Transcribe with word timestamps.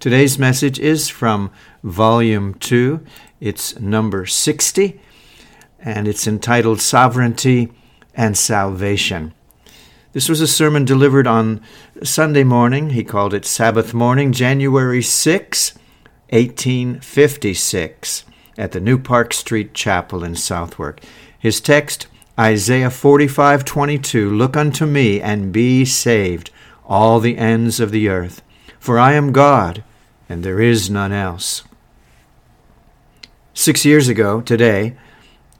Today's 0.00 0.38
message 0.38 0.78
is 0.78 1.10
from 1.10 1.50
Volume 1.84 2.54
2. 2.54 3.04
It's 3.40 3.78
number 3.78 4.24
60, 4.24 4.98
and 5.80 6.08
it's 6.08 6.26
entitled 6.26 6.80
Sovereignty 6.80 7.70
and 8.14 8.38
Salvation. 8.38 9.34
This 10.16 10.30
was 10.30 10.40
a 10.40 10.46
sermon 10.46 10.86
delivered 10.86 11.26
on 11.26 11.60
Sunday 12.02 12.42
morning. 12.42 12.88
He 12.88 13.04
called 13.04 13.34
it 13.34 13.44
Sabbath 13.44 13.92
morning, 13.92 14.32
January 14.32 15.02
6, 15.02 15.74
1856, 16.30 18.24
at 18.56 18.72
the 18.72 18.80
New 18.80 18.96
Park 18.96 19.34
Street 19.34 19.74
Chapel 19.74 20.24
in 20.24 20.34
Southwark. 20.34 21.00
His 21.38 21.60
text, 21.60 22.06
Isaiah 22.40 22.88
45:22, 22.88 24.34
Look 24.34 24.56
unto 24.56 24.86
me 24.86 25.20
and 25.20 25.52
be 25.52 25.84
saved, 25.84 26.50
all 26.86 27.20
the 27.20 27.36
ends 27.36 27.78
of 27.78 27.90
the 27.90 28.08
earth, 28.08 28.40
for 28.80 28.98
I 28.98 29.12
am 29.12 29.32
God, 29.32 29.84
and 30.30 30.42
there 30.42 30.62
is 30.62 30.88
none 30.88 31.12
else. 31.12 31.62
Six 33.52 33.84
years 33.84 34.08
ago, 34.08 34.40
today, 34.40 34.96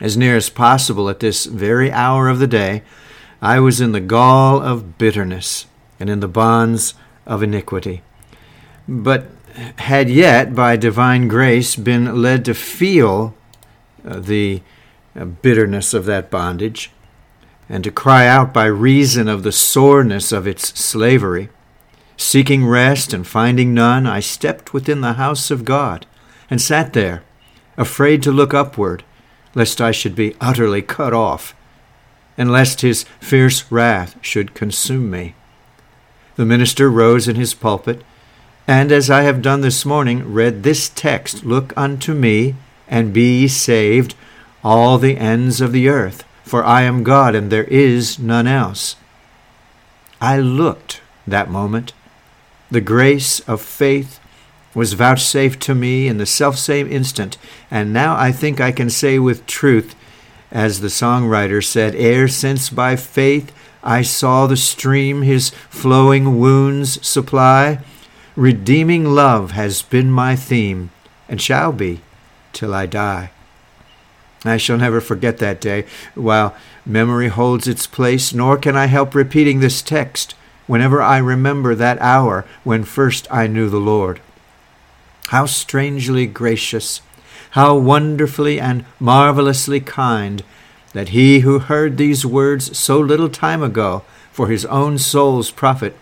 as 0.01 0.17
near 0.17 0.35
as 0.35 0.49
possible 0.49 1.11
at 1.11 1.21
this 1.21 1.45
very 1.45 1.93
hour 1.93 2.31
of 2.31 2.39
the 2.39 2.47
day, 2.47 2.85
I 3.41 3.61
was 3.61 3.81
in 3.81 3.93
the 3.93 4.01
gall 4.01 4.61
of 4.63 4.99
bitterness 4.99 5.67
and 6.01 6.09
in 6.09 6.21
the 6.21 6.29
bonds 6.29 6.95
of 7.27 7.43
iniquity, 7.43 8.03
but 8.89 9.27
had 9.79 10.09
yet, 10.11 10.55
by 10.55 10.77
divine 10.77 11.29
grace, 11.29 11.77
been 11.77 12.23
led 12.23 12.45
to 12.45 12.55
feel 12.55 13.35
uh, 14.07 14.21
the 14.21 14.63
uh, 15.19 15.25
bitterness 15.25 15.95
of 15.95 16.05
that 16.05 16.31
bondage 16.31 16.91
and 17.69 17.83
to 17.83 17.91
cry 17.91 18.27
out 18.27 18.53
by 18.53 18.67
reason 18.67 19.29
of 19.29 19.43
the 19.43 19.53
soreness 19.53 20.31
of 20.31 20.47
its 20.47 20.79
slavery. 20.79 21.49
Seeking 22.17 22.67
rest 22.67 23.13
and 23.13 23.27
finding 23.27 23.75
none, 23.75 24.07
I 24.07 24.21
stepped 24.21 24.73
within 24.73 25.01
the 25.01 25.15
house 25.15 25.51
of 25.51 25.65
God 25.65 26.07
and 26.49 26.61
sat 26.61 26.93
there, 26.93 27.23
afraid 27.77 28.23
to 28.23 28.33
look 28.33 28.55
upward, 28.55 29.05
lest 29.55 29.81
I 29.81 29.91
should 29.91 30.15
be 30.15 30.37
utterly 30.41 30.83
cut 30.83 31.13
off 31.13 31.55
and 32.37 32.51
lest 32.51 32.81
his 32.81 33.05
fierce 33.21 33.71
wrath 33.71 34.17
should 34.21 34.55
consume 34.55 35.11
me. 35.11 35.35
The 36.37 36.45
minister 36.45 36.91
rose 36.91 37.29
in 37.29 37.37
his 37.37 37.55
pulpit, 37.55 38.03
and 38.69 38.93
as 38.93 39.11
I 39.11 39.23
have 39.23 39.43
done 39.43 39.61
this 39.61 39.87
morning, 39.87 40.33
read 40.33 40.63
this 40.63 40.89
text 40.89 41.45
Look 41.45 41.73
unto 41.77 42.15
me, 42.15 42.55
and 42.89 43.13
be 43.13 43.41
ye 43.41 43.49
saved, 43.49 44.15
all 44.63 44.99
the 44.99 45.17
ends 45.17 45.61
of 45.61 45.73
the 45.73 45.89
earth, 45.89 46.25
for 46.43 46.65
I 46.65 46.83
am 46.83 47.05
God, 47.05 47.35
and 47.35 47.51
there 47.51 47.65
is 47.65 48.19
none 48.19 48.47
else. 48.47 48.97
I 50.21 50.39
looked 50.39 51.01
that 51.27 51.51
moment. 51.51 51.93
The 52.71 52.81
grace 52.81 53.41
of 53.41 53.61
faith 53.63 54.21
was 54.75 54.93
vouchsafed 54.93 55.61
to 55.63 55.75
me 55.75 56.07
in 56.07 56.19
the 56.19 56.27
selfsame 56.27 56.91
instant, 56.91 57.39
and 57.71 57.93
now 57.93 58.15
I 58.15 58.31
think 58.31 58.61
I 58.61 58.73
can 58.73 58.91
say 58.91 59.19
with 59.19 59.47
truth 59.47 59.96
as 60.57 60.81
the 60.81 60.89
songwriter 60.89 61.63
said, 61.63 61.95
Ere 61.97 62.27
since 62.27 62.71
by 62.71 62.97
faith 62.97 63.53
I 63.85 64.01
saw 64.01 64.47
the 64.47 64.57
stream 64.57 65.21
his 65.21 65.51
flowing 65.69 66.41
wounds 66.41 67.07
supply, 67.07 67.81
redeeming 68.37 69.05
love 69.05 69.51
has 69.51 69.83
been 69.83 70.11
my 70.11 70.35
theme, 70.35 70.93
and 71.29 71.43
shall 71.43 71.73
be 71.73 72.01
till 72.55 72.73
I 72.73 72.87
die. 72.87 73.33
I 74.47 74.57
shall 74.57 74.79
never 74.79 75.03
forget 75.03 75.37
that 75.39 75.61
day, 75.61 75.85
while 76.15 76.57
memory 76.87 77.29
holds 77.29 77.69
its 77.69 77.87
place, 77.87 78.33
nor 78.33 78.57
can 78.57 78.79
I 78.79 78.87
help 78.87 79.15
repeating 79.15 79.61
this 79.61 79.83
text 79.83 80.35
whenever 80.67 81.03
I 81.03 81.19
remember 81.19 81.75
that 81.75 82.01
hour 82.01 82.47
when 82.65 82.85
first 82.85 83.29
I 83.31 83.47
knew 83.47 83.69
the 83.69 83.77
Lord. 83.77 84.21
How 85.27 85.45
strangely 85.45 86.27
gracious 86.27 87.03
how 87.57 87.75
wonderfully 87.75 88.61
and 88.61 88.85
marvelously 89.01 89.81
kind 89.81 90.45
that 90.93 91.09
he 91.09 91.41
who 91.41 91.59
heard 91.59 91.97
these 91.97 92.27
words 92.27 92.77
so 92.77 93.01
little 93.01 93.31
time 93.31 93.63
ago 93.63 94.03
for 94.31 94.49
his 94.49 94.67
own 94.67 94.99
soul's 94.99 95.51
profit 95.51 95.97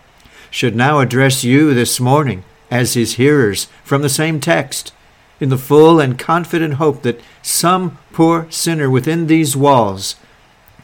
should 0.51 0.75
now 0.75 0.99
address 0.99 1.45
you 1.45 1.73
this 1.73 1.97
morning 1.97 2.43
as 2.69 2.93
his 2.93 3.13
hearers 3.13 3.69
from 3.85 4.01
the 4.01 4.09
same 4.09 4.37
text, 4.37 4.91
in 5.39 5.47
the 5.47 5.57
full 5.57 5.97
and 6.01 6.19
confident 6.19 6.73
hope 6.73 7.03
that 7.03 7.21
some 7.41 7.97
poor 8.11 8.45
sinner 8.49 8.89
within 8.89 9.27
these 9.27 9.55
walls 9.55 10.17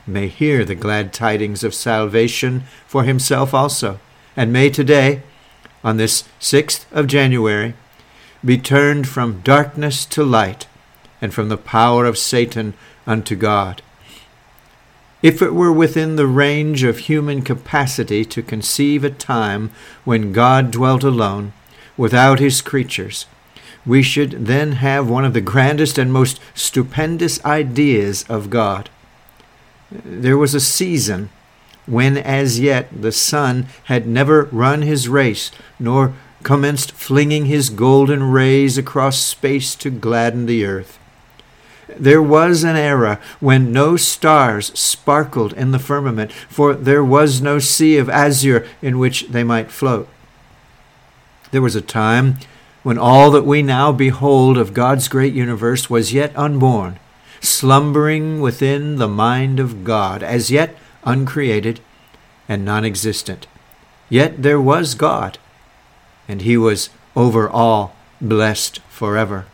may 0.08 0.30
hear 0.30 0.64
the 0.64 0.74
glad 0.74 1.12
tidings 1.12 1.66
of 1.66 1.74
salvation 1.74 2.64
for 2.88 3.04
himself 3.04 3.54
also, 3.54 4.00
and 4.38 4.54
may 4.54 4.70
today, 4.70 5.22
on 5.84 5.98
this 5.98 6.24
6th 6.40 6.86
of 6.94 7.08
January, 7.08 7.74
be 8.44 8.58
turned 8.58 9.08
from 9.08 9.42
darkness 9.42 10.06
to 10.06 10.24
light, 10.24 10.68
and 11.22 11.34
from 11.34 11.50
the 11.50 11.58
power 11.58 12.06
of 12.06 12.18
Satan 12.18 12.74
unto 13.06 13.36
God. 13.36 13.82
If 15.22 15.42
it 15.42 15.54
were 15.54 15.72
within 15.72 16.16
the 16.16 16.26
range 16.26 16.84
of 16.84 17.00
human 17.00 17.44
capacity 17.44 18.26
to 18.26 18.42
conceive 18.42 19.04
a 19.04 19.12
time 19.12 19.72
when 20.04 20.34
God 20.34 20.72
dwelt 20.72 21.04
alone, 21.04 21.54
without 21.96 22.40
his 22.40 22.62
creatures, 22.62 23.28
we 23.86 24.02
should 24.02 24.48
then 24.48 24.74
have 24.74 25.10
one 25.10 25.26
of 25.26 25.34
the 25.34 25.42
grandest 25.42 26.00
and 26.00 26.12
most 26.12 26.40
stupendous 26.56 27.44
ideas 27.46 28.26
of 28.28 28.50
God. 28.50 28.90
There 29.92 30.38
was 30.38 30.56
a 30.56 30.60
season 30.60 31.30
when 31.86 32.18
as 32.18 32.60
yet 32.60 32.88
the 33.02 33.12
sun 33.12 33.68
had 33.86 34.08
never 34.08 34.46
run 34.46 34.82
his 34.82 35.10
race, 35.10 35.52
nor 35.80 36.14
commenced 36.44 36.92
flinging 36.92 37.46
his 37.46 37.70
golden 37.70 38.24
rays 38.32 38.78
across 38.78 39.18
space 39.18 39.76
to 39.76 39.90
gladden 39.90 40.46
the 40.46 40.66
earth. 40.66 40.98
There 41.98 42.22
was 42.22 42.64
an 42.64 42.76
era 42.76 43.20
when 43.40 43.72
no 43.72 43.98
stars 43.98 44.78
sparkled 44.78 45.54
in 45.54 45.72
the 45.72 45.80
firmament, 45.80 46.32
for 46.32 46.74
there 46.74 47.04
was 47.04 47.42
no 47.42 47.60
sea 47.60 47.98
of 47.98 48.10
azure 48.10 48.66
in 48.82 48.98
which 48.98 49.28
they 49.28 49.44
might 49.44 49.72
float. 49.72 50.08
There 51.52 51.62
was 51.62 51.76
a 51.76 51.82
time 51.82 52.38
when 52.84 52.98
all 52.98 53.30
that 53.32 53.46
we 53.46 53.62
now 53.62 53.92
behold 53.92 54.58
of 54.58 54.74
God's 54.74 55.08
great 55.08 55.34
universe 55.34 55.90
was 55.90 56.14
yet 56.14 56.36
unborn, 56.36 56.98
slumbering 57.42 58.40
within 58.42 58.96
the 58.96 59.08
mind 59.08 59.60
of 59.60 59.84
God, 59.84 60.24
as 60.24 60.50
yet 60.50 60.76
uncreated 61.04 61.82
and 62.48 62.64
non 62.64 62.86
existent. 62.86 63.48
Yet 64.10 64.42
there 64.42 64.62
was 64.62 64.96
God 64.96 65.38
and 66.32 66.44
he 66.44 66.56
was 66.56 66.90
over 67.14 67.50
all 67.50 67.94
blessed 68.22 68.80
forever. 68.88 69.46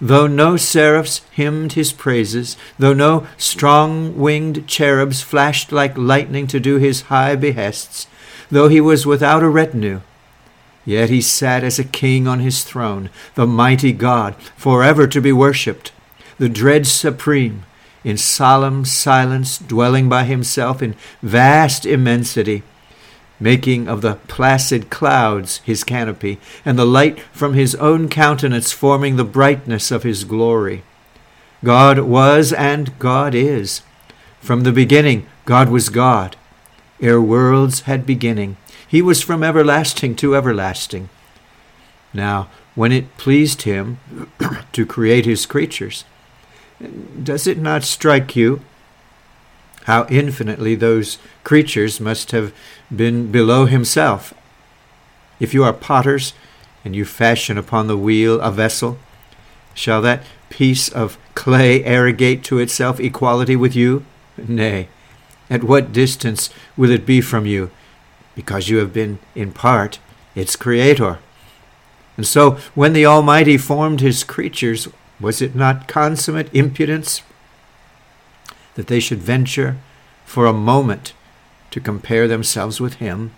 Though 0.00 0.26
no 0.26 0.56
seraphs 0.56 1.20
hymned 1.30 1.74
his 1.74 1.92
praises, 1.92 2.56
though 2.78 2.94
no 2.94 3.26
strong 3.36 4.16
winged 4.16 4.66
cherubs 4.66 5.20
flashed 5.20 5.72
like 5.72 5.98
lightning 5.98 6.46
to 6.46 6.58
do 6.58 6.76
his 6.76 7.02
high 7.02 7.36
behests, 7.36 8.06
though 8.50 8.68
he 8.68 8.80
was 8.80 9.04
without 9.04 9.42
a 9.42 9.50
retinue, 9.50 10.00
yet 10.86 11.10
he 11.10 11.20
sat 11.20 11.62
as 11.62 11.78
a 11.78 11.84
king 11.84 12.26
on 12.26 12.40
his 12.40 12.64
throne, 12.64 13.10
the 13.34 13.46
mighty 13.46 13.92
God, 13.92 14.34
forever 14.56 15.06
to 15.06 15.20
be 15.20 15.32
worshipped, 15.32 15.92
the 16.38 16.48
dread 16.48 16.86
supreme, 16.86 17.64
in 18.02 18.16
solemn 18.16 18.86
silence, 18.86 19.58
dwelling 19.58 20.08
by 20.08 20.24
himself 20.24 20.80
in 20.80 20.94
vast 21.22 21.84
immensity, 21.84 22.62
making 23.38 23.88
of 23.88 24.00
the 24.00 24.14
placid 24.28 24.90
clouds 24.90 25.58
his 25.58 25.84
canopy, 25.84 26.38
and 26.64 26.78
the 26.78 26.86
light 26.86 27.20
from 27.32 27.54
his 27.54 27.74
own 27.76 28.08
countenance 28.08 28.72
forming 28.72 29.16
the 29.16 29.24
brightness 29.24 29.90
of 29.90 30.02
his 30.02 30.24
glory. 30.24 30.82
God 31.64 31.98
was 32.00 32.52
and 32.52 32.98
God 32.98 33.34
is. 33.34 33.82
From 34.40 34.62
the 34.62 34.72
beginning, 34.72 35.26
God 35.44 35.68
was 35.68 35.88
God. 35.88 36.36
Ere 37.00 37.20
worlds 37.20 37.80
had 37.80 38.06
beginning, 38.06 38.56
he 38.88 39.02
was 39.02 39.22
from 39.22 39.42
everlasting 39.42 40.14
to 40.16 40.36
everlasting. 40.36 41.08
Now, 42.14 42.48
when 42.74 42.92
it 42.92 43.16
pleased 43.18 43.62
him 43.62 43.98
to 44.72 44.86
create 44.86 45.26
his 45.26 45.44
creatures, 45.44 46.04
does 47.22 47.46
it 47.46 47.58
not 47.58 47.84
strike 47.84 48.36
you 48.36 48.60
how 49.86 50.04
infinitely 50.10 50.74
those 50.74 51.18
creatures 51.44 52.00
must 52.00 52.32
have 52.32 52.52
been 52.94 53.30
below 53.30 53.66
himself? 53.66 54.34
If 55.38 55.54
you 55.54 55.62
are 55.64 55.72
potters, 55.72 56.32
and 56.84 56.94
you 56.94 57.04
fashion 57.04 57.58
upon 57.58 57.86
the 57.86 57.96
wheel 57.96 58.40
a 58.40 58.50
vessel, 58.50 58.98
shall 59.74 60.00
that 60.02 60.22
piece 60.50 60.88
of 60.88 61.18
clay 61.34 61.84
arrogate 61.84 62.44
to 62.44 62.58
itself 62.58 63.00
equality 63.00 63.56
with 63.56 63.74
you? 63.74 64.04
Nay, 64.36 64.88
at 65.50 65.64
what 65.64 65.92
distance 65.92 66.50
will 66.76 66.90
it 66.90 67.06
be 67.06 67.20
from 67.20 67.46
you, 67.46 67.70
because 68.34 68.68
you 68.68 68.78
have 68.78 68.92
been 68.92 69.18
in 69.34 69.52
part 69.52 69.98
its 70.34 70.56
creator? 70.56 71.18
And 72.16 72.26
so, 72.26 72.52
when 72.74 72.92
the 72.92 73.06
Almighty 73.06 73.56
formed 73.56 74.00
his 74.00 74.24
creatures, 74.24 74.88
was 75.20 75.42
it 75.42 75.54
not 75.54 75.86
consummate 75.86 76.54
impudence 76.54 77.22
that 78.76 78.86
they 78.86 79.00
should 79.00 79.18
venture 79.18 79.76
for 80.24 80.46
a 80.46 80.52
moment 80.52 81.12
to 81.70 81.80
compare 81.80 82.26
themselves 82.26 82.80
with 82.80 82.94
him? 82.94 83.32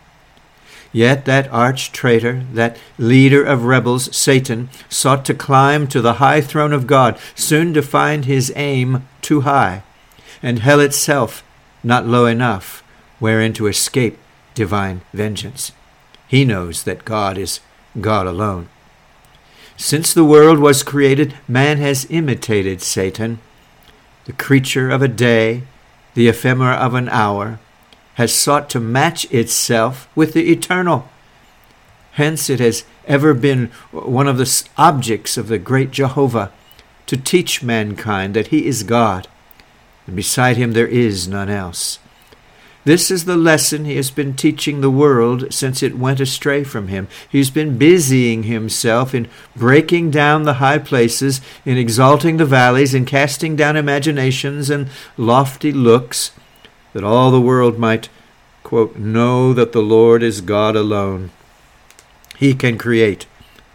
Yet 0.92 1.24
that 1.24 1.52
arch 1.52 1.92
traitor, 1.92 2.44
that 2.52 2.78
leader 2.96 3.44
of 3.44 3.64
rebels, 3.64 4.14
Satan, 4.16 4.70
sought 4.88 5.24
to 5.26 5.34
climb 5.34 5.86
to 5.88 6.00
the 6.00 6.14
high 6.14 6.40
throne 6.40 6.72
of 6.72 6.86
God, 6.86 7.18
soon 7.34 7.74
to 7.74 7.82
find 7.82 8.24
his 8.24 8.52
aim 8.56 9.06
too 9.20 9.42
high, 9.42 9.82
and 10.42 10.60
hell 10.60 10.80
itself 10.80 11.42
not 11.82 12.06
low 12.06 12.26
enough 12.26 12.82
wherein 13.18 13.52
to 13.54 13.66
escape 13.66 14.18
divine 14.54 15.02
vengeance. 15.12 15.72
He 16.26 16.44
knows 16.44 16.84
that 16.84 17.04
God 17.04 17.38
is 17.38 17.60
God 18.00 18.26
alone. 18.26 18.68
Since 19.76 20.12
the 20.12 20.24
world 20.24 20.58
was 20.58 20.82
created, 20.82 21.36
man 21.46 21.78
has 21.78 22.06
imitated 22.10 22.82
Satan. 22.82 23.38
The 24.28 24.34
creature 24.34 24.90
of 24.90 25.00
a 25.00 25.08
day, 25.08 25.62
the 26.12 26.28
ephemera 26.28 26.74
of 26.74 26.92
an 26.92 27.08
hour, 27.08 27.58
has 28.16 28.34
sought 28.34 28.68
to 28.70 28.78
match 28.78 29.24
itself 29.32 30.06
with 30.14 30.34
the 30.34 30.52
eternal. 30.52 31.08
Hence, 32.12 32.50
it 32.50 32.60
has 32.60 32.84
ever 33.06 33.32
been 33.32 33.70
one 33.90 34.28
of 34.28 34.36
the 34.36 34.68
objects 34.76 35.38
of 35.38 35.48
the 35.48 35.56
great 35.56 35.92
Jehovah 35.92 36.52
to 37.06 37.16
teach 37.16 37.62
mankind 37.62 38.34
that 38.34 38.48
he 38.48 38.66
is 38.66 38.82
God, 38.82 39.28
and 40.06 40.14
beside 40.14 40.58
him 40.58 40.74
there 40.74 40.86
is 40.86 41.26
none 41.26 41.48
else. 41.48 41.98
This 42.88 43.10
is 43.10 43.26
the 43.26 43.36
lesson 43.36 43.84
he 43.84 43.96
has 43.96 44.10
been 44.10 44.32
teaching 44.32 44.80
the 44.80 44.90
world 44.90 45.52
since 45.52 45.82
it 45.82 45.98
went 45.98 46.20
astray 46.20 46.64
from 46.64 46.88
him. 46.88 47.06
He's 47.28 47.50
been 47.50 47.76
busying 47.76 48.44
himself 48.44 49.14
in 49.14 49.28
breaking 49.54 50.10
down 50.10 50.44
the 50.44 50.54
high 50.54 50.78
places, 50.78 51.42
in 51.66 51.76
exalting 51.76 52.38
the 52.38 52.46
valleys, 52.46 52.94
in 52.94 53.04
casting 53.04 53.56
down 53.56 53.76
imaginations 53.76 54.70
and 54.70 54.88
lofty 55.18 55.70
looks, 55.70 56.30
that 56.94 57.04
all 57.04 57.30
the 57.30 57.42
world 57.42 57.78
might, 57.78 58.08
quote, 58.62 58.96
know 58.96 59.52
that 59.52 59.72
the 59.72 59.82
Lord 59.82 60.22
is 60.22 60.40
God 60.40 60.74
alone. 60.74 61.30
He 62.38 62.54
can 62.54 62.78
create 62.78 63.26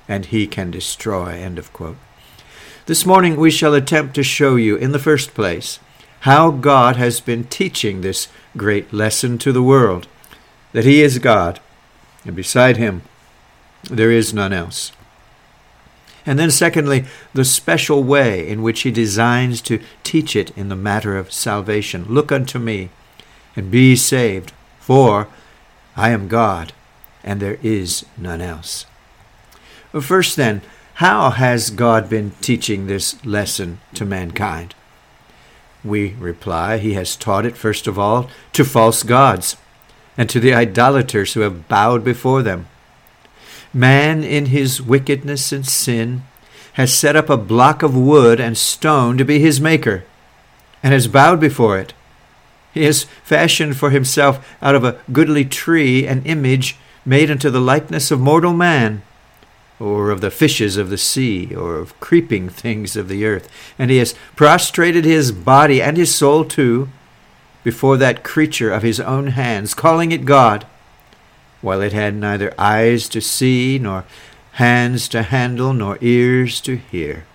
and 0.07 0.25
he 0.25 0.47
can 0.47 0.71
destroy. 0.71 1.33
End 1.33 1.59
of 1.59 1.71
quote. 1.71 1.97
This 2.87 3.05
morning 3.05 3.35
we 3.35 3.51
shall 3.51 3.75
attempt 3.75 4.15
to 4.15 4.23
show 4.23 4.55
you, 4.55 4.75
in 4.75 4.91
the 4.91 4.97
first 4.97 5.35
place, 5.35 5.77
how 6.23 6.51
God 6.51 6.95
has 6.95 7.19
been 7.19 7.43
teaching 7.43 7.99
this 7.99 8.29
great 8.55 8.93
lesson 8.93 9.37
to 9.39 9.51
the 9.51 9.63
world 9.63 10.07
that 10.71 10.85
He 10.85 11.01
is 11.01 11.19
God, 11.19 11.59
and 12.23 12.33
beside 12.33 12.77
Him 12.77 13.01
there 13.89 14.09
is 14.09 14.33
none 14.33 14.53
else. 14.53 14.93
And 16.25 16.39
then, 16.39 16.49
secondly, 16.49 17.03
the 17.33 17.43
special 17.43 18.05
way 18.05 18.47
in 18.47 18.61
which 18.61 18.83
He 18.83 18.91
designs 18.91 19.61
to 19.63 19.81
teach 20.03 20.33
it 20.33 20.57
in 20.57 20.69
the 20.69 20.77
matter 20.77 21.17
of 21.17 21.33
salvation. 21.33 22.05
Look 22.07 22.31
unto 22.31 22.57
me 22.57 22.89
and 23.57 23.69
be 23.69 23.97
saved, 23.97 24.53
for 24.79 25.27
I 25.97 26.11
am 26.11 26.29
God, 26.29 26.71
and 27.21 27.41
there 27.41 27.59
is 27.61 28.05
none 28.17 28.39
else. 28.39 28.85
First, 29.99 30.37
then, 30.37 30.61
how 30.95 31.31
has 31.31 31.69
God 31.69 32.09
been 32.09 32.31
teaching 32.39 32.87
this 32.87 33.23
lesson 33.25 33.81
to 33.95 34.05
mankind? 34.05 34.73
We 35.83 36.13
reply, 36.13 36.77
he 36.77 36.93
has 36.93 37.15
taught 37.15 37.45
it, 37.45 37.57
first 37.57 37.87
of 37.87 37.99
all, 37.99 38.29
to 38.53 38.63
false 38.63 39.03
gods 39.03 39.57
and 40.17 40.29
to 40.29 40.39
the 40.39 40.53
idolaters 40.53 41.33
who 41.33 41.41
have 41.41 41.67
bowed 41.67 42.03
before 42.03 42.41
them. 42.41 42.67
Man, 43.73 44.23
in 44.23 44.47
his 44.47 44.81
wickedness 44.81 45.51
and 45.51 45.65
sin, 45.65 46.23
has 46.73 46.93
set 46.93 47.15
up 47.15 47.29
a 47.29 47.37
block 47.37 47.83
of 47.83 47.97
wood 47.97 48.39
and 48.39 48.57
stone 48.57 49.17
to 49.17 49.25
be 49.25 49.39
his 49.39 49.59
maker, 49.59 50.05
and 50.81 50.93
has 50.93 51.07
bowed 51.07 51.39
before 51.39 51.77
it. 51.77 51.93
He 52.73 52.83
has 52.83 53.05
fashioned 53.23 53.77
for 53.77 53.89
himself 53.89 54.47
out 54.61 54.75
of 54.75 54.83
a 54.83 54.99
goodly 55.11 55.45
tree 55.45 56.07
an 56.07 56.23
image 56.23 56.77
made 57.05 57.29
unto 57.29 57.49
the 57.49 57.61
likeness 57.61 58.09
of 58.09 58.19
mortal 58.19 58.53
man, 58.53 59.03
or 59.79 60.11
of 60.11 60.21
the 60.21 60.31
fishes 60.31 60.77
of 60.77 60.89
the 60.89 60.97
sea, 60.97 61.53
or 61.53 61.75
of 61.77 61.99
creeping 61.99 62.49
things 62.49 62.95
of 62.95 63.07
the 63.07 63.25
earth. 63.25 63.49
And 63.77 63.89
he 63.89 63.97
has 63.97 64.15
prostrated 64.35 65.05
his 65.05 65.31
body 65.31 65.81
and 65.81 65.97
his 65.97 66.13
soul 66.13 66.45
too 66.45 66.89
before 67.63 67.97
that 67.97 68.23
creature 68.23 68.71
of 68.71 68.83
his 68.83 68.99
own 68.99 69.27
hands, 69.27 69.73
calling 69.73 70.11
it 70.11 70.25
God, 70.25 70.65
while 71.61 71.81
it 71.81 71.93
had 71.93 72.15
neither 72.15 72.53
eyes 72.57 73.07
to 73.09 73.21
see, 73.21 73.79
nor 73.79 74.05
hands 74.53 75.07
to 75.09 75.23
handle, 75.23 75.73
nor 75.73 75.97
ears 76.01 76.59
to 76.61 76.75
hear. 76.75 77.25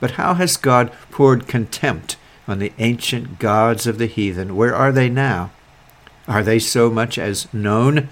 But 0.00 0.12
how 0.12 0.34
has 0.34 0.56
God 0.56 0.92
poured 1.10 1.46
contempt 1.46 2.16
on 2.46 2.58
the 2.58 2.72
ancient 2.78 3.38
gods 3.38 3.86
of 3.86 3.98
the 3.98 4.06
heathen? 4.06 4.56
Where 4.56 4.74
are 4.74 4.92
they 4.92 5.08
now? 5.08 5.52
Are 6.28 6.42
they 6.42 6.58
so 6.58 6.90
much 6.90 7.16
as 7.16 7.52
known? 7.54 8.08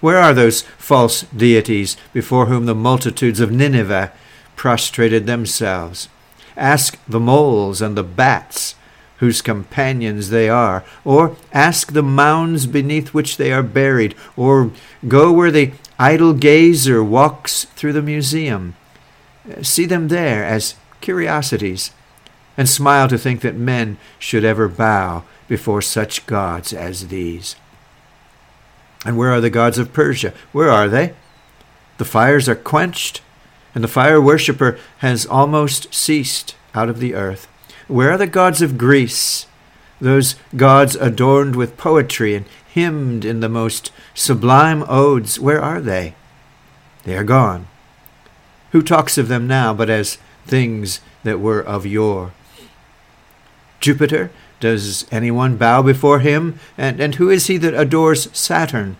Where 0.00 0.18
are 0.18 0.32
those 0.32 0.62
false 0.78 1.22
deities 1.22 1.96
before 2.12 2.46
whom 2.46 2.66
the 2.66 2.74
multitudes 2.74 3.40
of 3.40 3.52
Nineveh 3.52 4.12
prostrated 4.56 5.26
themselves? 5.26 6.08
Ask 6.56 6.98
the 7.06 7.20
moles 7.20 7.82
and 7.82 7.96
the 7.96 8.02
bats, 8.02 8.74
whose 9.18 9.42
companions 9.42 10.30
they 10.30 10.48
are, 10.48 10.82
or 11.04 11.36
ask 11.52 11.92
the 11.92 12.02
mounds 12.02 12.66
beneath 12.66 13.12
which 13.12 13.36
they 13.36 13.52
are 13.52 13.62
buried, 13.62 14.14
or 14.36 14.70
go 15.06 15.30
where 15.30 15.50
the 15.50 15.72
idle 15.98 16.32
gazer 16.32 17.04
walks 17.04 17.64
through 17.76 17.92
the 17.92 18.02
museum. 18.02 18.74
See 19.60 19.84
them 19.84 20.08
there 20.08 20.44
as 20.44 20.74
curiosities, 21.02 21.90
and 22.56 22.68
smile 22.68 23.08
to 23.08 23.18
think 23.18 23.42
that 23.42 23.56
men 23.56 23.98
should 24.18 24.44
ever 24.44 24.68
bow 24.68 25.24
before 25.48 25.82
such 25.82 26.24
gods 26.26 26.72
as 26.72 27.08
these. 27.08 27.56
And 29.04 29.16
where 29.16 29.32
are 29.32 29.40
the 29.40 29.50
gods 29.50 29.78
of 29.78 29.92
Persia? 29.92 30.34
Where 30.52 30.70
are 30.70 30.88
they? 30.88 31.14
The 31.98 32.04
fires 32.04 32.48
are 32.48 32.54
quenched, 32.54 33.22
and 33.74 33.82
the 33.84 33.88
fire 33.88 34.20
worshipper 34.20 34.78
has 34.98 35.26
almost 35.26 35.92
ceased 35.94 36.54
out 36.74 36.88
of 36.88 36.98
the 36.98 37.14
earth. 37.14 37.46
Where 37.88 38.12
are 38.12 38.18
the 38.18 38.26
gods 38.26 38.62
of 38.62 38.78
Greece? 38.78 39.46
Those 40.00 40.36
gods 40.56 40.96
adorned 40.96 41.56
with 41.56 41.76
poetry 41.76 42.34
and 42.34 42.46
hymned 42.72 43.24
in 43.24 43.40
the 43.40 43.48
most 43.48 43.92
sublime 44.14 44.84
odes, 44.88 45.38
where 45.38 45.60
are 45.60 45.80
they? 45.80 46.14
They 47.04 47.16
are 47.16 47.24
gone. 47.24 47.66
Who 48.72 48.82
talks 48.82 49.18
of 49.18 49.28
them 49.28 49.46
now 49.46 49.74
but 49.74 49.90
as 49.90 50.18
things 50.46 51.00
that 51.24 51.40
were 51.40 51.60
of 51.60 51.84
yore? 51.84 52.32
Jupiter 53.80 54.30
does 54.60 55.06
anyone 55.10 55.56
bow 55.56 55.82
before 55.82 56.20
him? 56.20 56.60
And, 56.78 57.00
and 57.00 57.14
who 57.16 57.30
is 57.30 57.46
he 57.46 57.56
that 57.58 57.74
adores 57.74 58.28
Saturn? 58.36 58.96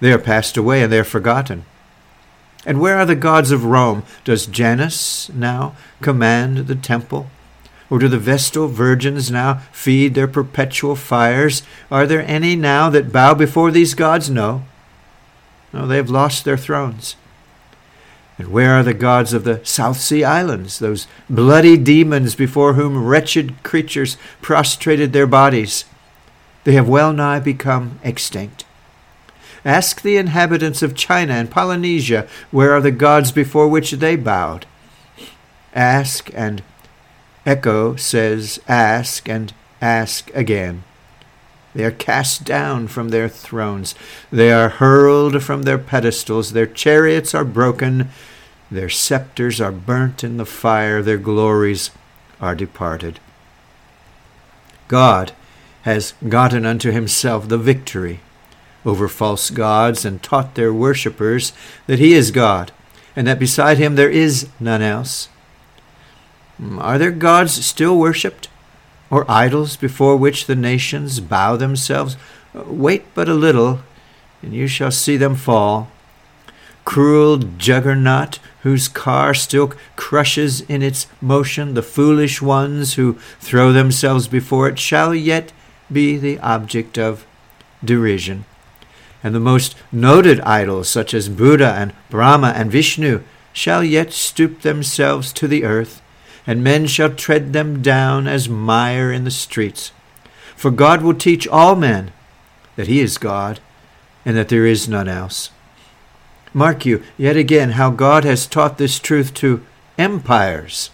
They 0.00 0.12
are 0.12 0.18
passed 0.18 0.56
away 0.56 0.82
and 0.82 0.92
they 0.92 0.98
are 0.98 1.04
forgotten. 1.04 1.64
And 2.66 2.80
where 2.80 2.98
are 2.98 3.06
the 3.06 3.14
gods 3.14 3.50
of 3.50 3.64
Rome? 3.64 4.02
Does 4.24 4.46
Janus 4.46 5.30
now 5.30 5.76
command 6.00 6.66
the 6.66 6.74
temple? 6.74 7.28
Or 7.90 7.98
do 7.98 8.08
the 8.08 8.18
Vestal 8.18 8.68
virgins 8.68 9.30
now 9.30 9.60
feed 9.70 10.14
their 10.14 10.26
perpetual 10.26 10.96
fires? 10.96 11.62
Are 11.90 12.06
there 12.06 12.26
any 12.26 12.56
now 12.56 12.90
that 12.90 13.12
bow 13.12 13.34
before 13.34 13.70
these 13.70 13.94
gods? 13.94 14.30
No. 14.30 14.64
No, 15.72 15.86
they 15.86 15.96
have 15.96 16.10
lost 16.10 16.44
their 16.44 16.56
thrones. 16.56 17.16
And 18.38 18.48
where 18.48 18.74
are 18.74 18.82
the 18.82 18.94
gods 18.94 19.32
of 19.32 19.44
the 19.44 19.60
South 19.64 19.98
Sea 19.98 20.24
Islands, 20.24 20.78
those 20.78 21.06
bloody 21.30 21.76
demons 21.76 22.34
before 22.34 22.74
whom 22.74 23.04
wretched 23.04 23.62
creatures 23.62 24.16
prostrated 24.42 25.12
their 25.12 25.26
bodies? 25.26 25.84
They 26.64 26.72
have 26.72 26.88
well 26.88 27.12
nigh 27.12 27.40
become 27.40 28.00
extinct. 28.02 28.64
Ask 29.64 30.02
the 30.02 30.16
inhabitants 30.16 30.82
of 30.82 30.94
China 30.94 31.34
and 31.34 31.50
Polynesia 31.50 32.26
where 32.50 32.72
are 32.72 32.80
the 32.80 32.90
gods 32.90 33.32
before 33.32 33.68
which 33.68 33.92
they 33.92 34.16
bowed. 34.16 34.66
Ask, 35.74 36.30
and 36.34 36.62
Echo 37.46 37.96
says, 37.96 38.60
Ask, 38.68 39.28
and 39.28 39.52
ask 39.80 40.30
again. 40.34 40.84
They 41.74 41.84
are 41.84 41.90
cast 41.90 42.44
down 42.44 42.88
from 42.88 43.08
their 43.08 43.28
thrones. 43.28 43.94
They 44.30 44.52
are 44.52 44.68
hurled 44.68 45.42
from 45.42 45.62
their 45.62 45.78
pedestals. 45.78 46.52
Their 46.52 46.66
chariots 46.66 47.34
are 47.34 47.44
broken. 47.44 48.10
Their 48.70 48.88
scepters 48.88 49.60
are 49.60 49.72
burnt 49.72 50.22
in 50.22 50.36
the 50.36 50.46
fire. 50.46 51.02
Their 51.02 51.18
glories 51.18 51.90
are 52.40 52.54
departed. 52.54 53.18
God 54.86 55.32
has 55.82 56.14
gotten 56.28 56.64
unto 56.64 56.90
himself 56.90 57.48
the 57.48 57.58
victory 57.58 58.20
over 58.84 59.08
false 59.08 59.50
gods 59.50 60.04
and 60.04 60.22
taught 60.22 60.54
their 60.54 60.72
worshippers 60.72 61.52
that 61.86 61.98
he 61.98 62.12
is 62.12 62.30
God, 62.30 62.70
and 63.16 63.26
that 63.26 63.38
beside 63.38 63.78
him 63.78 63.94
there 63.94 64.10
is 64.10 64.48
none 64.60 64.82
else. 64.82 65.28
Hmm, 66.58 66.78
are 66.78 66.98
there 66.98 67.10
gods 67.10 67.64
still 67.64 67.98
worshipped? 67.98 68.48
Or 69.10 69.30
idols 69.30 69.76
before 69.76 70.16
which 70.16 70.46
the 70.46 70.56
nations 70.56 71.20
bow 71.20 71.56
themselves? 71.56 72.16
Wait 72.54 73.04
but 73.14 73.28
a 73.28 73.34
little, 73.34 73.80
and 74.42 74.52
you 74.54 74.66
shall 74.66 74.90
see 74.90 75.16
them 75.16 75.34
fall. 75.34 75.88
Cruel 76.84 77.38
juggernaut, 77.38 78.38
whose 78.62 78.88
car 78.88 79.34
still 79.34 79.72
crushes 79.96 80.60
in 80.62 80.82
its 80.82 81.06
motion 81.20 81.74
the 81.74 81.82
foolish 81.82 82.42
ones 82.42 82.94
who 82.94 83.18
throw 83.40 83.72
themselves 83.72 84.28
before 84.28 84.68
it, 84.68 84.78
shall 84.78 85.14
yet 85.14 85.52
be 85.90 86.16
the 86.16 86.38
object 86.40 86.98
of 86.98 87.26
derision. 87.84 88.44
And 89.22 89.34
the 89.34 89.40
most 89.40 89.74
noted 89.90 90.40
idols, 90.40 90.88
such 90.88 91.14
as 91.14 91.28
Buddha 91.28 91.72
and 91.72 91.94
Brahma 92.10 92.48
and 92.48 92.70
Vishnu, 92.70 93.22
shall 93.52 93.82
yet 93.82 94.12
stoop 94.12 94.60
themselves 94.60 95.32
to 95.32 95.48
the 95.48 95.64
earth 95.64 96.02
and 96.46 96.62
men 96.62 96.86
shall 96.86 97.10
tread 97.10 97.52
them 97.52 97.82
down 97.82 98.26
as 98.26 98.48
mire 98.48 99.12
in 99.12 99.24
the 99.24 99.30
streets. 99.30 99.92
For 100.56 100.70
God 100.70 101.02
will 101.02 101.14
teach 101.14 101.48
all 101.48 101.74
men 101.74 102.12
that 102.76 102.86
he 102.86 103.00
is 103.00 103.18
God, 103.18 103.60
and 104.24 104.36
that 104.36 104.48
there 104.48 104.66
is 104.66 104.88
none 104.88 105.08
else. 105.08 105.50
Mark 106.52 106.86
you, 106.86 107.02
yet 107.16 107.36
again, 107.36 107.70
how 107.70 107.90
God 107.90 108.24
has 108.24 108.46
taught 108.46 108.78
this 108.78 108.98
truth 108.98 109.34
to 109.34 109.64
empires. 109.98 110.90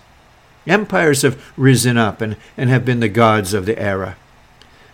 Empires 0.66 1.22
have 1.22 1.42
risen 1.56 1.96
up 1.96 2.20
and, 2.20 2.36
and 2.56 2.70
have 2.70 2.84
been 2.84 3.00
the 3.00 3.08
gods 3.08 3.54
of 3.54 3.66
the 3.66 3.78
era. 3.78 4.16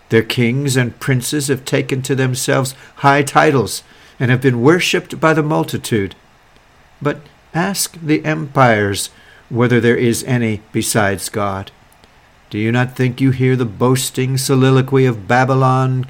Their 0.08 0.22
kings 0.22 0.76
and 0.76 0.98
princes 1.00 1.48
have 1.48 1.64
taken 1.64 2.02
to 2.02 2.14
themselves 2.14 2.74
high 2.96 3.22
titles 3.22 3.82
and 4.18 4.30
have 4.30 4.40
been 4.40 4.62
worshipped 4.62 5.18
by 5.20 5.34
the 5.34 5.42
multitude. 5.42 6.14
But 7.02 7.20
ask 7.52 7.96
the 8.00 8.24
empires 8.24 9.10
whether 9.48 9.80
there 9.80 9.96
is 9.96 10.24
any 10.24 10.62
besides 10.72 11.28
God. 11.28 11.70
Do 12.50 12.58
you 12.58 12.70
not 12.70 12.96
think 12.96 13.20
you 13.20 13.30
hear 13.32 13.56
the 13.56 13.64
boasting 13.64 14.38
soliloquy 14.38 15.04
of 15.04 15.26
Babylon? 15.26 16.06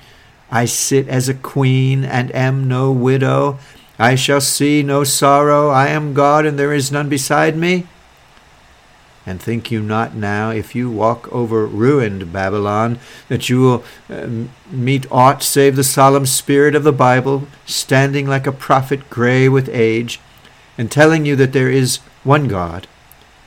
I 0.50 0.66
sit 0.66 1.09
as 1.09 1.28
a 1.28 1.35
queen 1.35 2.05
and 2.05 2.35
am 2.35 2.69
no 2.69 2.93
widow. 2.93 3.59
I 3.99 4.14
shall 4.14 4.40
see 4.40 4.83
no 4.83 5.05
sorrow. 5.05 5.71
I 5.71 5.88
am 5.88 6.14
God, 6.14 6.45
and 6.45 6.59
there 6.59 6.73
is 6.73 6.93
none 6.93 7.09
beside 7.09 7.57
me. 7.57 7.87
And 9.25 9.43
think 9.43 9.73
you 9.73 9.83
not 9.83 10.14
now, 10.14 10.50
if 10.50 10.76
you 10.76 10.88
walk 10.88 11.33
over 11.33 11.66
ruined 11.66 12.33
Babylon, 12.33 13.00
that 13.28 13.49
you 13.49 13.61
will 13.61 13.85
uh, 14.09 14.28
meet 14.71 15.11
aught 15.11 15.43
save 15.43 15.75
the 15.75 15.83
solemn 15.83 16.26
spirit 16.26 16.76
of 16.76 16.85
the 16.85 16.93
Bible, 16.93 17.49
standing 17.64 18.28
like 18.28 18.47
a 18.47 18.52
prophet 18.52 19.11
gray 19.11 19.49
with 19.49 19.69
age, 19.71 20.21
and 20.78 20.93
telling 20.93 21.26
you 21.26 21.35
that 21.35 21.52
there 21.52 21.71
is 21.71 21.97
one 22.23 22.47
God, 22.47 22.87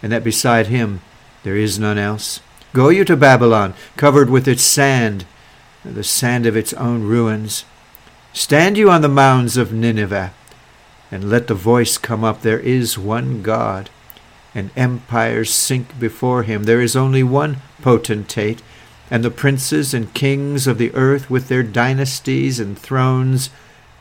and 0.01 0.11
that 0.11 0.23
beside 0.23 0.67
him 0.67 1.01
there 1.43 1.55
is 1.55 1.79
none 1.79 1.97
else. 1.97 2.41
Go 2.73 2.89
you 2.89 3.03
to 3.05 3.17
Babylon, 3.17 3.73
covered 3.97 4.29
with 4.29 4.47
its 4.47 4.63
sand, 4.63 5.25
the 5.83 6.03
sand 6.03 6.45
of 6.45 6.55
its 6.55 6.73
own 6.73 7.03
ruins. 7.03 7.65
Stand 8.33 8.77
you 8.77 8.91
on 8.91 9.01
the 9.01 9.07
mounds 9.07 9.57
of 9.57 9.73
Nineveh, 9.73 10.33
and 11.11 11.29
let 11.29 11.47
the 11.47 11.55
voice 11.55 11.97
come 11.97 12.23
up, 12.23 12.41
There 12.41 12.59
is 12.59 12.97
one 12.97 13.41
God, 13.41 13.89
and 14.53 14.69
empires 14.75 15.49
sink 15.49 15.99
before 15.99 16.43
him. 16.43 16.63
There 16.63 16.81
is 16.81 16.95
only 16.95 17.23
one 17.23 17.57
potentate, 17.81 18.61
and 19.09 19.23
the 19.23 19.31
princes 19.31 19.93
and 19.93 20.13
kings 20.13 20.67
of 20.67 20.77
the 20.77 20.93
earth 20.93 21.29
with 21.29 21.47
their 21.47 21.63
dynasties 21.63 22.59
and 22.59 22.77
thrones 22.77 23.49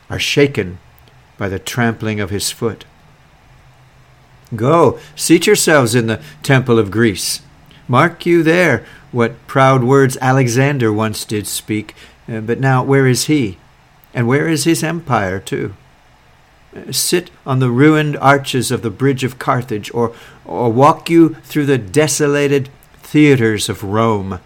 are 0.09 0.19
shaken 0.19 0.77
by 1.37 1.49
the 1.49 1.59
trampling 1.59 2.19
of 2.19 2.29
his 2.29 2.51
foot. 2.51 2.85
Go, 4.55 4.99
seat 5.15 5.45
yourselves 5.45 5.95
in 5.95 6.07
the 6.07 6.21
temple 6.43 6.79
of 6.79 6.91
Greece. 6.91 7.41
Mark 7.87 8.25
you 8.25 8.43
there 8.43 8.85
what 9.11 9.47
proud 9.47 9.83
words 9.83 10.17
Alexander 10.21 10.93
once 10.93 11.25
did 11.25 11.47
speak, 11.47 11.95
uh, 12.27 12.41
but 12.41 12.59
now 12.59 12.83
where 12.83 13.07
is 13.07 13.25
he? 13.25 13.57
And 14.13 14.27
where 14.27 14.47
is 14.47 14.63
his 14.63 14.83
empire, 14.83 15.39
too? 15.39 15.75
Uh, 16.75 16.91
sit 16.91 17.31
on 17.45 17.59
the 17.59 17.71
ruined 17.71 18.17
arches 18.17 18.71
of 18.71 18.81
the 18.81 18.91
bridge 18.91 19.23
of 19.23 19.39
Carthage, 19.39 19.91
or, 19.93 20.13
or 20.45 20.71
walk 20.71 21.09
you 21.09 21.35
through 21.43 21.65
the 21.65 21.77
desolated 21.77 22.69
theaters 23.01 23.69
of 23.69 23.83
Rome, 23.83 24.39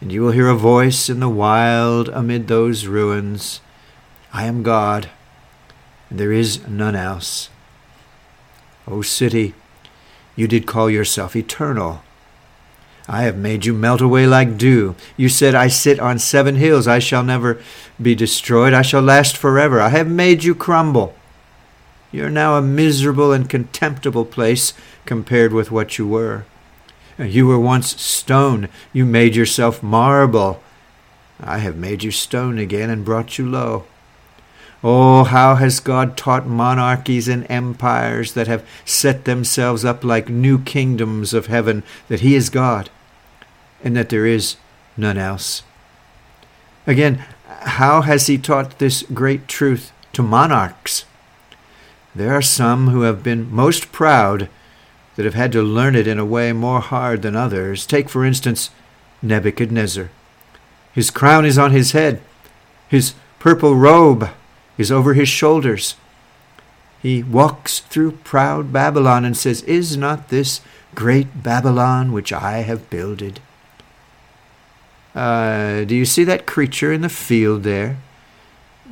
and 0.00 0.10
you 0.10 0.22
will 0.22 0.32
hear 0.32 0.48
a 0.48 0.56
voice 0.56 1.08
in 1.08 1.20
the 1.20 1.28
wild 1.28 2.08
amid 2.08 2.48
those 2.48 2.86
ruins 2.86 3.60
I 4.32 4.46
am 4.46 4.64
God, 4.64 5.10
and 6.10 6.18
there 6.18 6.32
is 6.32 6.66
none 6.66 6.96
else. 6.96 7.50
O 8.86 9.02
city, 9.02 9.54
you 10.36 10.46
did 10.48 10.66
call 10.66 10.90
yourself 10.90 11.34
eternal. 11.36 12.02
I 13.06 13.22
have 13.22 13.36
made 13.36 13.66
you 13.66 13.74
melt 13.74 14.00
away 14.00 14.26
like 14.26 14.56
dew. 14.56 14.94
You 15.16 15.28
said, 15.28 15.54
I 15.54 15.68
sit 15.68 16.00
on 16.00 16.18
seven 16.18 16.56
hills. 16.56 16.88
I 16.88 16.98
shall 16.98 17.22
never 17.22 17.60
be 18.00 18.14
destroyed. 18.14 18.72
I 18.72 18.82
shall 18.82 19.02
last 19.02 19.36
forever. 19.36 19.80
I 19.80 19.90
have 19.90 20.08
made 20.08 20.42
you 20.42 20.54
crumble. 20.54 21.14
You 22.10 22.24
are 22.26 22.30
now 22.30 22.56
a 22.56 22.62
miserable 22.62 23.32
and 23.32 23.50
contemptible 23.50 24.24
place 24.24 24.72
compared 25.04 25.52
with 25.52 25.70
what 25.70 25.98
you 25.98 26.06
were. 26.06 26.44
You 27.18 27.46
were 27.46 27.60
once 27.60 28.00
stone. 28.00 28.68
You 28.92 29.04
made 29.04 29.36
yourself 29.36 29.82
marble. 29.82 30.62
I 31.40 31.58
have 31.58 31.76
made 31.76 32.02
you 32.02 32.10
stone 32.10 32.58
again 32.58 32.88
and 32.88 33.04
brought 33.04 33.36
you 33.36 33.46
low. 33.46 33.84
Oh, 34.86 35.24
how 35.24 35.54
has 35.54 35.80
God 35.80 36.14
taught 36.14 36.46
monarchies 36.46 37.26
and 37.26 37.50
empires 37.50 38.34
that 38.34 38.48
have 38.48 38.68
set 38.84 39.24
themselves 39.24 39.82
up 39.82 40.04
like 40.04 40.28
new 40.28 40.58
kingdoms 40.58 41.32
of 41.32 41.46
heaven 41.46 41.82
that 42.08 42.20
He 42.20 42.34
is 42.34 42.50
God 42.50 42.90
and 43.82 43.96
that 43.96 44.10
there 44.10 44.26
is 44.26 44.56
none 44.94 45.16
else? 45.16 45.62
Again, 46.86 47.24
how 47.46 48.02
has 48.02 48.26
He 48.26 48.36
taught 48.36 48.78
this 48.78 49.04
great 49.14 49.48
truth 49.48 49.90
to 50.12 50.22
monarchs? 50.22 51.06
There 52.14 52.34
are 52.34 52.42
some 52.42 52.88
who 52.88 53.00
have 53.02 53.22
been 53.22 53.50
most 53.50 53.90
proud 53.90 54.50
that 55.16 55.24
have 55.24 55.32
had 55.32 55.52
to 55.52 55.62
learn 55.62 55.96
it 55.96 56.06
in 56.06 56.18
a 56.18 56.26
way 56.26 56.52
more 56.52 56.80
hard 56.80 57.22
than 57.22 57.34
others. 57.34 57.86
Take, 57.86 58.10
for 58.10 58.22
instance, 58.22 58.68
Nebuchadnezzar. 59.22 60.10
His 60.92 61.10
crown 61.10 61.46
is 61.46 61.56
on 61.56 61.70
his 61.70 61.92
head, 61.92 62.20
his 62.90 63.14
purple 63.38 63.74
robe 63.76 64.28
is 64.78 64.90
over 64.90 65.14
his 65.14 65.28
shoulders. 65.28 65.96
He 67.00 67.22
walks 67.22 67.80
through 67.80 68.12
proud 68.24 68.72
Babylon 68.72 69.24
and 69.24 69.36
says, 69.36 69.62
Is 69.62 69.96
not 69.96 70.28
this 70.28 70.60
great 70.94 71.42
Babylon 71.42 72.12
which 72.12 72.32
I 72.32 72.58
have 72.58 72.88
builded? 72.88 73.40
Uh, 75.14 75.84
do 75.84 75.94
you 75.94 76.04
see 76.04 76.24
that 76.24 76.46
creature 76.46 76.92
in 76.92 77.02
the 77.02 77.08
field 77.08 77.62
there? 77.62 77.98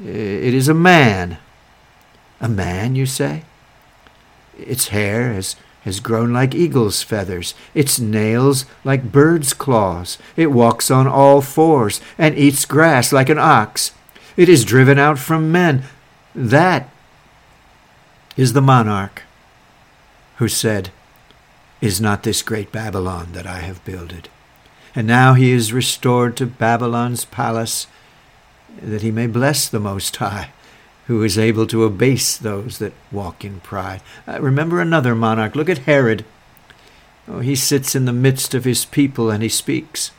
It 0.01 0.55
is 0.55 0.69
a 0.69 0.75
man. 0.75 1.39
A 2.41 2.49
man, 2.49 2.95
you 2.95 3.07
say? 3.07 3.45
Its 4.59 4.89
hair 4.89 5.33
has, 5.33 5.57
has 5.83 6.01
grown 6.01 6.33
like 6.33 6.55
eagle's 6.55 7.03
feathers, 7.03 7.55
its 7.75 7.99
nails 7.99 8.67
like 8.85 9.11
bird's 9.11 9.55
claws. 9.55 10.19
It 10.37 10.53
walks 10.53 10.91
on 10.91 11.07
all 11.07 11.41
fours 11.41 12.01
and 12.19 12.37
eats 12.37 12.65
grass 12.65 13.13
like 13.13 13.29
an 13.29 13.39
ox. 13.39 13.93
It 14.37 14.49
is 14.49 14.65
driven 14.65 14.99
out 14.99 15.19
from 15.19 15.53
men. 15.53 15.85
That 16.35 16.89
is 18.37 18.53
the 18.53 18.63
monarch 18.63 19.23
who 20.37 20.49
said, 20.49 20.91
Is 21.81 22.01
not 22.01 22.23
this 22.23 22.43
great 22.43 22.73
Babylon 22.73 23.33
that 23.33 23.47
I 23.47 23.59
have 23.59 23.85
builded? 23.85 24.29
And 24.95 25.07
now 25.07 25.35
he 25.35 25.53
is 25.53 25.73
restored 25.73 26.37
to 26.37 26.47
Babylon's 26.47 27.25
palace, 27.25 27.87
that 28.81 29.03
he 29.03 29.11
may 29.11 29.27
bless 29.27 29.69
the 29.69 29.81
Most 29.81 30.17
High 30.17 30.51
who 31.07 31.23
is 31.23 31.39
able 31.39 31.67
to 31.67 31.85
abase 31.85 32.37
those 32.37 32.79
that 32.79 32.93
walk 33.11 33.45
in 33.45 33.61
pride. 33.61 34.01
Uh, 34.27 34.41
remember 34.41 34.81
another 34.81 35.15
monarch. 35.15 35.55
Look 35.55 35.69
at 35.69 35.79
Herod. 35.79 36.25
Oh, 37.27 37.41
he 37.41 37.57
sits 37.57 37.95
in 37.95 38.05
the 38.05 38.13
midst 38.13 38.55
of 38.55 38.65
his 38.65 38.85
people 38.85 39.31
and 39.31 39.43
he 39.43 39.49
speaks. 39.49 40.13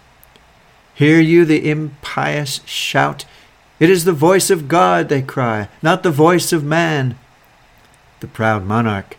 Hear 0.93 1.19
you 1.19 1.45
the 1.45 1.69
impious 1.69 2.61
shout? 2.65 3.25
It 3.79 3.89
is 3.89 4.05
the 4.05 4.13
voice 4.13 4.49
of 4.49 4.67
God, 4.67 5.09
they 5.09 5.21
cry, 5.21 5.67
not 5.81 6.03
the 6.03 6.11
voice 6.11 6.53
of 6.53 6.63
man. 6.63 7.17
The 8.19 8.27
proud 8.27 8.65
monarch 8.65 9.17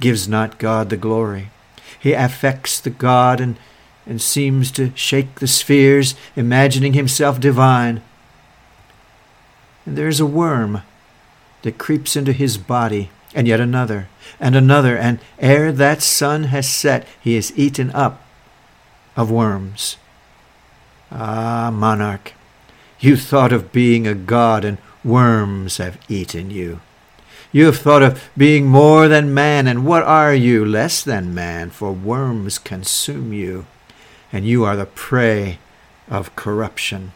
gives 0.00 0.28
not 0.28 0.58
God 0.58 0.90
the 0.90 0.96
glory. 0.96 1.50
He 1.98 2.12
affects 2.12 2.80
the 2.80 2.90
God 2.90 3.40
and, 3.40 3.56
and 4.04 4.20
seems 4.20 4.70
to 4.72 4.92
shake 4.96 5.36
the 5.36 5.46
spheres, 5.46 6.14
imagining 6.34 6.94
himself 6.94 7.38
divine. 7.38 8.02
And 9.86 9.96
there 9.96 10.08
is 10.08 10.20
a 10.20 10.26
worm 10.26 10.82
that 11.62 11.78
creeps 11.78 12.16
into 12.16 12.32
his 12.32 12.58
body, 12.58 13.10
and 13.34 13.46
yet 13.46 13.60
another, 13.60 14.08
and 14.40 14.56
another, 14.56 14.96
and 14.96 15.20
ere 15.38 15.72
that 15.72 16.02
sun 16.02 16.44
has 16.44 16.68
set, 16.68 17.06
he 17.20 17.36
is 17.36 17.56
eaten 17.56 17.90
up 17.92 18.22
of 19.16 19.30
worms. 19.30 19.96
Ah, 21.10 21.70
monarch, 21.72 22.32
you 23.02 23.16
thought 23.16 23.52
of 23.52 23.72
being 23.72 24.06
a 24.06 24.14
god, 24.14 24.64
and 24.64 24.78
worms 25.04 25.78
have 25.78 25.98
eaten 26.08 26.50
you. 26.50 26.80
You 27.50 27.66
have 27.66 27.78
thought 27.78 28.02
of 28.02 28.30
being 28.36 28.66
more 28.66 29.08
than 29.08 29.34
man, 29.34 29.66
and 29.66 29.84
what 29.84 30.04
are 30.04 30.32
you? 30.34 30.64
Less 30.64 31.02
than 31.02 31.34
man, 31.34 31.70
for 31.70 31.92
worms 31.92 32.58
consume 32.58 33.32
you, 33.32 33.66
and 34.32 34.46
you 34.46 34.64
are 34.64 34.76
the 34.76 34.86
prey 34.86 35.58
of 36.08 36.34
corruption. 36.36 37.12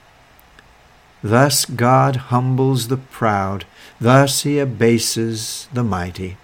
Thus 1.23 1.65
God 1.65 2.17
humbles 2.17 2.89
the 2.89 2.97
proud, 2.97 3.65
thus 4.01 4.43
he 4.43 4.59
abases 4.59 5.69
the 5.73 5.85
mighty. 5.85 6.37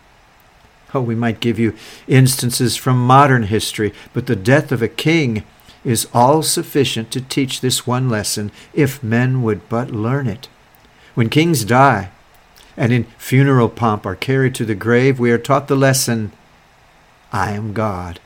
Oh, 0.95 1.01
we 1.01 1.15
might 1.15 1.41
give 1.41 1.59
you 1.59 1.75
instances 2.07 2.77
from 2.77 3.07
modern 3.07 3.45
history, 3.45 3.93
but 4.13 4.27
the 4.27 4.37
death 4.37 4.71
of 4.73 4.83
a 4.83 4.89
king 4.89 5.43
is 5.85 6.09
all 6.13 6.43
sufficient 6.43 7.11
to 7.11 7.21
teach 7.21 7.61
this 7.61 7.87
one 7.87 8.09
lesson 8.09 8.51
if 8.73 9.03
men 9.03 9.43
would 9.43 9.69
but 9.69 9.91
learn 9.91 10.27
it. 10.27 10.49
When 11.15 11.29
kings 11.29 11.65
die 11.65 12.11
and 12.77 12.93
in 12.93 13.05
funeral 13.19 13.69
pomp 13.69 14.07
are 14.07 14.17
carried 14.17 14.55
to 14.57 14.65
the 14.65 14.75
grave, 14.75 15.19
we 15.19 15.31
are 15.31 15.39
taught 15.39 15.69
the 15.69 15.77
lesson 15.77 16.33
I 17.33 17.53
am 17.53 17.73
God, 17.73 18.21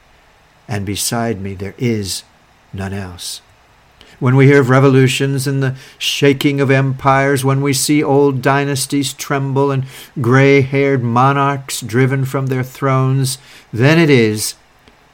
and 0.69 0.85
beside 0.85 1.41
me 1.41 1.55
there 1.55 1.75
is 1.79 2.25
none 2.73 2.93
else. 2.93 3.41
When 4.19 4.35
we 4.35 4.47
hear 4.47 4.61
of 4.61 4.71
revolutions 4.71 5.47
and 5.47 5.63
the 5.63 5.77
shaking 5.99 6.61
of 6.61 6.71
empires, 6.71 7.45
when 7.45 7.61
we 7.61 7.75
see 7.75 8.03
old 8.03 8.41
dynasties 8.41 9.13
tremble 9.13 9.71
and 9.71 9.85
gray 10.21 10.63
haired 10.63 11.03
monarchs 11.03 11.83
driven 11.83 12.25
from 12.25 12.47
their 12.47 12.63
thrones, 12.63 13.37
then 13.73 13.99
it 13.99 14.09
is 14.09 14.55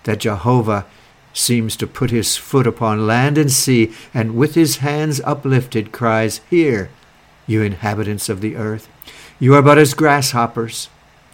that 0.04 0.20
Jehovah 0.20 0.86
seems 1.32 1.76
to 1.76 1.86
put 1.86 2.10
his 2.10 2.36
foot 2.36 2.66
upon 2.66 3.06
land 3.06 3.38
and 3.38 3.50
sea, 3.50 3.92
and 4.12 4.36
with 4.36 4.54
his 4.54 4.78
hands 4.78 5.20
uplifted 5.24 5.92
cries, 5.92 6.40
Hear, 6.50 6.90
you 7.46 7.62
inhabitants 7.62 8.28
of 8.28 8.40
the 8.40 8.56
earth, 8.56 8.88
you 9.38 9.54
are 9.54 9.62
but 9.62 9.78
as 9.78 9.94
grasshoppers. 9.94 10.88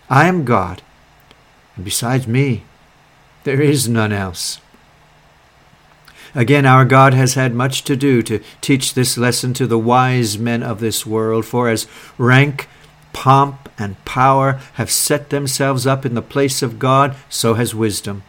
I 0.08 0.26
am 0.26 0.44
God, 0.44 0.82
and 1.76 1.84
besides 1.84 2.26
me, 2.26 2.64
there 3.44 3.60
is 3.60 3.88
none 3.88 4.12
else. 4.12 4.60
Again, 6.34 6.66
our 6.66 6.84
God 6.84 7.14
has 7.14 7.34
had 7.34 7.54
much 7.54 7.84
to 7.84 7.96
do 7.96 8.22
to 8.22 8.40
teach 8.60 8.94
this 8.94 9.16
lesson 9.16 9.54
to 9.54 9.66
the 9.66 9.78
wise 9.78 10.38
men 10.38 10.62
of 10.62 10.80
this 10.80 11.06
world, 11.06 11.44
for 11.46 11.68
as 11.68 11.86
rank, 12.16 12.68
pomp, 13.12 13.68
and 13.78 14.02
power 14.04 14.60
have 14.74 14.90
set 14.90 15.30
themselves 15.30 15.86
up 15.86 16.04
in 16.04 16.14
the 16.14 16.22
place 16.22 16.62
of 16.62 16.78
God, 16.78 17.16
so 17.28 17.54
has 17.54 17.74
wisdom. 17.74 18.22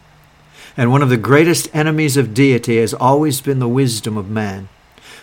And 0.80 0.90
one 0.90 1.02
of 1.02 1.10
the 1.10 1.18
greatest 1.18 1.68
enemies 1.74 2.16
of 2.16 2.32
deity 2.32 2.78
has 2.78 2.94
always 2.94 3.42
been 3.42 3.58
the 3.58 3.68
wisdom 3.68 4.16
of 4.16 4.30
man. 4.30 4.70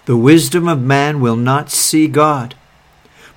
The 0.05 0.15
wisdom 0.15 0.67
of 0.67 0.83
man 0.83 1.19
will 1.19 1.35
not 1.35 1.71
see 1.71 2.07
God. 2.07 2.53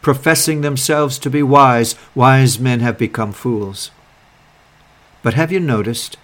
Professing 0.03 0.61
themselves 0.61 1.19
to 1.19 1.31
be 1.31 1.43
wise, 1.43 1.95
wise 2.15 2.59
men 2.59 2.81
have 2.81 2.99
become 2.99 3.33
fools. 3.33 3.91
But 5.23 5.33
have 5.33 5.51
you 5.51 5.61
noticed, 5.61 6.19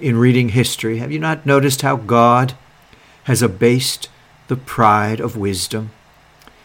in 0.00 0.18
reading 0.18 0.48
history, 0.48 0.98
have 0.98 1.12
you 1.12 1.20
not 1.20 1.46
noticed 1.46 1.82
how 1.82 1.94
God 1.94 2.54
has 3.22 3.40
abased 3.40 4.08
the 4.48 4.56
pride 4.56 5.20
of 5.20 5.36
wisdom? 5.36 5.92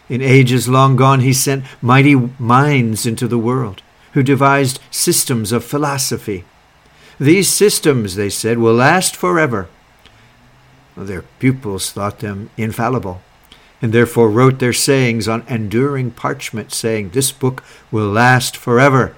In 0.08 0.20
ages 0.20 0.68
long 0.68 0.96
gone, 0.96 1.20
he 1.20 1.32
sent 1.32 1.66
mighty 1.80 2.16
minds 2.16 3.06
into 3.06 3.28
the 3.28 3.38
world 3.38 3.80
who 4.14 4.24
devised 4.24 4.80
systems 4.90 5.52
of 5.52 5.64
philosophy 5.64 6.44
these 7.18 7.48
systems, 7.48 8.16
they 8.16 8.30
said, 8.30 8.58
will 8.58 8.74
last 8.74 9.16
forever. 9.16 9.68
Their 10.96 11.22
pupils 11.38 11.90
thought 11.90 12.20
them 12.20 12.50
infallible, 12.56 13.22
and 13.82 13.92
therefore 13.92 14.30
wrote 14.30 14.58
their 14.58 14.72
sayings 14.72 15.28
on 15.28 15.44
enduring 15.48 16.12
parchment, 16.12 16.72
saying, 16.72 17.10
This 17.10 17.32
book 17.32 17.62
will 17.90 18.08
last 18.08 18.56
forever. 18.56 19.14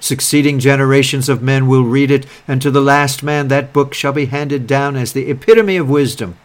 Succeeding 0.00 0.58
generations 0.58 1.28
of 1.28 1.42
men 1.42 1.66
will 1.66 1.84
read 1.84 2.10
it, 2.10 2.26
and 2.46 2.60
to 2.60 2.70
the 2.70 2.82
last 2.82 3.22
man 3.22 3.48
that 3.48 3.72
book 3.72 3.94
shall 3.94 4.12
be 4.12 4.26
handed 4.26 4.66
down 4.66 4.96
as 4.96 5.12
the 5.12 5.30
epitome 5.30 5.76
of 5.76 5.88
wisdom. 5.88 6.36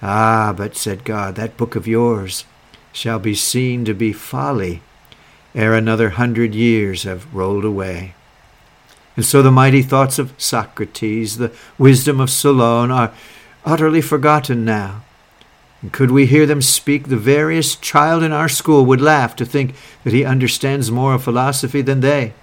Ah, 0.00 0.54
but, 0.56 0.76
said 0.76 1.04
God, 1.04 1.34
that 1.34 1.56
book 1.56 1.76
of 1.76 1.86
yours 1.86 2.44
shall 2.92 3.18
be 3.18 3.34
seen 3.34 3.84
to 3.84 3.92
be 3.92 4.12
folly 4.12 4.80
ere 5.56 5.74
another 5.74 6.10
hundred 6.10 6.54
years 6.54 7.04
have 7.04 7.34
rolled 7.34 7.64
away. 7.64 8.14
And 9.16 9.24
so 9.24 9.42
the 9.42 9.50
mighty 9.50 9.82
thoughts 9.82 10.18
of 10.18 10.34
Socrates, 10.36 11.38
the 11.38 11.52
wisdom 11.78 12.20
of 12.20 12.30
Solon, 12.30 12.90
are 12.90 13.12
utterly 13.64 14.02
forgotten 14.02 14.64
now. 14.64 15.02
And 15.82 15.92
could 15.92 16.10
we 16.10 16.26
hear 16.26 16.46
them 16.46 16.62
speak, 16.62 17.08
the 17.08 17.16
veriest 17.16 17.82
child 17.82 18.22
in 18.22 18.32
our 18.32 18.48
school 18.48 18.84
would 18.84 19.00
laugh 19.00 19.34
to 19.36 19.46
think 19.46 19.74
that 20.04 20.12
he 20.12 20.24
understands 20.24 20.90
more 20.90 21.14
of 21.14 21.24
philosophy 21.24 21.82
than 21.82 22.00
they. 22.00 22.34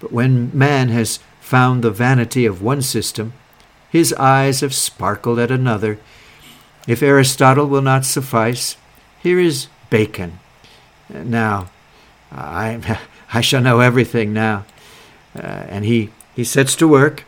But 0.00 0.12
when 0.12 0.50
man 0.56 0.88
has 0.88 1.20
found 1.40 1.82
the 1.82 1.90
vanity 1.90 2.46
of 2.46 2.62
one 2.62 2.82
system, 2.82 3.32
his 3.90 4.12
eyes 4.14 4.60
have 4.60 4.74
sparkled 4.74 5.38
at 5.38 5.50
another. 5.50 5.98
If 6.86 7.02
Aristotle 7.02 7.66
will 7.66 7.82
not 7.82 8.04
suffice, 8.04 8.76
here 9.22 9.38
is 9.38 9.68
Bacon. 9.90 10.38
Now, 11.08 11.70
I, 12.32 12.98
I 13.34 13.40
shall 13.40 13.62
know 13.62 13.80
everything 13.80 14.32
now. 14.32 14.64
Uh, 15.34 15.66
and 15.68 15.84
he, 15.84 16.10
he 16.34 16.44
sets 16.44 16.74
to 16.76 16.88
work 16.88 17.24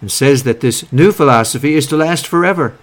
and 0.00 0.10
says 0.10 0.42
that 0.42 0.60
this 0.60 0.90
new 0.92 1.12
philosophy 1.12 1.74
is 1.74 1.86
to 1.86 1.96
last 1.96 2.26
forever. 2.26 2.76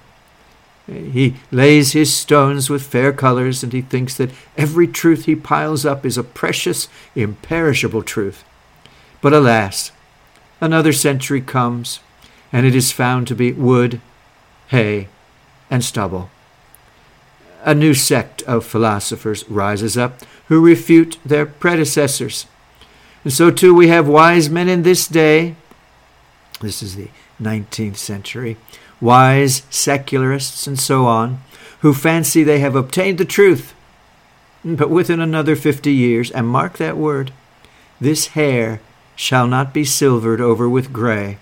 He 0.85 1.35
lays 1.49 1.93
his 1.93 2.13
stones 2.13 2.69
with 2.69 2.83
fair 2.83 3.13
colors, 3.13 3.63
and 3.63 3.71
he 3.71 3.81
thinks 3.81 4.17
that 4.17 4.31
every 4.57 4.87
truth 4.87 5.25
he 5.25 5.35
piles 5.35 5.85
up 5.85 6.05
is 6.05 6.17
a 6.17 6.23
precious, 6.23 6.89
imperishable 7.15 8.03
truth. 8.03 8.43
But 9.21 9.33
alas, 9.33 9.91
another 10.59 10.91
century 10.91 11.39
comes, 11.39 12.01
and 12.51 12.65
it 12.65 12.75
is 12.75 12.91
found 12.91 13.27
to 13.27 13.35
be 13.35 13.53
wood, 13.53 14.01
hay, 14.67 15.07
and 15.69 15.83
stubble. 15.85 16.29
A 17.63 17.73
new 17.73 17.93
sect 17.93 18.41
of 18.41 18.65
philosophers 18.65 19.47
rises 19.49 19.97
up 19.97 20.19
who 20.47 20.59
refute 20.59 21.17
their 21.23 21.45
predecessors. 21.45 22.45
And 23.23 23.31
so 23.33 23.51
too 23.51 23.73
we 23.73 23.87
have 23.87 24.07
wise 24.07 24.49
men 24.49 24.67
in 24.67 24.83
this 24.83 25.07
day. 25.07 25.55
This 26.61 26.83
is 26.83 26.95
the 26.95 27.09
19th 27.41 27.97
century. 27.97 28.57
Wise 29.01 29.63
secularists 29.69 30.67
and 30.67 30.79
so 30.79 31.05
on, 31.05 31.41
who 31.79 31.93
fancy 31.93 32.43
they 32.43 32.59
have 32.59 32.75
obtained 32.75 33.17
the 33.17 33.25
truth. 33.25 33.73
But 34.63 34.89
within 34.89 35.19
another 35.19 35.57
fifty 35.57 35.91
years, 35.91 36.31
and 36.31 36.47
mark 36.47 36.77
that 36.77 36.95
word, 36.95 37.33
this 37.99 38.27
hair 38.27 38.79
shall 39.15 39.45
not 39.45 39.73
be 39.73 39.83
silvered 39.83 40.39
over 40.39 40.69
with 40.69 40.93
gray, 40.93 41.37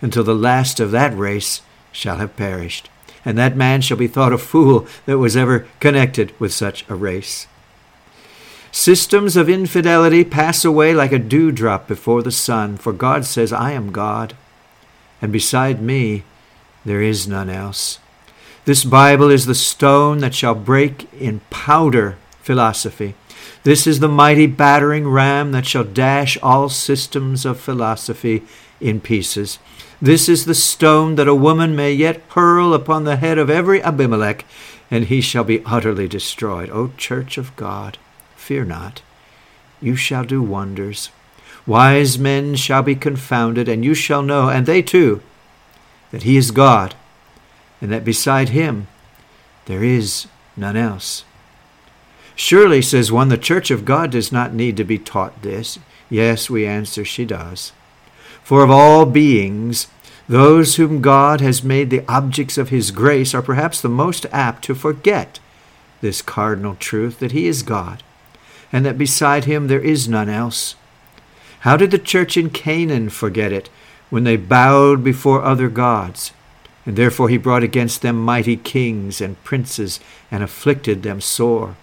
until 0.00 0.24
the 0.24 0.34
last 0.34 0.80
of 0.80 0.90
that 0.90 1.16
race 1.16 1.60
shall 1.92 2.16
have 2.16 2.36
perished, 2.36 2.88
and 3.26 3.36
that 3.36 3.56
man 3.56 3.82
shall 3.82 3.98
be 3.98 4.08
thought 4.08 4.32
a 4.32 4.38
fool 4.38 4.86
that 5.04 5.18
was 5.18 5.36
ever 5.36 5.68
connected 5.80 6.32
with 6.40 6.52
such 6.52 6.88
a 6.88 6.94
race. 6.94 7.46
Systems 8.82 9.36
of 9.36 9.48
infidelity 9.48 10.24
pass 10.24 10.64
away 10.64 10.92
like 10.92 11.12
a 11.12 11.18
dewdrop 11.20 11.86
before 11.86 12.20
the 12.20 12.32
sun, 12.32 12.76
for 12.76 12.92
God 12.92 13.24
says, 13.24 13.52
I 13.52 13.70
am 13.70 13.92
God, 13.92 14.34
and 15.20 15.30
beside 15.30 15.80
me 15.80 16.24
there 16.84 17.00
is 17.00 17.28
none 17.28 17.48
else. 17.48 18.00
This 18.64 18.82
Bible 18.82 19.30
is 19.30 19.46
the 19.46 19.54
stone 19.54 20.18
that 20.18 20.34
shall 20.34 20.56
break 20.56 21.06
in 21.14 21.42
powder 21.48 22.16
philosophy. 22.40 23.14
This 23.62 23.86
is 23.86 24.00
the 24.00 24.08
mighty 24.08 24.48
battering 24.48 25.06
ram 25.06 25.52
that 25.52 25.64
shall 25.64 25.84
dash 25.84 26.36
all 26.42 26.68
systems 26.68 27.46
of 27.46 27.60
philosophy 27.60 28.42
in 28.80 29.00
pieces. 29.00 29.60
This 30.00 30.28
is 30.28 30.44
the 30.44 30.56
stone 30.56 31.14
that 31.14 31.28
a 31.28 31.36
woman 31.36 31.76
may 31.76 31.92
yet 31.92 32.20
hurl 32.30 32.74
upon 32.74 33.04
the 33.04 33.14
head 33.14 33.38
of 33.38 33.48
every 33.48 33.80
Abimelech, 33.80 34.44
and 34.90 35.04
he 35.04 35.20
shall 35.20 35.44
be 35.44 35.64
utterly 35.64 36.08
destroyed. 36.08 36.68
O 36.70 36.90
Church 36.96 37.38
of 37.38 37.54
God! 37.54 37.96
Fear 38.42 38.64
not. 38.64 39.02
You 39.80 39.96
shall 39.96 40.24
do 40.24 40.42
wonders. 40.42 41.10
Wise 41.66 42.18
men 42.18 42.56
shall 42.56 42.82
be 42.82 42.94
confounded, 42.94 43.68
and 43.68 43.84
you 43.84 43.94
shall 43.94 44.22
know, 44.22 44.48
and 44.48 44.66
they 44.66 44.82
too, 44.82 45.22
that 46.10 46.24
he 46.24 46.36
is 46.36 46.50
God, 46.50 46.94
and 47.80 47.90
that 47.92 48.04
beside 48.04 48.50
him 48.50 48.88
there 49.66 49.84
is 49.84 50.26
none 50.56 50.76
else. 50.76 51.24
Surely, 52.34 52.82
says 52.82 53.12
one, 53.12 53.28
the 53.28 53.38
church 53.38 53.70
of 53.70 53.84
God 53.84 54.10
does 54.10 54.32
not 54.32 54.54
need 54.54 54.76
to 54.76 54.84
be 54.84 54.98
taught 54.98 55.42
this. 55.42 55.78
Yes, 56.10 56.50
we 56.50 56.66
answer, 56.66 57.04
she 57.04 57.24
does. 57.24 57.72
For 58.42 58.64
of 58.64 58.70
all 58.70 59.06
beings, 59.06 59.86
those 60.28 60.76
whom 60.76 61.00
God 61.00 61.40
has 61.40 61.62
made 61.62 61.90
the 61.90 62.04
objects 62.08 62.58
of 62.58 62.70
his 62.70 62.90
grace 62.90 63.34
are 63.34 63.42
perhaps 63.42 63.80
the 63.80 63.88
most 63.88 64.26
apt 64.32 64.64
to 64.64 64.74
forget 64.74 65.38
this 66.00 66.22
cardinal 66.22 66.74
truth 66.74 67.18
that 67.20 67.32
he 67.32 67.46
is 67.46 67.62
God, 67.62 68.02
and 68.72 68.84
that 68.86 68.98
beside 68.98 69.44
him 69.44 69.68
there 69.68 69.80
is 69.80 70.08
none 70.08 70.28
else. 70.28 70.74
How 71.60 71.76
did 71.76 71.90
the 71.90 71.98
church 71.98 72.36
in 72.36 72.50
Canaan 72.50 73.10
forget 73.10 73.52
it 73.52 73.68
when 74.10 74.24
they 74.24 74.36
bowed 74.36 75.04
before 75.04 75.42
other 75.42 75.68
gods? 75.68 76.32
And 76.84 76.96
therefore 76.96 77.28
he 77.28 77.36
brought 77.36 77.62
against 77.62 78.02
them 78.02 78.24
mighty 78.24 78.56
kings 78.56 79.20
and 79.20 79.42
princes 79.44 80.00
and 80.30 80.42
afflicted 80.42 81.02
them 81.02 81.20
sore. 81.20 81.76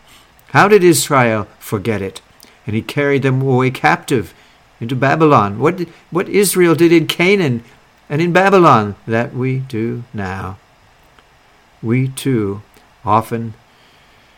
How 0.48 0.68
did 0.68 0.84
Israel 0.84 1.48
forget 1.60 2.02
it? 2.02 2.22
And 2.68 2.76
he 2.76 2.82
carried 2.82 3.22
them 3.22 3.42
away 3.42 3.72
captive 3.72 4.34
into 4.82 4.96
Babylon. 4.96 5.60
What, 5.60 5.82
what 6.12 6.28
Israel 6.28 6.76
did 6.76 6.92
in 6.92 7.08
Canaan 7.08 7.64
and 8.10 8.22
in 8.22 8.34
Babylon, 8.34 8.96
that 9.06 9.34
we 9.34 9.60
do 9.60 10.04
now. 10.14 10.58
We 11.82 12.08
too 12.08 12.64
often 13.06 13.54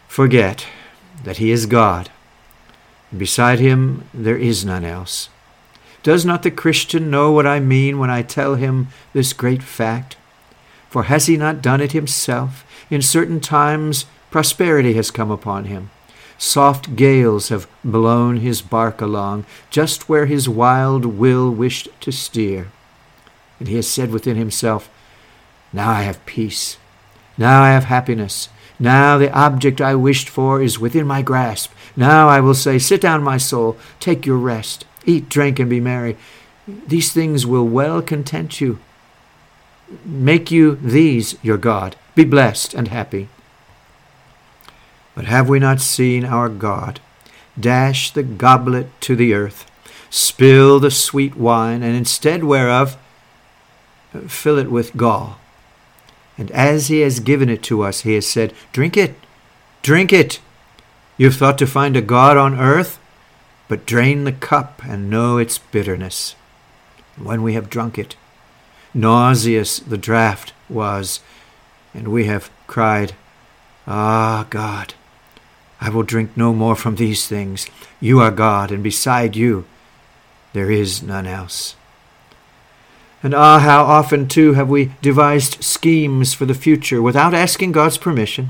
forget 0.07 0.67
that 1.23 1.37
he 1.37 1.51
is 1.51 1.65
God. 1.65 2.11
Beside 3.15 3.59
him 3.59 4.05
there 4.13 4.37
is 4.37 4.63
none 4.63 4.85
else. 4.85 5.29
Does 6.03 6.25
not 6.25 6.43
the 6.43 6.51
Christian 6.51 7.11
know 7.11 7.31
what 7.31 7.45
I 7.45 7.59
mean 7.59 7.99
when 7.99 8.09
I 8.09 8.21
tell 8.21 8.55
him 8.55 8.87
this 9.13 9.33
great 9.33 9.61
fact? 9.61 10.17
For 10.89 11.03
has 11.03 11.27
he 11.27 11.37
not 11.37 11.61
done 11.61 11.81
it 11.81 11.91
himself? 11.91 12.65
In 12.89 13.01
certain 13.01 13.39
times 13.39 14.05
prosperity 14.31 14.93
has 14.93 15.11
come 15.11 15.29
upon 15.29 15.65
him. 15.65 15.91
Soft 16.37 16.95
gales 16.95 17.49
have 17.49 17.67
blown 17.83 18.37
his 18.37 18.63
bark 18.63 18.99
along, 18.99 19.45
just 19.69 20.09
where 20.09 20.25
his 20.25 20.49
wild 20.49 21.05
will 21.05 21.51
wished 21.51 21.87
to 22.01 22.11
steer. 22.11 22.71
And 23.59 23.67
he 23.67 23.75
has 23.75 23.87
said 23.87 24.09
within 24.09 24.37
himself, 24.37 24.89
Now 25.71 25.91
I 25.91 26.01
have 26.01 26.25
peace. 26.25 26.77
Now 27.37 27.61
I 27.61 27.69
have 27.69 27.83
happiness. 27.83 28.49
Now 28.79 29.19
the 29.19 29.31
object 29.31 29.79
I 29.79 29.93
wished 29.93 30.29
for 30.29 30.63
is 30.63 30.79
within 30.79 31.05
my 31.05 31.21
grasp. 31.21 31.71
Now 31.95 32.29
I 32.29 32.39
will 32.39 32.53
say, 32.53 32.79
Sit 32.79 33.01
down, 33.01 33.23
my 33.23 33.37
soul, 33.37 33.77
take 33.99 34.25
your 34.25 34.37
rest, 34.37 34.85
eat, 35.05 35.29
drink, 35.29 35.59
and 35.59 35.69
be 35.69 35.79
merry. 35.79 36.17
These 36.67 37.11
things 37.11 37.45
will 37.45 37.67
well 37.67 38.01
content 38.01 38.61
you. 38.61 38.79
Make 40.05 40.51
you 40.51 40.75
these 40.75 41.37
your 41.43 41.57
God. 41.57 41.95
Be 42.15 42.23
blessed 42.23 42.73
and 42.73 42.87
happy. 42.87 43.29
But 45.15 45.25
have 45.25 45.49
we 45.49 45.59
not 45.59 45.81
seen 45.81 46.23
our 46.23 46.49
God 46.49 46.99
dash 47.59 48.11
the 48.11 48.23
goblet 48.23 48.87
to 49.01 49.15
the 49.15 49.33
earth, 49.33 49.69
spill 50.09 50.79
the 50.79 50.91
sweet 50.91 51.35
wine, 51.35 51.83
and 51.83 51.95
instead 51.95 52.43
whereof 52.43 52.97
fill 54.27 54.57
it 54.57 54.71
with 54.71 54.95
gall? 54.95 55.39
And 56.37 56.49
as 56.51 56.87
he 56.87 57.01
has 57.01 57.19
given 57.19 57.49
it 57.49 57.61
to 57.63 57.81
us, 57.83 58.01
he 58.01 58.13
has 58.15 58.25
said, 58.25 58.53
Drink 58.71 58.95
it, 58.95 59.15
drink 59.81 60.13
it. 60.13 60.39
You've 61.17 61.35
thought 61.35 61.57
to 61.59 61.67
find 61.67 61.95
a 61.95 62.01
God 62.01 62.37
on 62.37 62.59
earth, 62.59 62.99
but 63.67 63.85
drain 63.85 64.23
the 64.23 64.31
cup 64.31 64.81
and 64.83 65.09
know 65.09 65.37
its 65.37 65.57
bitterness. 65.57 66.35
When 67.17 67.43
we 67.43 67.53
have 67.53 67.69
drunk 67.69 67.97
it, 67.97 68.15
Nauseous 68.93 69.79
the 69.79 69.97
draught 69.97 70.51
was, 70.69 71.21
and 71.93 72.09
we 72.09 72.25
have 72.25 72.49
cried, 72.67 73.13
Ah, 73.87 74.45
God, 74.49 74.93
I 75.79 75.89
will 75.89 76.03
drink 76.03 76.31
no 76.35 76.53
more 76.53 76.75
from 76.75 76.95
these 76.95 77.27
things. 77.27 77.67
You 77.99 78.19
are 78.19 78.31
God, 78.31 78.71
and 78.71 78.83
beside 78.83 79.35
you 79.35 79.65
there 80.53 80.69
is 80.69 81.01
none 81.01 81.25
else. 81.25 81.75
And 83.23 83.33
ah, 83.33 83.59
how 83.59 83.83
often, 83.83 84.27
too, 84.27 84.53
have 84.53 84.69
we 84.69 84.91
devised 85.01 85.63
schemes 85.63 86.33
for 86.33 86.45
the 86.45 86.53
future 86.53 87.01
without 87.01 87.33
asking 87.33 87.71
God's 87.71 87.97
permission? 87.97 88.49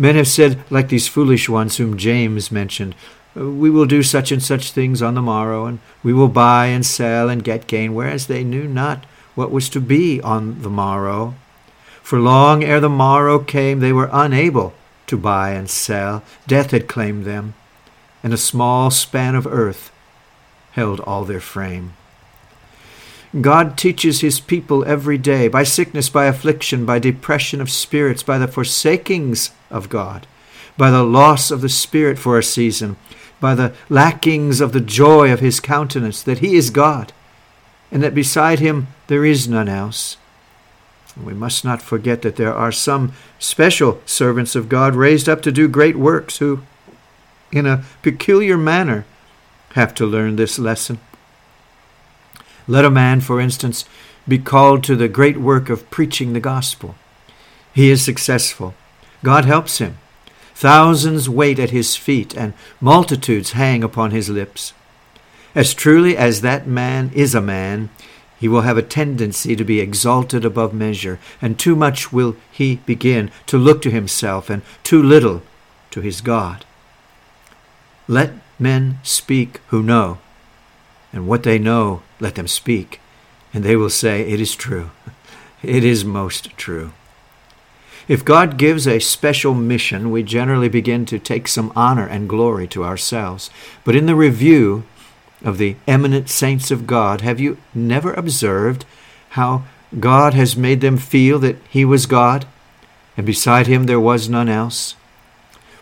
Men 0.00 0.16
have 0.16 0.28
said, 0.28 0.64
like 0.70 0.88
these 0.88 1.08
foolish 1.08 1.46
ones 1.46 1.76
whom 1.76 1.98
James 1.98 2.50
mentioned, 2.50 2.94
uh, 3.36 3.50
We 3.50 3.68
will 3.68 3.84
do 3.84 4.02
such 4.02 4.32
and 4.32 4.42
such 4.42 4.72
things 4.72 5.02
on 5.02 5.12
the 5.12 5.20
morrow, 5.20 5.66
and 5.66 5.78
we 6.02 6.14
will 6.14 6.28
buy 6.28 6.68
and 6.68 6.86
sell 6.86 7.28
and 7.28 7.44
get 7.44 7.66
gain, 7.66 7.94
whereas 7.94 8.26
they 8.26 8.42
knew 8.42 8.66
not 8.66 9.04
what 9.34 9.50
was 9.50 9.68
to 9.68 9.80
be 9.80 10.18
on 10.22 10.62
the 10.62 10.70
morrow. 10.70 11.34
For 12.02 12.18
long 12.18 12.64
ere 12.64 12.80
the 12.80 12.88
morrow 12.88 13.40
came, 13.40 13.80
they 13.80 13.92
were 13.92 14.08
unable 14.10 14.72
to 15.06 15.18
buy 15.18 15.50
and 15.50 15.68
sell. 15.68 16.22
Death 16.46 16.70
had 16.70 16.88
claimed 16.88 17.26
them, 17.26 17.52
and 18.22 18.32
a 18.32 18.38
small 18.38 18.90
span 18.90 19.34
of 19.34 19.46
earth 19.46 19.92
held 20.72 21.00
all 21.00 21.26
their 21.26 21.40
frame. 21.40 21.92
God 23.38 23.76
teaches 23.76 24.22
his 24.22 24.40
people 24.40 24.82
every 24.86 25.18
day, 25.18 25.46
by 25.46 25.62
sickness, 25.62 26.08
by 26.08 26.24
affliction, 26.24 26.86
by 26.86 26.98
depression 26.98 27.60
of 27.60 27.70
spirits, 27.70 28.22
by 28.22 28.38
the 28.38 28.48
forsakings 28.48 29.50
of 29.70 29.88
God, 29.88 30.26
by 30.76 30.90
the 30.90 31.02
loss 31.02 31.50
of 31.50 31.60
the 31.60 31.68
Spirit 31.68 32.18
for 32.18 32.38
a 32.38 32.42
season, 32.42 32.96
by 33.40 33.54
the 33.54 33.74
lackings 33.88 34.60
of 34.60 34.72
the 34.72 34.80
joy 34.80 35.32
of 35.32 35.40
his 35.40 35.60
countenance, 35.60 36.22
that 36.22 36.38
he 36.38 36.56
is 36.56 36.70
God, 36.70 37.12
and 37.90 38.02
that 38.02 38.14
beside 38.14 38.58
him 38.58 38.88
there 39.06 39.24
is 39.24 39.48
none 39.48 39.68
else. 39.68 40.16
We 41.20 41.34
must 41.34 41.64
not 41.64 41.82
forget 41.82 42.22
that 42.22 42.36
there 42.36 42.54
are 42.54 42.72
some 42.72 43.12
special 43.38 44.00
servants 44.06 44.54
of 44.54 44.68
God 44.68 44.94
raised 44.94 45.28
up 45.28 45.42
to 45.42 45.52
do 45.52 45.68
great 45.68 45.96
works 45.96 46.38
who, 46.38 46.60
in 47.52 47.66
a 47.66 47.84
peculiar 48.02 48.56
manner, 48.56 49.04
have 49.74 49.94
to 49.94 50.06
learn 50.06 50.36
this 50.36 50.58
lesson. 50.58 51.00
Let 52.66 52.84
a 52.84 52.90
man, 52.90 53.20
for 53.20 53.40
instance, 53.40 53.84
be 54.28 54.38
called 54.38 54.84
to 54.84 54.96
the 54.96 55.08
great 55.08 55.38
work 55.38 55.68
of 55.68 55.90
preaching 55.90 56.32
the 56.32 56.40
gospel. 56.40 56.94
He 57.72 57.90
is 57.90 58.04
successful. 58.04 58.74
God 59.22 59.44
helps 59.44 59.78
him. 59.78 59.98
Thousands 60.54 61.28
wait 61.28 61.58
at 61.58 61.70
his 61.70 61.96
feet, 61.96 62.36
and 62.36 62.52
multitudes 62.80 63.52
hang 63.52 63.82
upon 63.82 64.10
his 64.10 64.28
lips. 64.28 64.72
As 65.54 65.74
truly 65.74 66.16
as 66.16 66.42
that 66.42 66.66
man 66.66 67.10
is 67.14 67.34
a 67.34 67.40
man, 67.40 67.88
he 68.38 68.48
will 68.48 68.62
have 68.62 68.78
a 68.78 68.82
tendency 68.82 69.56
to 69.56 69.64
be 69.64 69.80
exalted 69.80 70.44
above 70.44 70.72
measure, 70.72 71.18
and 71.42 71.58
too 71.58 71.76
much 71.76 72.12
will 72.12 72.36
he 72.50 72.76
begin 72.86 73.30
to 73.46 73.58
look 73.58 73.82
to 73.82 73.90
himself, 73.90 74.48
and 74.48 74.62
too 74.82 75.02
little 75.02 75.42
to 75.90 76.00
his 76.00 76.20
God. 76.20 76.64
Let 78.08 78.32
men 78.58 78.98
speak 79.02 79.60
who 79.68 79.82
know, 79.82 80.18
and 81.12 81.26
what 81.26 81.42
they 81.42 81.58
know, 81.58 82.02
let 82.18 82.34
them 82.34 82.48
speak, 82.48 83.00
and 83.52 83.64
they 83.64 83.76
will 83.76 83.90
say, 83.90 84.22
It 84.22 84.40
is 84.40 84.54
true. 84.54 84.90
It 85.62 85.84
is 85.84 86.04
most 86.04 86.56
true. 86.56 86.92
If 88.10 88.24
God 88.24 88.58
gives 88.58 88.88
a 88.88 88.98
special 88.98 89.54
mission, 89.54 90.10
we 90.10 90.24
generally 90.24 90.68
begin 90.68 91.06
to 91.06 91.20
take 91.20 91.46
some 91.46 91.72
honor 91.76 92.08
and 92.08 92.28
glory 92.28 92.66
to 92.66 92.82
ourselves. 92.82 93.50
But 93.84 93.94
in 93.94 94.06
the 94.06 94.16
review, 94.16 94.82
of 95.44 95.58
the 95.58 95.76
eminent 95.86 96.28
saints 96.28 96.72
of 96.72 96.88
God, 96.88 97.20
have 97.20 97.38
you 97.38 97.56
never 97.72 98.12
observed 98.12 98.84
how 99.30 99.62
God 100.00 100.34
has 100.34 100.56
made 100.56 100.80
them 100.80 100.96
feel 100.96 101.38
that 101.38 101.58
He 101.68 101.84
was 101.84 102.06
God, 102.06 102.46
and 103.16 103.24
beside 103.24 103.68
Him 103.68 103.84
there 103.84 104.00
was 104.00 104.28
none 104.28 104.48
else? 104.48 104.96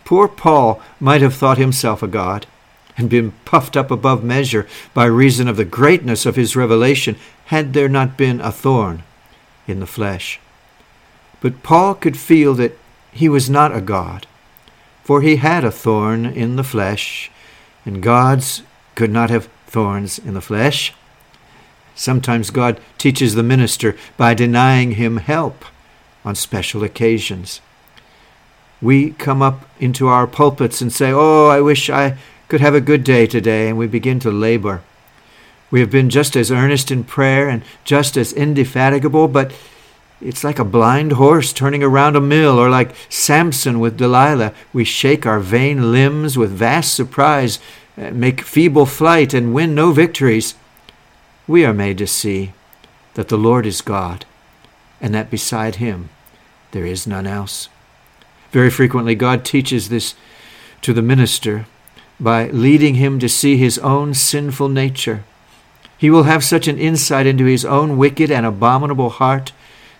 Poor 0.04 0.28
Paul 0.28 0.82
might 1.00 1.22
have 1.22 1.34
thought 1.34 1.56
himself 1.56 2.02
a 2.02 2.06
God, 2.06 2.44
and 2.98 3.08
been 3.08 3.32
puffed 3.46 3.74
up 3.74 3.90
above 3.90 4.22
measure 4.22 4.68
by 4.92 5.06
reason 5.06 5.48
of 5.48 5.56
the 5.56 5.64
greatness 5.64 6.26
of 6.26 6.36
his 6.36 6.54
revelation, 6.54 7.16
had 7.46 7.72
there 7.72 7.88
not 7.88 8.18
been 8.18 8.38
a 8.42 8.52
thorn 8.52 9.02
in 9.66 9.80
the 9.80 9.86
flesh. 9.86 10.40
But 11.40 11.62
Paul 11.62 11.94
could 11.94 12.16
feel 12.16 12.54
that 12.54 12.76
he 13.12 13.28
was 13.28 13.48
not 13.48 13.74
a 13.74 13.80
God, 13.80 14.26
for 15.04 15.22
he 15.22 15.36
had 15.36 15.64
a 15.64 15.70
thorn 15.70 16.26
in 16.26 16.56
the 16.56 16.64
flesh, 16.64 17.30
and 17.84 18.02
God's 18.02 18.62
could 18.94 19.10
not 19.10 19.30
have 19.30 19.48
thorns 19.66 20.18
in 20.18 20.34
the 20.34 20.40
flesh. 20.40 20.92
Sometimes 21.94 22.50
God 22.50 22.80
teaches 22.96 23.34
the 23.34 23.42
minister 23.42 23.96
by 24.16 24.34
denying 24.34 24.92
him 24.92 25.18
help 25.18 25.64
on 26.24 26.34
special 26.34 26.84
occasions. 26.84 27.60
We 28.80 29.10
come 29.10 29.42
up 29.42 29.68
into 29.80 30.08
our 30.08 30.26
pulpits 30.26 30.80
and 30.80 30.92
say, 30.92 31.10
Oh, 31.12 31.48
I 31.48 31.60
wish 31.60 31.90
I 31.90 32.16
could 32.48 32.60
have 32.60 32.74
a 32.74 32.80
good 32.80 33.04
day 33.04 33.26
today, 33.26 33.68
and 33.68 33.76
we 33.76 33.86
begin 33.86 34.20
to 34.20 34.30
labor. 34.30 34.82
We 35.70 35.80
have 35.80 35.90
been 35.90 36.08
just 36.08 36.36
as 36.36 36.50
earnest 36.50 36.90
in 36.90 37.04
prayer 37.04 37.48
and 37.48 37.62
just 37.84 38.16
as 38.16 38.32
indefatigable, 38.32 39.28
but 39.28 39.52
It's 40.20 40.42
like 40.42 40.58
a 40.58 40.64
blind 40.64 41.12
horse 41.12 41.52
turning 41.52 41.82
around 41.82 42.16
a 42.16 42.20
mill, 42.20 42.58
or 42.58 42.68
like 42.68 42.94
Samson 43.08 43.78
with 43.78 43.96
Delilah. 43.96 44.52
We 44.72 44.84
shake 44.84 45.26
our 45.26 45.38
vain 45.38 45.92
limbs 45.92 46.36
with 46.36 46.50
vast 46.50 46.94
surprise, 46.94 47.60
uh, 47.96 48.10
make 48.10 48.40
feeble 48.40 48.86
flight, 48.86 49.32
and 49.32 49.54
win 49.54 49.74
no 49.74 49.92
victories. 49.92 50.54
We 51.46 51.64
are 51.64 51.72
made 51.72 51.98
to 51.98 52.06
see 52.06 52.52
that 53.14 53.28
the 53.28 53.38
Lord 53.38 53.64
is 53.64 53.80
God, 53.80 54.26
and 55.00 55.14
that 55.14 55.30
beside 55.30 55.76
him 55.76 56.08
there 56.72 56.84
is 56.84 57.06
none 57.06 57.26
else. 57.26 57.68
Very 58.50 58.70
frequently, 58.70 59.14
God 59.14 59.44
teaches 59.44 59.88
this 59.88 60.14
to 60.82 60.92
the 60.92 61.02
minister 61.02 61.66
by 62.18 62.48
leading 62.48 62.96
him 62.96 63.18
to 63.20 63.28
see 63.28 63.56
his 63.56 63.78
own 63.78 64.14
sinful 64.14 64.68
nature. 64.68 65.22
He 65.96 66.10
will 66.10 66.24
have 66.24 66.42
such 66.42 66.66
an 66.66 66.78
insight 66.78 67.26
into 67.26 67.44
his 67.44 67.64
own 67.64 67.96
wicked 67.96 68.30
and 68.30 68.44
abominable 68.44 69.10
heart 69.10 69.52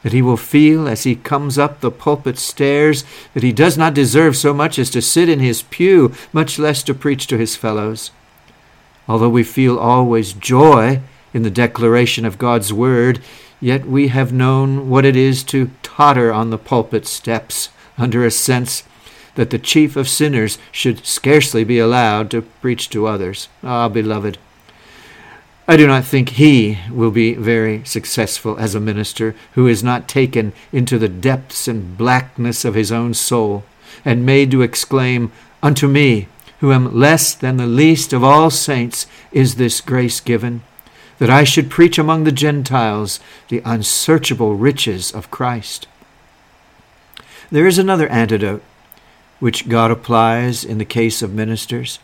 that 0.02 0.12
he 0.12 0.22
will 0.22 0.36
feel 0.36 0.88
as 0.88 1.02
he 1.02 1.14
comes 1.14 1.58
up 1.58 1.80
the 1.80 1.90
pulpit 1.90 2.38
stairs 2.38 3.04
that 3.34 3.42
he 3.42 3.52
does 3.52 3.76
not 3.76 3.94
deserve 3.94 4.36
so 4.36 4.54
much 4.54 4.78
as 4.78 4.90
to 4.90 5.02
sit 5.02 5.28
in 5.28 5.40
his 5.40 5.62
pew, 5.62 6.12
much 6.32 6.58
less 6.58 6.82
to 6.82 6.94
preach 6.94 7.26
to 7.26 7.38
his 7.38 7.56
fellows. 7.56 8.10
Although 9.08 9.28
we 9.28 9.42
feel 9.42 9.78
always 9.78 10.32
joy 10.32 11.00
in 11.32 11.42
the 11.42 11.50
declaration 11.50 12.24
of 12.24 12.38
God's 12.38 12.72
word, 12.72 13.20
yet 13.60 13.86
we 13.86 14.08
have 14.08 14.32
known 14.32 14.88
what 14.88 15.04
it 15.04 15.16
is 15.16 15.42
to 15.44 15.70
totter 15.82 16.32
on 16.32 16.50
the 16.50 16.58
pulpit 16.58 17.06
steps 17.06 17.70
under 17.96 18.24
a 18.24 18.30
sense 18.30 18.84
that 19.34 19.50
the 19.50 19.58
chief 19.58 19.96
of 19.96 20.08
sinners 20.08 20.58
should 20.72 21.06
scarcely 21.06 21.64
be 21.64 21.78
allowed 21.78 22.30
to 22.30 22.42
preach 22.42 22.90
to 22.90 23.06
others. 23.06 23.48
Ah, 23.62 23.88
beloved, 23.88 24.36
I 25.70 25.76
do 25.76 25.86
not 25.86 26.06
think 26.06 26.30
he 26.30 26.78
will 26.90 27.10
be 27.10 27.34
very 27.34 27.84
successful 27.84 28.58
as 28.58 28.74
a 28.74 28.80
minister 28.80 29.34
who 29.52 29.66
is 29.66 29.84
not 29.84 30.08
taken 30.08 30.54
into 30.72 30.98
the 30.98 31.10
depths 31.10 31.68
and 31.68 31.94
blackness 31.94 32.64
of 32.64 32.74
his 32.74 32.90
own 32.90 33.12
soul 33.12 33.64
and 34.02 34.24
made 34.24 34.50
to 34.52 34.62
exclaim, 34.62 35.30
Unto 35.62 35.86
me, 35.86 36.26
who 36.60 36.72
am 36.72 36.98
less 36.98 37.34
than 37.34 37.58
the 37.58 37.66
least 37.66 38.14
of 38.14 38.24
all 38.24 38.48
saints, 38.48 39.06
is 39.30 39.56
this 39.56 39.82
grace 39.82 40.20
given, 40.20 40.62
that 41.18 41.28
I 41.28 41.44
should 41.44 41.68
preach 41.68 41.98
among 41.98 42.24
the 42.24 42.32
Gentiles 42.32 43.20
the 43.48 43.60
unsearchable 43.66 44.54
riches 44.54 45.12
of 45.12 45.30
Christ. 45.30 45.86
There 47.50 47.66
is 47.66 47.76
another 47.76 48.08
antidote 48.08 48.62
which 49.38 49.68
God 49.68 49.90
applies 49.90 50.64
in 50.64 50.78
the 50.78 50.86
case 50.86 51.20
of 51.20 51.34
ministers. 51.34 51.98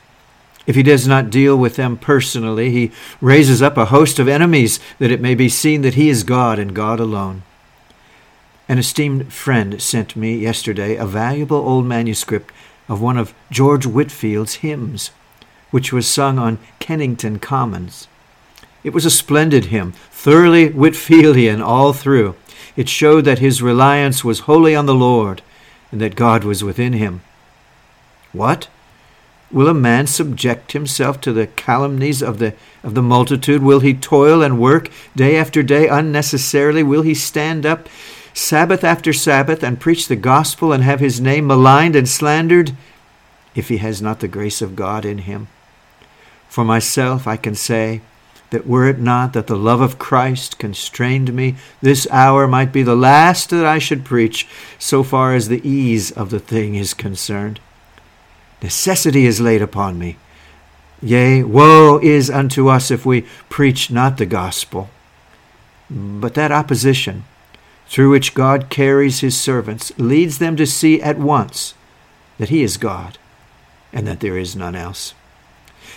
If 0.66 0.76
he 0.76 0.82
does 0.82 1.06
not 1.06 1.30
deal 1.30 1.56
with 1.56 1.76
them 1.76 1.96
personally, 1.96 2.70
he 2.70 2.92
raises 3.20 3.60
up 3.60 3.76
a 3.76 3.86
host 3.86 4.18
of 4.18 4.28
enemies 4.28 4.80
that 4.98 5.10
it 5.10 5.20
may 5.20 5.34
be 5.34 5.48
seen 5.48 5.82
that 5.82 5.94
he 5.94 6.08
is 6.08 6.22
God 6.22 6.58
and 6.58 6.74
God 6.74 7.00
alone. 7.00 7.42
An 8.68 8.78
esteemed 8.78 9.32
friend 9.32 9.80
sent 9.82 10.16
me 10.16 10.36
yesterday 10.36 10.96
a 10.96 11.04
valuable 11.04 11.58
old 11.58 11.84
manuscript 11.84 12.50
of 12.88 13.00
one 13.00 13.18
of 13.18 13.34
George 13.50 13.84
Whitefield's 13.84 14.56
hymns, 14.56 15.10
which 15.70 15.92
was 15.92 16.06
sung 16.08 16.38
on 16.38 16.58
Kennington 16.78 17.38
Commons. 17.38 18.08
It 18.82 18.94
was 18.94 19.04
a 19.04 19.10
splendid 19.10 19.66
hymn, 19.66 19.92
thoroughly 20.10 20.70
Whitefieldian 20.70 21.62
all 21.62 21.92
through. 21.92 22.36
It 22.76 22.88
showed 22.88 23.24
that 23.26 23.38
his 23.38 23.62
reliance 23.62 24.24
was 24.24 24.40
wholly 24.40 24.74
on 24.74 24.86
the 24.86 24.94
Lord 24.94 25.42
and 25.92 26.00
that 26.00 26.16
God 26.16 26.44
was 26.44 26.64
within 26.64 26.94
him. 26.94 27.22
What? 28.32 28.68
Will 29.54 29.68
a 29.68 29.74
man 29.74 30.08
subject 30.08 30.72
himself 30.72 31.20
to 31.20 31.32
the 31.32 31.46
calumnies 31.46 32.24
of 32.24 32.40
the, 32.40 32.54
of 32.82 32.94
the 32.94 33.02
multitude? 33.02 33.62
Will 33.62 33.78
he 33.78 33.94
toil 33.94 34.42
and 34.42 34.58
work 34.58 34.90
day 35.14 35.36
after 35.36 35.62
day 35.62 35.86
unnecessarily? 35.86 36.82
Will 36.82 37.02
he 37.02 37.14
stand 37.14 37.64
up 37.64 37.88
Sabbath 38.34 38.82
after 38.82 39.12
Sabbath 39.12 39.62
and 39.62 39.78
preach 39.78 40.08
the 40.08 40.16
gospel 40.16 40.72
and 40.72 40.82
have 40.82 40.98
his 40.98 41.20
name 41.20 41.46
maligned 41.46 41.94
and 41.94 42.08
slandered 42.08 42.76
if 43.54 43.68
he 43.68 43.76
has 43.76 44.02
not 44.02 44.18
the 44.18 44.26
grace 44.26 44.60
of 44.60 44.74
God 44.74 45.04
in 45.04 45.18
him? 45.18 45.46
For 46.48 46.64
myself, 46.64 47.28
I 47.28 47.36
can 47.36 47.54
say 47.54 48.00
that 48.50 48.66
were 48.66 48.88
it 48.88 48.98
not 48.98 49.34
that 49.34 49.46
the 49.46 49.56
love 49.56 49.80
of 49.80 50.00
Christ 50.00 50.58
constrained 50.58 51.32
me, 51.32 51.54
this 51.80 52.08
hour 52.10 52.48
might 52.48 52.72
be 52.72 52.82
the 52.82 52.96
last 52.96 53.50
that 53.50 53.64
I 53.64 53.78
should 53.78 54.04
preach, 54.04 54.48
so 54.80 55.04
far 55.04 55.32
as 55.32 55.46
the 55.46 55.66
ease 55.68 56.10
of 56.10 56.30
the 56.30 56.40
thing 56.40 56.74
is 56.74 56.92
concerned. 56.92 57.60
Necessity 58.64 59.26
is 59.26 59.42
laid 59.42 59.60
upon 59.60 59.98
me. 59.98 60.16
Yea, 61.02 61.42
woe 61.42 61.98
is 62.02 62.30
unto 62.30 62.68
us 62.68 62.90
if 62.90 63.04
we 63.04 63.26
preach 63.50 63.90
not 63.90 64.16
the 64.16 64.24
gospel. 64.24 64.88
But 65.90 66.32
that 66.32 66.50
opposition, 66.50 67.24
through 67.88 68.08
which 68.08 68.32
God 68.32 68.70
carries 68.70 69.20
his 69.20 69.38
servants, 69.38 69.92
leads 69.98 70.38
them 70.38 70.56
to 70.56 70.66
see 70.66 71.02
at 71.02 71.18
once 71.18 71.74
that 72.38 72.48
he 72.48 72.62
is 72.62 72.78
God 72.78 73.18
and 73.92 74.06
that 74.06 74.20
there 74.20 74.38
is 74.38 74.56
none 74.56 74.74
else. 74.74 75.12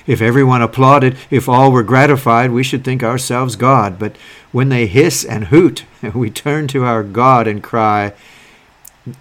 If 0.06 0.22
everyone 0.22 0.62
applauded, 0.62 1.16
if 1.32 1.48
all 1.48 1.72
were 1.72 1.84
gratified, 1.84 2.52
we 2.52 2.64
should 2.64 2.84
think 2.84 3.02
ourselves 3.02 3.56
God. 3.56 3.98
But 3.98 4.18
when 4.52 4.68
they 4.68 4.88
hiss 4.88 5.24
and 5.24 5.46
hoot, 5.46 5.86
we 6.14 6.30
turn 6.30 6.68
to 6.68 6.84
our 6.84 7.02
God 7.02 7.48
and 7.48 7.64
cry, 7.64 8.12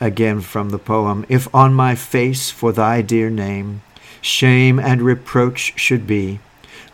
Again 0.00 0.40
from 0.40 0.70
the 0.70 0.78
poem 0.78 1.24
If 1.28 1.52
on 1.54 1.74
my 1.74 1.94
face 1.94 2.50
for 2.50 2.72
thy 2.72 3.02
dear 3.02 3.30
name 3.30 3.82
shame 4.20 4.78
and 4.78 5.02
reproach 5.02 5.78
should 5.78 6.06
be, 6.06 6.40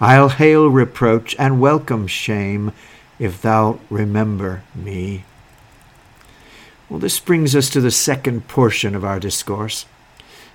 I'll 0.00 0.28
hail 0.28 0.68
reproach 0.68 1.34
and 1.38 1.60
welcome 1.60 2.06
shame 2.06 2.72
if 3.18 3.40
thou 3.40 3.78
remember 3.88 4.62
me. 4.74 5.24
Well, 6.88 6.98
this 6.98 7.20
brings 7.20 7.56
us 7.56 7.70
to 7.70 7.80
the 7.80 7.90
second 7.90 8.48
portion 8.48 8.94
of 8.94 9.04
our 9.04 9.18
discourse. 9.18 9.86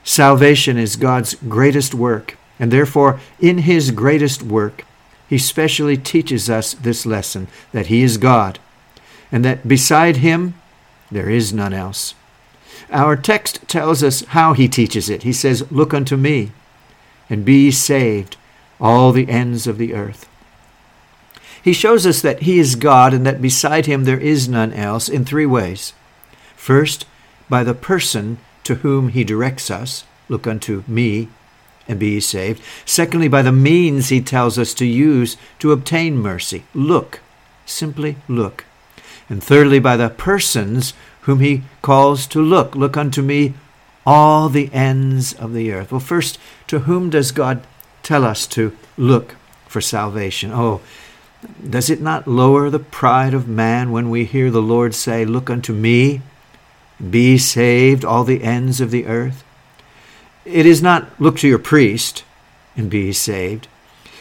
Salvation 0.04 0.78
is 0.78 0.95
God's 0.95 1.36
greatest 1.36 1.93
work, 1.93 2.38
and 2.60 2.71
therefore, 2.71 3.19
in 3.39 3.60
his 3.60 3.91
greatest 3.91 4.43
work, 4.43 4.86
he 5.28 5.38
specially 5.38 5.97
teaches 5.97 6.50
us 6.50 6.73
this 6.73 7.06
lesson 7.06 7.47
that 7.71 7.88
he 7.88 8.04
is 8.04 8.17
God, 8.17 8.60
and 9.32 9.43
that 9.43 9.67
beside 9.67 10.17
him 10.17 10.54
there 11.12 11.30
is 11.30 11.52
none 11.52 11.73
else. 11.73 12.13
Our 12.91 13.15
text 13.15 13.67
tells 13.67 14.04
us 14.04 14.23
how 14.28 14.54
he 14.54 14.67
teaches 14.67 15.10
it. 15.10 15.23
He 15.23 15.34
says, 15.34 15.69
Look 15.71 15.93
unto 15.93 16.15
me, 16.15 16.52
and 17.30 17.43
be 17.43 17.71
saved, 17.71 18.38
all 18.80 19.12
the 19.12 19.30
ends 19.30 19.67
of 19.67 19.78
the 19.78 19.93
earth. 19.93 20.30
He 21.62 21.73
shows 21.73 22.06
us 22.06 22.21
that 22.21 22.43
he 22.43 22.60
is 22.60 22.76
God 22.76 23.13
and 23.13 23.26
that 23.26 23.41
beside 23.41 23.88
him 23.88 24.06
there 24.06 24.19
is 24.19 24.47
none 24.47 24.71
else 24.71 25.10
in 25.10 25.26
three 25.26 25.45
ways. 25.45 25.93
First, 26.56 27.06
by 27.50 27.63
the 27.63 27.73
person 27.73 28.38
to 28.63 28.76
whom 28.76 29.10
he 29.10 29.23
directs 29.23 29.69
us, 29.69 30.06
look 30.30 30.47
unto 30.47 30.84
me 30.88 31.28
and 31.88 32.00
be 32.00 32.19
saved. 32.19 32.62
Secondly, 32.86 33.28
by 33.28 33.41
the 33.41 33.52
means 33.52 34.10
he 34.10 34.21
tells 34.21 34.58
us 34.58 34.73
to 34.76 34.86
use 34.86 35.38
to 35.60 35.71
obtain 35.71 36.17
mercy. 36.17 36.63
Look, 36.73 37.19
simply 37.65 38.17
look. 38.28 38.65
And 39.30 39.43
thirdly, 39.43 39.80
by 39.80 39.97
the 39.97 40.10
persons 40.10 40.93
whom 41.28 41.42
he 41.42 41.62
calls 41.82 42.26
to 42.26 42.42
look. 42.42 42.74
Look 42.74 42.96
unto 42.96 43.22
me, 43.22 43.54
all 44.06 44.48
the 44.48 44.74
ends 44.74 45.34
of 45.34 45.54
the 45.54 45.74
earth. 45.74 45.92
Well, 45.92 46.00
first, 46.00 46.40
to 46.68 46.80
whom 46.80 47.10
does 47.10 47.34
God 47.34 47.68
tell 48.02 48.24
us 48.24 48.48
to 48.48 48.76
look 48.96 49.36
for 49.68 49.82
salvation? 49.82 50.52
Oh, 50.54 50.80
does 51.70 51.90
it 51.90 52.00
not 52.00 52.30
lower 52.30 52.70
the 52.70 52.80
pride 52.80 53.34
of 53.34 53.46
man 53.46 53.92
when 53.92 54.10
we 54.10 54.24
hear 54.24 54.50
the 54.50 54.62
Lord 54.62 54.96
say, 54.96 55.26
Look 55.26 55.50
unto 55.50 55.74
me, 55.74 56.22
be 57.12 57.38
saved, 57.38 58.06
all 58.06 58.24
the 58.24 58.42
ends 58.42 58.80
of 58.80 58.90
the 58.90 59.06
earth? 59.06 59.44
It 60.46 60.66
is 60.66 60.82
not 60.82 61.20
look 61.20 61.38
to 61.40 61.48
your 61.48 61.60
priest 61.60 62.24
and 62.78 62.90
be 62.90 63.12
saved. 63.12 63.68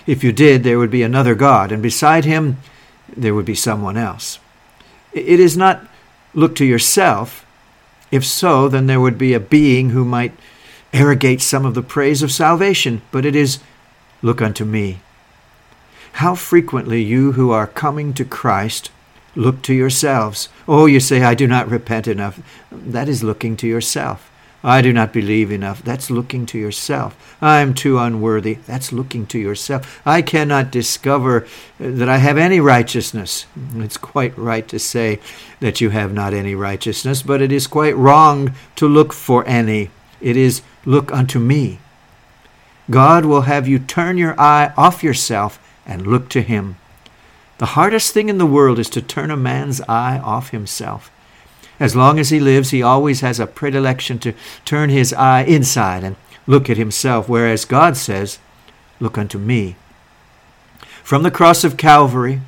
If 0.09 0.25
you 0.25 0.33
did, 0.33 0.65
there 0.65 0.81
would 0.81 0.91
be 0.91 1.05
another 1.05 1.37
God, 1.37 1.71
and 1.71 1.81
beside 1.81 2.25
him, 2.25 2.57
there 3.17 3.35
would 3.35 3.47
be 3.47 3.55
someone 3.55 3.97
else. 3.97 4.41
It 5.13 5.39
is 5.39 5.57
not 5.57 5.87
look 6.37 6.55
to 6.57 6.65
yourself? 6.65 7.45
If 8.13 8.25
so, 8.25 8.69
then 8.69 8.87
there 8.87 9.01
would 9.01 9.19
be 9.19 9.35
a 9.35 9.41
being 9.41 9.91
who 9.91 10.05
might 10.05 10.33
arrogate 10.93 11.43
some 11.43 11.67
of 11.67 11.75
the 11.75 11.83
praise 11.83 12.23
of 12.23 12.31
salvation, 12.31 13.03
but 13.11 13.27
it 13.27 13.35
is, 13.35 13.59
Look 14.23 14.41
unto 14.41 14.65
me. 14.65 15.01
How 16.13 16.35
frequently 16.35 17.03
you 17.03 17.33
who 17.33 17.51
are 17.51 17.67
coming 17.67 18.15
to 18.15 18.25
Christ 18.25 18.91
look 19.35 19.61
to 19.63 19.75
yourselves. 19.75 20.49
Oh, 20.67 20.87
you 20.87 20.99
say, 20.99 21.23
I 21.23 21.35
do 21.35 21.47
not 21.47 21.71
repent 21.71 22.09
enough. 22.09 22.41
That 22.73 23.09
is 23.09 23.23
looking 23.23 23.57
to 23.59 23.67
yourself. 23.67 24.31
I 24.67 24.83
do 24.83 24.93
not 24.93 25.13
believe 25.13 25.53
enough. 25.53 25.81
That's 25.85 26.11
looking 26.11 26.45
to 26.47 26.59
yourself. 26.59 27.37
I 27.41 27.61
am 27.61 27.73
too 27.73 27.99
unworthy. 27.99 28.55
That's 28.67 28.93
looking 28.93 29.25
to 29.27 29.39
yourself. 29.39 30.03
I 30.05 30.23
cannot 30.23 30.73
discover 30.73 31.47
that 31.79 32.09
I 32.09 32.17
have 32.17 32.37
any 32.37 32.59
righteousness. 32.59 33.47
It's 33.77 33.97
quite 33.97 34.37
right 34.37 34.67
to 34.67 34.81
say 34.81 35.21
that 35.61 35.81
you 35.81 35.91
have 35.91 36.13
not 36.13 36.35
any 36.35 36.57
righteousness, 36.57 37.23
but 37.23 37.41
it 37.41 37.53
is 37.53 37.69
quite 37.69 37.97
wrong 37.97 38.57
to 38.75 38.89
look 38.89 39.13
for 39.13 39.47
any. 39.47 39.91
It 40.21 40.37
is 40.37 40.63
look 40.85 41.13
unto 41.13 41.39
me. 41.39 41.79
God 42.91 43.25
will 43.25 43.43
have 43.43 43.69
you 43.69 43.79
turn 43.79 44.19
your 44.19 44.35
eye 44.39 44.73
off 44.77 45.05
yourself 45.05 45.61
and 45.87 46.09
look 46.09 46.29
to 46.31 46.43
Him. 46.43 46.77
The 47.59 47.67
hardest 47.67 48.13
thing 48.13 48.29
in 48.29 48.39
the 48.39 48.47
world 48.47 48.81
is 48.81 48.91
to 48.91 49.01
turn 49.01 49.31
a 49.31 49.37
man's 49.37 49.81
eye 49.83 50.19
off 50.19 50.51
himself. 50.51 51.11
As 51.79 51.95
long 51.95 52.19
as 52.19 52.31
he 52.31 52.41
lives, 52.41 52.71
he 52.71 52.83
always 52.83 53.21
has 53.21 53.39
a 53.39 53.47
predilection 53.47 54.19
to 54.21 54.35
turn 54.65 54.91
his 54.91 55.13
eye 55.13 55.43
inside 55.43 56.05
and 56.05 56.17
look 56.47 56.71
at 56.71 56.77
himself, 56.77 57.29
whereas 57.29 57.65
God 57.65 57.97
says, 57.97 58.39
Look 58.99 59.19
unto 59.19 59.39
me. 59.39 59.77
From 61.03 61.23
the 61.23 61.31
cross 61.31 61.65
of 61.65 61.77
Calvary, 61.77 62.41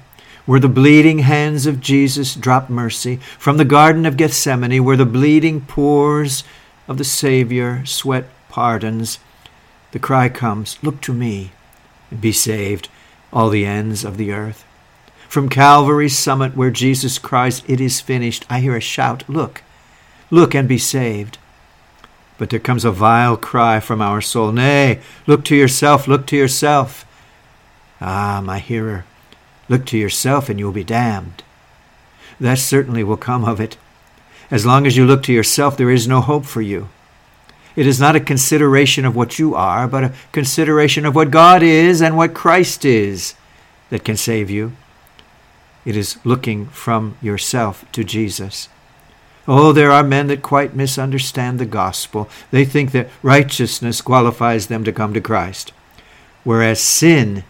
where 0.46 0.60
the 0.60 0.68
bleeding 0.68 1.18
hands 1.18 1.66
of 1.66 1.80
Jesus 1.80 2.34
drop 2.34 2.70
mercy, 2.70 3.16
from 3.38 3.58
the 3.58 3.66
Garden 3.66 4.06
of 4.06 4.16
Gethsemane, 4.16 4.82
where 4.82 4.96
the 4.96 5.04
bleeding 5.04 5.60
pores 5.60 6.42
of 6.88 6.96
the 6.96 7.04
Savior 7.04 7.84
sweat 7.84 8.24
pardons, 8.48 9.18
the 9.92 9.98
cry 9.98 10.30
comes, 10.30 10.78
Look 10.82 11.02
to 11.02 11.12
me 11.12 11.52
and 12.10 12.20
be 12.20 12.32
saved, 12.32 12.88
all 13.30 13.50
the 13.50 13.66
ends 13.66 14.04
of 14.04 14.16
the 14.16 14.32
earth. 14.32 14.64
From 15.28 15.50
Calvary's 15.50 16.16
summit, 16.16 16.56
where 16.56 16.70
Jesus 16.70 17.18
cries, 17.18 17.62
It 17.68 17.82
is 17.82 18.00
finished, 18.00 18.46
I 18.48 18.60
hear 18.60 18.74
a 18.74 18.80
shout, 18.80 19.28
Look, 19.28 19.62
look 20.30 20.54
and 20.54 20.66
be 20.66 20.78
saved. 20.78 21.36
But 22.38 22.48
there 22.48 22.58
comes 22.58 22.84
a 22.84 22.90
vile 22.90 23.36
cry 23.36 23.78
from 23.78 24.00
our 24.00 24.22
soul, 24.22 24.52
Nay, 24.52 25.00
look 25.26 25.44
to 25.44 25.56
yourself, 25.56 26.08
look 26.08 26.26
to 26.28 26.36
yourself. 26.36 27.04
Ah, 28.00 28.40
my 28.42 28.58
hearer, 28.58 29.04
look 29.68 29.84
to 29.86 29.98
yourself 29.98 30.48
and 30.48 30.58
you 30.58 30.64
will 30.64 30.72
be 30.72 30.84
damned. 30.84 31.42
That 32.40 32.58
certainly 32.58 33.04
will 33.04 33.16
come 33.18 33.44
of 33.44 33.60
it. 33.60 33.76
As 34.50 34.64
long 34.64 34.86
as 34.86 34.96
you 34.96 35.04
look 35.04 35.22
to 35.24 35.32
yourself, 35.32 35.76
there 35.76 35.90
is 35.90 36.08
no 36.08 36.22
hope 36.22 36.46
for 36.46 36.62
you. 36.62 36.88
It 37.76 37.86
is 37.86 38.00
not 38.00 38.16
a 38.16 38.20
consideration 38.20 39.04
of 39.04 39.14
what 39.14 39.38
you 39.38 39.54
are, 39.54 39.86
but 39.86 40.04
a 40.04 40.12
consideration 40.32 41.04
of 41.04 41.14
what 41.14 41.30
God 41.30 41.62
is 41.62 42.00
and 42.00 42.16
what 42.16 42.32
Christ 42.32 42.84
is 42.84 43.34
that 43.90 44.04
can 44.04 44.16
save 44.16 44.48
you. 44.48 44.72
It 45.84 45.96
is 45.96 46.18
looking 46.24 46.66
from 46.66 47.16
yourself 47.22 47.84
to 47.92 48.04
Jesus. 48.04 48.68
Oh, 49.46 49.72
there 49.72 49.90
are 49.90 50.02
men 50.02 50.26
that 50.26 50.42
quite 50.42 50.76
misunderstand 50.76 51.58
the 51.58 51.66
gospel. 51.66 52.28
They 52.50 52.66
think 52.66 52.92
that 52.92 53.08
righteousness 53.22 54.02
qualifies 54.02 54.66
them 54.66 54.84
to 54.84 54.92
come 54.92 55.14
to 55.14 55.22
Christ, 55.22 55.72
whereas 56.44 56.80
sin 56.80 57.44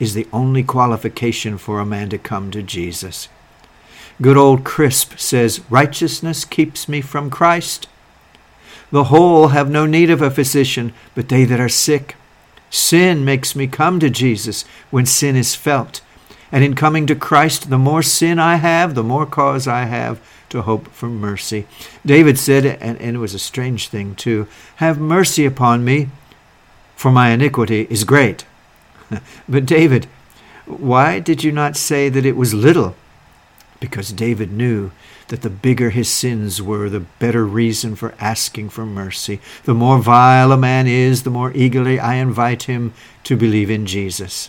is 0.00 0.14
the 0.14 0.26
only 0.32 0.62
qualification 0.62 1.56
for 1.56 1.78
a 1.78 1.86
man 1.86 2.08
to 2.10 2.18
come 2.18 2.50
to 2.50 2.62
Jesus. 2.62 3.28
Good 4.20 4.36
old 4.36 4.64
Crisp 4.64 5.18
says, 5.18 5.60
Righteousness 5.70 6.44
keeps 6.44 6.88
me 6.88 7.00
from 7.00 7.30
Christ. 7.30 7.86
The 8.90 9.04
whole 9.04 9.48
have 9.48 9.70
no 9.70 9.86
need 9.86 10.10
of 10.10 10.22
a 10.22 10.30
physician, 10.30 10.92
but 11.14 11.28
they 11.28 11.44
that 11.44 11.60
are 11.60 11.68
sick. 11.68 12.16
Sin 12.70 13.24
makes 13.24 13.54
me 13.54 13.66
come 13.66 14.00
to 14.00 14.10
Jesus 14.10 14.64
when 14.90 15.06
sin 15.06 15.36
is 15.36 15.54
felt. 15.54 16.00
And 16.56 16.64
in 16.64 16.74
coming 16.74 17.06
to 17.08 17.14
Christ, 17.14 17.68
the 17.68 17.76
more 17.76 18.02
sin 18.02 18.38
I 18.38 18.54
have, 18.54 18.94
the 18.94 19.02
more 19.02 19.26
cause 19.26 19.68
I 19.68 19.84
have 19.84 20.26
to 20.48 20.62
hope 20.62 20.88
for 20.88 21.06
mercy. 21.06 21.66
David 22.06 22.38
said, 22.38 22.64
and, 22.64 22.98
it 22.98 23.18
was 23.18 23.34
a 23.34 23.38
strange 23.38 23.88
thing 23.88 24.14
too, 24.14 24.48
Have 24.76 24.98
mercy 24.98 25.44
upon 25.44 25.84
me, 25.84 26.08
for 26.94 27.10
my 27.10 27.28
iniquity 27.28 27.86
is 27.90 28.04
great. 28.04 28.46
but 29.46 29.66
David, 29.66 30.06
why 30.64 31.18
did 31.18 31.44
you 31.44 31.52
not 31.52 31.76
say 31.76 32.08
that 32.08 32.24
it 32.24 32.36
was 32.36 32.54
little? 32.54 32.96
Because 33.78 34.10
David 34.10 34.50
knew 34.50 34.92
that 35.28 35.42
the 35.42 35.50
bigger 35.50 35.90
his 35.90 36.08
sins 36.08 36.62
were, 36.62 36.88
the 36.88 37.00
better 37.00 37.44
reason 37.44 37.96
for 37.96 38.14
asking 38.18 38.70
for 38.70 38.86
mercy. 38.86 39.40
The 39.64 39.74
more 39.74 39.98
vile 39.98 40.52
a 40.52 40.56
man 40.56 40.86
is, 40.86 41.22
the 41.22 41.28
more 41.28 41.52
eagerly 41.54 42.00
I 42.00 42.14
invite 42.14 42.62
him 42.62 42.94
to 43.24 43.36
believe 43.36 43.68
in 43.68 43.84
Jesus. 43.84 44.48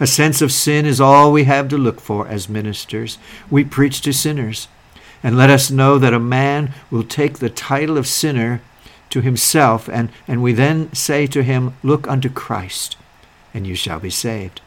A 0.00 0.06
sense 0.06 0.40
of 0.40 0.50
sin 0.50 0.86
is 0.86 1.00
all 1.00 1.30
we 1.30 1.44
have 1.44 1.68
to 1.68 1.78
look 1.78 2.00
for 2.00 2.26
as 2.26 2.48
ministers. 2.48 3.18
We 3.50 3.64
preach 3.64 4.00
to 4.00 4.12
sinners. 4.12 4.66
And 5.22 5.36
let 5.36 5.50
us 5.50 5.70
know 5.70 5.98
that 5.98 6.14
a 6.14 6.18
man 6.18 6.72
will 6.90 7.04
take 7.04 7.38
the 7.38 7.50
title 7.50 7.98
of 7.98 8.06
sinner 8.06 8.62
to 9.10 9.20
himself, 9.20 9.88
and, 9.88 10.08
and 10.26 10.42
we 10.42 10.54
then 10.54 10.92
say 10.94 11.26
to 11.26 11.42
him, 11.42 11.74
Look 11.82 12.08
unto 12.08 12.30
Christ, 12.30 12.96
and 13.52 13.66
you 13.66 13.74
shall 13.74 14.00
be 14.00 14.08
saved. 14.08 14.62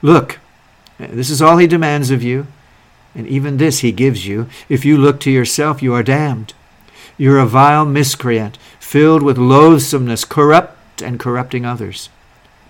Look, 0.00 0.40
this 0.98 1.30
is 1.30 1.40
all 1.40 1.58
he 1.58 1.68
demands 1.68 2.10
of 2.10 2.22
you, 2.22 2.48
and 3.14 3.28
even 3.28 3.58
this 3.58 3.80
he 3.80 3.92
gives 3.92 4.26
you. 4.26 4.48
If 4.68 4.84
you 4.84 4.96
look 4.96 5.20
to 5.20 5.30
yourself, 5.30 5.82
you 5.82 5.94
are 5.94 6.02
damned. 6.02 6.54
You're 7.16 7.38
a 7.38 7.46
vile 7.46 7.84
miscreant, 7.84 8.56
filled 8.80 9.22
with 9.22 9.38
loathsomeness, 9.38 10.24
corrupt 10.24 11.02
and 11.02 11.20
corrupting 11.20 11.64
others. 11.64 12.08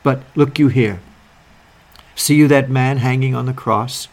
But 0.02 0.22
look 0.34 0.58
you 0.58 0.68
here. 0.68 1.00
See 2.14 2.34
you 2.34 2.48
that 2.48 2.70
man 2.70 2.98
hanging 2.98 3.34
on 3.34 3.46
the 3.46 3.52
cross? 3.52 4.08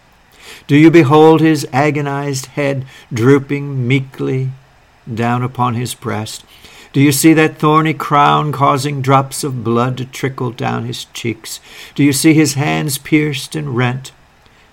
Do 0.68 0.76
you 0.76 0.90
behold 0.90 1.42
his 1.42 1.68
agonized 1.72 2.48
head 2.48 2.86
drooping 3.14 3.88
meekly 3.88 4.52
down 5.12 5.44
upon 5.44 5.76
his 5.76 5.96
breast? 5.96 6.44
Do 6.92 7.02
you 7.02 7.12
see 7.12 7.34
that 7.34 7.58
thorny 7.58 7.94
crown 7.94 8.52
causing 8.52 9.02
drops 9.02 9.44
of 9.44 9.64
blood 9.64 9.98
to 9.98 10.06
trickle 10.06 10.52
down 10.52 10.86
his 10.86 11.06
cheeks? 11.06 11.60
Do 11.94 12.04
you 12.04 12.12
see 12.14 12.34
his 12.34 12.56
hands 12.56 12.98
pierced 12.98 13.56
and 13.56 13.78
rent, 13.78 14.12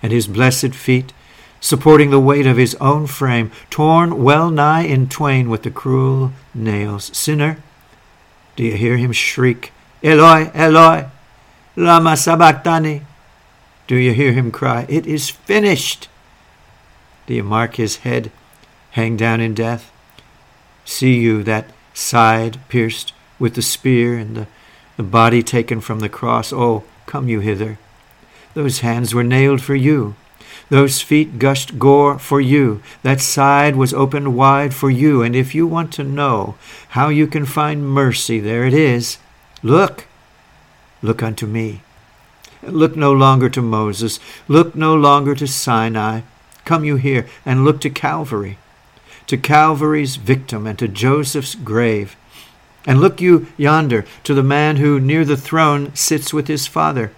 and 0.03 0.13
his 0.13 0.27
blessed 0.27 0.75
feet, 0.75 1.13
supporting 1.61 2.11
the 2.11 2.21
weight 2.21 2.47
of 2.47 2.57
his 2.57 2.75
own 2.77 3.07
frame, 3.07 3.51
torn 3.69 4.23
well 4.23 4.51
nigh 4.51 4.83
in 4.83 5.09
twain 5.11 5.51
with 5.51 5.63
the 5.63 5.71
cruel 5.71 6.33
nails? 6.55 7.15
Sinner, 7.15 7.59
do 8.57 8.65
you 8.65 8.77
hear 8.77 8.97
him 8.97 9.13
shriek, 9.13 9.73
Eloi, 10.03 10.51
Eloi, 10.55 11.07
lama 11.77 12.17
sabachthani? 12.17 13.03
Do 13.87 13.97
you 13.97 14.13
hear 14.13 14.33
him 14.33 14.51
cry, 14.51 14.85
It 14.89 15.07
is 15.07 15.31
finished? 15.31 16.09
Do 17.27 17.35
you 17.35 17.45
mark 17.45 17.77
his 17.77 17.99
head 17.99 18.33
hang 18.93 19.17
down 19.17 19.41
in 19.41 19.55
death? 19.55 19.93
See 20.85 21.19
you 21.19 21.43
that 21.45 21.71
side 21.95 22.59
pierced 22.69 23.13
with 23.39 23.55
the 23.55 23.63
spear 23.63 24.17
and 24.19 24.37
the, 24.37 24.47
the 24.97 25.03
body 25.03 25.43
taken 25.43 25.81
from 25.81 26.01
the 26.01 26.09
cross? 26.09 26.53
Oh, 26.53 26.85
come 27.07 27.29
you 27.29 27.41
hither. 27.41 27.79
Those 28.55 28.81
hands 28.81 29.15
were 29.15 29.25
nailed 29.25 29.63
for 29.63 29.75
you. 29.75 30.17
Those 30.69 31.01
feet 31.01 31.39
gushed 31.39 31.79
gore 31.79 32.19
for 32.19 32.41
you. 32.41 32.83
That 33.03 33.21
side 33.21 33.77
was 33.77 33.95
opened 33.95 34.37
wide 34.37 34.75
for 34.75 34.91
you. 34.91 35.23
And 35.23 35.37
if 35.37 35.55
you 35.55 35.67
want 35.67 35.93
to 35.95 36.05
know 36.05 36.57
how 36.91 37.09
you 37.09 37.27
can 37.27 37.47
find 37.47 37.89
mercy, 37.89 38.41
there 38.41 38.65
it 38.65 38.75
is. 38.75 39.19
Look, 39.63 40.07
look 41.03 41.23
unto 41.23 41.47
me. 41.47 41.83
Look 42.63 42.97
no 42.97 43.13
longer 43.13 43.49
to 43.51 43.63
Moses. 43.63 44.19
Look 44.49 44.75
no 44.75 44.95
longer 44.95 45.35
to 45.35 45.47
Sinai. 45.47 46.23
Come 46.65 46.85
you 46.85 46.97
here 46.97 47.27
and 47.45 47.65
look 47.65 47.81
to 47.83 47.91
Calvary, 47.91 48.59
to 49.29 49.37
Calvary's 49.37 50.17
victim 50.17 50.67
and 50.67 50.79
to 50.79 50.89
Joseph's 50.89 51.55
grave. 51.55 52.17
And 52.87 53.01
look 53.01 53.21
you 53.21 53.47
yonder 53.57 54.05
to 54.25 54.35
the 54.35 54.43
man 54.43 54.77
who 54.77 55.01
near 55.01 55.25
the 55.25 55.37
throne 55.37 55.95
sits 55.95 56.33
with 56.33 56.49
his 56.49 56.67
Father, 56.67 57.13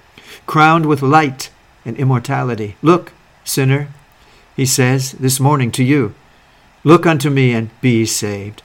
crowned 0.46 0.86
with 0.86 1.02
light 1.02 1.50
and 1.84 1.96
immortality. 1.96 2.76
Look, 2.82 3.12
sinner, 3.44 3.88
he 4.54 4.66
says 4.66 5.12
this 5.12 5.40
morning 5.40 5.70
to 5.72 5.84
you. 5.84 6.14
Look 6.84 7.06
unto 7.06 7.30
me 7.30 7.52
and 7.52 7.70
be 7.80 8.04
saved. 8.06 8.62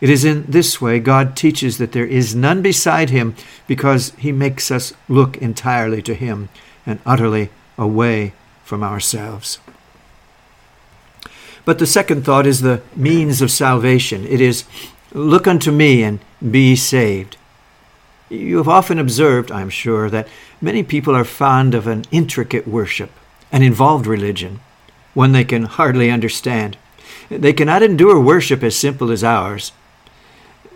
It 0.00 0.10
is 0.10 0.24
in 0.24 0.44
this 0.48 0.80
way 0.80 1.00
God 1.00 1.36
teaches 1.36 1.78
that 1.78 1.92
there 1.92 2.06
is 2.06 2.34
none 2.34 2.62
beside 2.62 3.10
him 3.10 3.34
because 3.66 4.12
he 4.18 4.30
makes 4.30 4.70
us 4.70 4.92
look 5.08 5.36
entirely 5.38 6.02
to 6.02 6.14
him 6.14 6.48
and 6.86 7.00
utterly 7.04 7.50
away 7.76 8.32
from 8.64 8.82
ourselves. 8.82 9.58
But 11.64 11.78
the 11.78 11.86
second 11.86 12.24
thought 12.24 12.46
is 12.46 12.60
the 12.60 12.80
means 12.96 13.42
of 13.42 13.50
salvation. 13.50 14.26
It 14.26 14.40
is, 14.40 14.64
look 15.12 15.46
unto 15.46 15.70
me 15.70 16.02
and 16.02 16.20
be 16.50 16.76
saved. 16.76 17.36
You 18.30 18.58
have 18.58 18.68
often 18.68 18.98
observed, 18.98 19.50
I'm 19.50 19.70
sure, 19.70 20.08
that 20.10 20.28
many 20.60 20.82
people 20.82 21.14
are 21.14 21.24
fond 21.24 21.74
of 21.74 21.86
an 21.86 22.04
intricate 22.10 22.68
worship, 22.68 23.10
an 23.50 23.62
involved 23.62 24.06
religion, 24.06 24.60
one 25.14 25.32
they 25.32 25.44
can 25.44 25.64
hardly 25.64 26.10
understand. 26.10 26.76
They 27.28 27.52
cannot 27.52 27.82
endure 27.82 28.20
worship 28.20 28.62
as 28.62 28.76
simple 28.76 29.10
as 29.10 29.24
ours. 29.24 29.72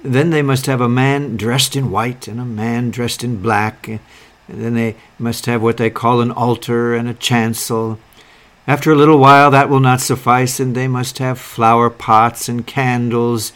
Then 0.04 0.30
they 0.30 0.42
must 0.42 0.66
have 0.66 0.80
a 0.80 0.88
man 0.88 1.36
dressed 1.36 1.76
in 1.76 1.90
white 1.90 2.26
and 2.26 2.40
a 2.40 2.44
man 2.44 2.90
dressed 2.90 3.22
in 3.22 3.40
black. 3.40 3.86
And 3.88 4.00
then 4.48 4.74
they 4.74 4.96
must 5.18 5.46
have 5.46 5.62
what 5.62 5.76
they 5.76 5.90
call 5.90 6.20
an 6.20 6.30
altar 6.30 6.94
and 6.94 7.08
a 7.08 7.14
chancel. 7.14 7.98
After 8.66 8.92
a 8.92 8.96
little 8.96 9.18
while, 9.18 9.50
that 9.50 9.68
will 9.68 9.80
not 9.80 10.00
suffice, 10.00 10.60
and 10.60 10.74
they 10.74 10.86
must 10.86 11.18
have 11.18 11.38
flower 11.38 11.90
pots 11.90 12.48
and 12.48 12.66
candles. 12.66 13.52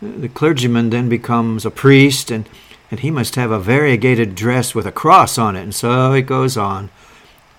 The 0.00 0.28
clergyman 0.28 0.90
then 0.90 1.08
becomes 1.08 1.64
a 1.64 1.70
priest, 1.70 2.30
and, 2.30 2.48
and 2.90 3.00
he 3.00 3.10
must 3.10 3.36
have 3.36 3.52
a 3.52 3.60
variegated 3.60 4.34
dress 4.34 4.74
with 4.74 4.86
a 4.86 4.92
cross 4.92 5.38
on 5.38 5.54
it, 5.54 5.62
and 5.62 5.74
so 5.74 6.12
it 6.12 6.22
goes 6.22 6.56
on. 6.56 6.90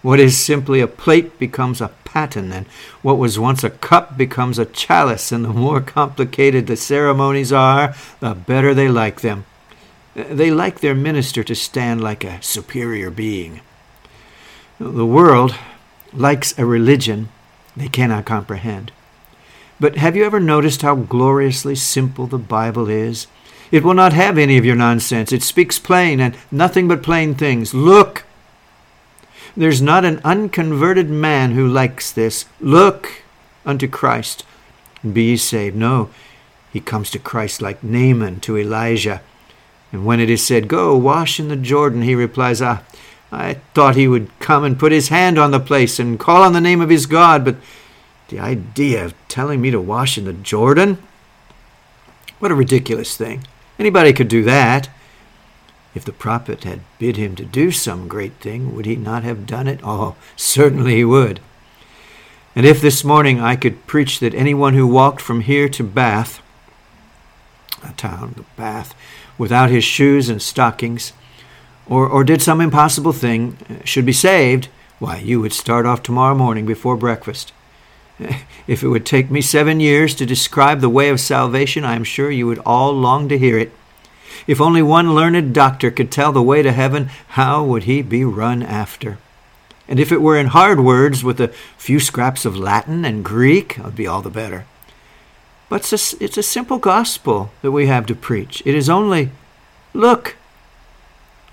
What 0.02 0.20
is 0.20 0.38
simply 0.38 0.82
a 0.82 0.88
plate 0.88 1.40
becomes 1.40 1.80
a 1.80 1.88
and 2.16 2.68
what 3.02 3.18
was 3.18 3.40
once 3.40 3.64
a 3.64 3.70
cup 3.70 4.18
becomes 4.18 4.60
a 4.60 4.66
chalice, 4.66 5.32
and 5.32 5.44
the 5.44 5.50
more 5.50 5.82
complicated 5.82 6.68
the 6.68 6.76
ceremonies 6.76 7.52
are, 7.52 7.96
the 8.20 8.34
better 8.34 8.74
they 8.74 8.88
like 8.88 9.22
them. 9.22 9.46
They 10.16 10.52
like 10.52 10.80
their 10.80 10.94
minister 10.94 11.44
to 11.44 11.56
stand 11.56 12.04
like 12.04 12.24
a 12.24 12.42
superior 12.42 13.10
being. 13.10 13.62
The 14.80 15.06
world 15.06 15.56
likes 16.14 16.58
a 16.58 16.66
religion 16.66 17.30
they 17.76 17.88
cannot 17.88 18.26
comprehend. 18.26 18.92
But 19.80 19.96
have 19.98 20.16
you 20.16 20.24
ever 20.24 20.40
noticed 20.40 20.84
how 20.84 20.96
gloriously 20.96 21.76
simple 21.76 22.28
the 22.28 22.38
Bible 22.38 22.90
is? 22.90 23.28
It 23.72 23.84
will 23.84 23.96
not 23.96 24.14
have 24.14 24.38
any 24.38 24.58
of 24.58 24.66
your 24.66 24.76
nonsense. 24.76 25.32
It 25.32 25.42
speaks 25.42 25.80
plain 25.80 26.20
and 26.20 26.38
nothing 26.52 26.88
but 26.88 27.02
plain 27.02 27.34
things. 27.34 27.74
Look! 27.74 28.24
There's 29.56 29.82
not 29.82 30.04
an 30.04 30.20
unconverted 30.24 31.10
man 31.10 31.52
who 31.52 31.68
likes 31.68 32.12
this. 32.12 32.46
Look 32.60 33.24
unto 33.66 33.88
Christ, 33.88 34.46
and 35.02 35.14
be 35.14 35.24
ye 35.24 35.38
saved. 35.38 35.76
No, 35.76 36.10
he 36.72 36.80
comes 36.80 37.12
to 37.12 37.20
Christ 37.20 37.62
like 37.62 37.84
Naaman 37.84 38.40
to 38.42 38.58
Elijah. 38.58 39.22
And 39.92 40.06
when 40.06 40.20
it 40.20 40.30
is 40.30 40.44
said, 40.44 40.68
Go, 40.68 40.98
wash 40.98 41.40
in 41.40 41.50
the 41.50 41.56
Jordan, 41.56 42.02
he 42.02 42.16
replies, 42.16 42.62
Ah, 42.62 42.84
I 43.32 43.56
thought 43.76 43.96
he 43.96 44.08
would 44.08 44.32
come 44.40 44.64
and 44.64 44.80
put 44.80 44.92
his 44.92 45.10
hand 45.10 45.38
on 45.38 45.52
the 45.52 45.60
place 45.60 46.00
and 46.00 46.20
call 46.20 46.42
on 46.42 46.54
the 46.54 46.62
name 46.62 46.82
of 46.82 46.90
his 46.90 47.06
God, 47.06 47.46
but 47.46 47.58
the 48.30 48.40
idea 48.40 49.06
of 49.06 49.14
telling 49.28 49.62
me 49.62 49.70
to 49.70 49.80
wash 49.80 50.18
in 50.18 50.26
the 50.26 50.34
Jordan? 50.34 50.98
What 52.40 52.52
a 52.52 52.56
ridiculous 52.56 53.16
thing. 53.16 53.46
Anybody 53.78 54.14
could 54.14 54.28
do 54.28 54.44
that. 54.44 54.90
If 55.96 56.06
the 56.06 56.12
prophet 56.12 56.64
had 56.64 56.82
bid 56.98 57.18
him 57.18 57.36
to 57.36 57.46
do 57.46 57.72
some 57.72 58.08
great 58.08 58.34
thing, 58.36 58.76
would 58.76 58.86
he 58.86 58.96
not 58.96 59.24
have 59.24 59.46
done 59.46 59.68
it? 59.68 59.80
Oh, 59.84 60.16
certainly 60.36 60.96
he 60.96 61.06
would. 61.06 61.40
And 62.56 62.66
if 62.66 62.82
this 62.82 63.04
morning 63.04 63.40
I 63.40 63.56
could 63.56 63.86
preach 63.88 64.20
that 64.20 64.34
anyone 64.34 64.74
who 64.74 64.88
walked 64.88 65.22
from 65.22 65.42
here 65.42 65.70
to 65.70 65.84
Bath, 65.84 66.42
a 67.84 67.94
town, 67.94 68.34
the 68.38 68.46
Bath, 68.56 68.96
without 69.38 69.70
his 69.70 69.84
shoes 69.84 70.30
and 70.30 70.42
stockings, 70.42 71.14
or, 71.88 72.08
or 72.08 72.24
did 72.24 72.42
some 72.42 72.62
impossible 72.62 73.14
thing, 73.14 73.58
uh, 73.70 73.86
should 73.86 74.06
be 74.06 74.14
saved, 74.14 74.70
why, 75.00 75.18
you 75.18 75.42
would 75.42 75.54
start 75.54 75.86
off 75.86 76.02
tomorrow 76.02 76.36
morning 76.36 76.66
before 76.66 76.96
breakfast. 76.96 77.52
If 78.66 78.82
it 78.82 78.88
would 78.88 79.06
take 79.06 79.30
me 79.30 79.42
seven 79.42 79.82
years 79.82 80.16
to 80.16 80.26
describe 80.26 80.80
the 80.80 80.88
way 80.88 81.10
of 81.10 81.20
salvation, 81.20 81.84
I 81.84 81.96
am 81.96 82.06
sure 82.06 82.32
you 82.32 82.48
would 82.48 82.60
all 82.60 82.94
long 82.94 83.28
to 83.28 83.38
hear 83.38 83.58
it. 83.58 83.74
If 84.46 84.60
only 84.60 84.82
one 84.82 85.16
learned 85.16 85.54
doctor 85.54 85.90
could 85.92 86.12
tell 86.12 86.32
the 86.32 86.42
way 86.42 86.62
to 86.62 86.72
heaven, 86.72 87.10
how 87.30 87.64
would 87.64 87.84
he 87.84 88.02
be 88.02 88.26
run 88.26 88.62
after? 88.62 89.18
And 89.88 90.00
if 90.00 90.12
it 90.12 90.22
were 90.22 90.38
in 90.38 90.48
hard 90.48 90.80
words 90.80 91.24
with 91.24 91.40
a 91.42 91.54
few 91.78 92.00
scraps 92.00 92.46
of 92.46 92.58
Latin 92.58 93.06
and 93.06 93.24
Greek, 93.24 93.78
it 93.78 93.84
would 93.84 93.96
be 93.96 94.08
all 94.08 94.22
the 94.22 94.30
better. 94.30 94.66
But 95.70 95.92
it's 95.92 96.14
a, 96.14 96.24
it's 96.24 96.38
a 96.38 96.44
simple 96.44 96.78
gospel 96.78 97.52
that 97.62 97.72
we 97.72 97.88
have 97.88 98.06
to 98.08 98.16
preach. 98.16 98.62
It 98.66 98.76
is 98.76 98.90
only, 98.90 99.32
look. 99.94 100.36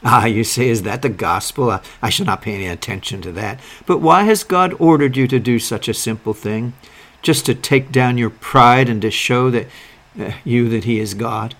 Ah, 0.03 0.27
you 0.27 0.45
say, 0.45 0.69
is 0.69 0.83
that 0.83 1.03
the 1.03 1.09
gospel? 1.09 1.71
I, 1.71 1.81
I 2.01 2.11
shall 2.11 2.27
not 2.27 2.43
pay 2.43 2.55
any 2.55 2.67
attention 2.67 3.21
to 3.23 3.33
that. 3.33 3.61
But 3.87 3.99
why 3.99 4.25
has 4.25 4.45
God 4.45 4.75
ordered 4.79 5.17
you 5.17 5.27
to 5.29 5.39
do 5.39 5.59
such 5.59 5.89
a 5.89 5.95
simple 5.95 6.35
thing? 6.35 6.73
Just 7.23 7.47
to 7.47 7.55
take 7.55 7.93
down 7.93 8.17
your 8.17 8.31
pride 8.31 8.89
and 8.89 9.03
to 9.03 9.11
show 9.11 9.51
that 9.51 9.67
uh, 10.19 10.33
you 10.45 10.69
that 10.71 10.85
He 10.85 11.01
is 11.01 11.15
God? 11.15 11.55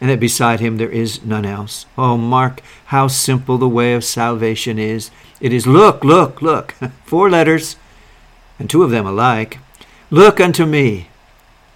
And 0.00 0.10
that 0.10 0.20
beside 0.20 0.60
him 0.60 0.76
there 0.76 0.90
is 0.90 1.24
none 1.24 1.44
else. 1.44 1.86
Oh, 1.96 2.16
mark 2.16 2.60
how 2.86 3.08
simple 3.08 3.58
the 3.58 3.68
way 3.68 3.94
of 3.94 4.04
salvation 4.04 4.78
is. 4.78 5.10
It 5.40 5.52
is 5.52 5.66
look, 5.66 6.04
look, 6.04 6.42
look. 6.42 6.72
Four 7.04 7.30
letters, 7.30 7.76
and 8.58 8.68
two 8.68 8.82
of 8.82 8.90
them 8.90 9.06
alike. 9.06 9.58
Look 10.10 10.40
unto 10.40 10.66
me, 10.66 11.08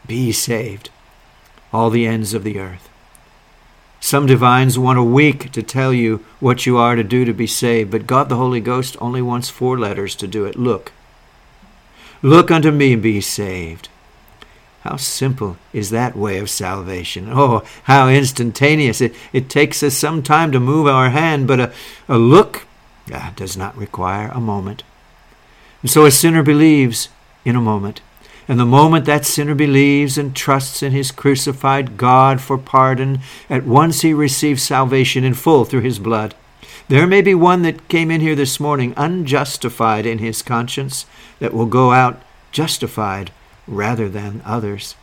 be 0.06 0.32
saved, 0.32 0.90
all 1.72 1.90
the 1.90 2.06
ends 2.06 2.34
of 2.34 2.44
the 2.44 2.58
earth. 2.58 2.88
Some 4.00 4.24
divines 4.24 4.78
want 4.78 4.98
a 4.98 5.04
week 5.04 5.52
to 5.52 5.62
tell 5.62 5.92
you 5.92 6.24
what 6.40 6.64
you 6.64 6.78
are 6.78 6.96
to 6.96 7.04
do 7.04 7.26
to 7.26 7.34
be 7.34 7.46
saved, 7.46 7.90
but 7.90 8.06
God 8.06 8.30
the 8.30 8.36
Holy 8.36 8.60
Ghost 8.60 8.96
only 8.98 9.20
wants 9.20 9.50
four 9.50 9.78
letters 9.78 10.16
to 10.16 10.26
do 10.26 10.46
it. 10.46 10.56
Look. 10.56 10.92
Look 12.22 12.50
unto 12.50 12.70
me 12.70 12.94
and 12.94 13.02
be 13.02 13.20
saved. 13.20 13.89
How 14.80 14.96
simple 14.96 15.58
is 15.74 15.90
that 15.90 16.16
way 16.16 16.38
of 16.38 16.48
salvation? 16.48 17.28
Oh, 17.30 17.62
how 17.84 18.08
instantaneous. 18.08 19.02
It, 19.02 19.14
it 19.32 19.50
takes 19.50 19.82
us 19.82 19.94
some 19.94 20.22
time 20.22 20.52
to 20.52 20.60
move 20.60 20.86
our 20.86 21.10
hand, 21.10 21.46
but 21.46 21.60
a, 21.60 21.72
a 22.08 22.16
look 22.16 22.66
ah, 23.12 23.32
does 23.36 23.58
not 23.58 23.76
require 23.76 24.28
a 24.28 24.40
moment. 24.40 24.82
And 25.82 25.90
so 25.90 26.06
a 26.06 26.10
sinner 26.10 26.42
believes 26.42 27.10
in 27.44 27.56
a 27.56 27.60
moment. 27.60 28.00
And 28.48 28.58
the 28.58 28.64
moment 28.64 29.04
that 29.04 29.26
sinner 29.26 29.54
believes 29.54 30.16
and 30.16 30.34
trusts 30.34 30.82
in 30.82 30.92
his 30.92 31.12
crucified 31.12 31.98
God 31.98 32.40
for 32.40 32.56
pardon, 32.56 33.20
at 33.50 33.66
once 33.66 34.00
he 34.00 34.14
receives 34.14 34.62
salvation 34.62 35.24
in 35.24 35.34
full 35.34 35.66
through 35.66 35.82
his 35.82 35.98
blood. 35.98 36.34
There 36.88 37.06
may 37.06 37.20
be 37.20 37.34
one 37.34 37.62
that 37.62 37.88
came 37.88 38.10
in 38.10 38.22
here 38.22 38.34
this 38.34 38.58
morning 38.58 38.94
unjustified 38.96 40.06
in 40.06 40.18
his 40.18 40.42
conscience 40.42 41.04
that 41.38 41.52
will 41.52 41.66
go 41.66 41.92
out 41.92 42.20
justified 42.50 43.30
rather 43.70 44.08
than 44.08 44.42
others. 44.44 44.96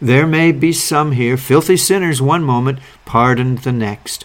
There 0.00 0.26
may 0.26 0.52
be 0.52 0.72
some 0.72 1.12
here, 1.12 1.36
filthy 1.36 1.76
sinners 1.76 2.20
one 2.20 2.44
moment, 2.44 2.78
pardoned 3.04 3.58
the 3.58 3.72
next. 3.72 4.24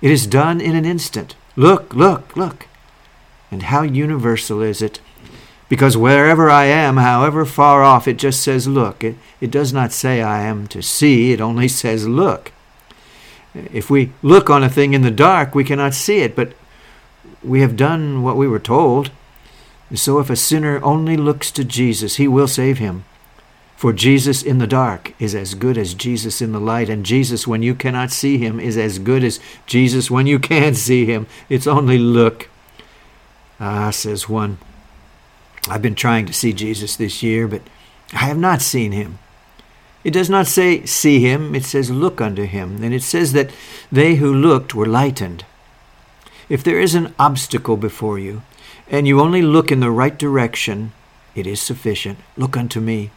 It 0.00 0.10
is 0.10 0.26
done 0.26 0.60
in 0.60 0.76
an 0.76 0.84
instant. 0.84 1.34
Look, 1.56 1.94
look, 1.94 2.36
look. 2.36 2.66
And 3.50 3.64
how 3.64 3.82
universal 3.82 4.62
is 4.62 4.82
it? 4.82 5.00
Because 5.68 5.96
wherever 5.96 6.48
I 6.48 6.66
am, 6.66 6.96
however 6.98 7.44
far 7.44 7.82
off, 7.82 8.06
it 8.06 8.18
just 8.18 8.42
says 8.42 8.68
look. 8.68 9.02
It, 9.02 9.16
it 9.40 9.50
does 9.50 9.72
not 9.72 9.92
say 9.92 10.22
I 10.22 10.42
am 10.42 10.66
to 10.68 10.82
see, 10.82 11.32
it 11.32 11.40
only 11.40 11.68
says 11.68 12.06
look. 12.06 12.52
If 13.54 13.90
we 13.90 14.12
look 14.22 14.50
on 14.50 14.62
a 14.62 14.68
thing 14.68 14.92
in 14.92 15.02
the 15.02 15.10
dark, 15.10 15.54
we 15.54 15.64
cannot 15.64 15.94
see 15.94 16.18
it, 16.18 16.36
but 16.36 16.52
we 17.42 17.60
have 17.60 17.76
done 17.76 18.22
what 18.22 18.36
we 18.36 18.46
were 18.46 18.58
told. 18.58 19.10
So 19.94 20.18
if 20.18 20.30
a 20.30 20.36
sinner 20.36 20.82
only 20.82 21.16
looks 21.16 21.50
to 21.52 21.64
Jesus, 21.64 22.16
he 22.16 22.26
will 22.26 22.48
save 22.48 22.78
him. 22.78 23.04
For 23.76 23.92
Jesus 23.92 24.42
in 24.42 24.58
the 24.58 24.66
dark 24.66 25.12
is 25.20 25.34
as 25.34 25.54
good 25.54 25.76
as 25.76 25.94
Jesus 25.94 26.40
in 26.40 26.52
the 26.52 26.60
light, 26.60 26.88
and 26.88 27.04
Jesus, 27.04 27.46
when 27.46 27.62
you 27.62 27.74
cannot 27.74 28.10
see 28.10 28.38
him, 28.38 28.58
is 28.58 28.76
as 28.78 28.98
good 28.98 29.22
as 29.22 29.38
Jesus 29.66 30.10
when 30.10 30.26
you 30.26 30.38
can 30.38 30.74
see 30.74 31.04
him. 31.04 31.26
It's 31.48 31.66
only 31.66 31.98
look. 31.98 32.48
Ah, 33.60 33.90
says 33.90 34.28
one, 34.28 34.58
I've 35.68 35.82
been 35.82 35.94
trying 35.94 36.26
to 36.26 36.32
see 36.32 36.52
Jesus 36.52 36.96
this 36.96 37.22
year, 37.22 37.46
but 37.46 37.62
I 38.12 38.24
have 38.24 38.38
not 38.38 38.62
seen 38.62 38.92
him. 38.92 39.18
It 40.04 40.12
does 40.12 40.30
not 40.30 40.46
say 40.46 40.84
see 40.86 41.20
him, 41.20 41.54
it 41.54 41.64
says 41.64 41.90
look 41.90 42.20
unto 42.20 42.44
him, 42.44 42.82
and 42.82 42.94
it 42.94 43.02
says 43.02 43.32
that 43.32 43.50
they 43.90 44.16
who 44.16 44.32
looked 44.32 44.74
were 44.74 44.86
lightened. 44.86 45.44
If 46.48 46.62
there 46.62 46.78
is 46.78 46.94
an 46.94 47.14
obstacle 47.18 47.76
before 47.76 48.18
you, 48.18 48.42
and 48.88 49.06
you 49.06 49.20
only 49.20 49.42
look 49.42 49.72
in 49.72 49.80
the 49.80 49.90
right 49.90 50.16
direction, 50.16 50.92
it 51.34 51.46
is 51.46 51.60
sufficient. 51.60 52.18
Look 52.36 52.56
unto 52.56 52.80
me. 52.80 53.10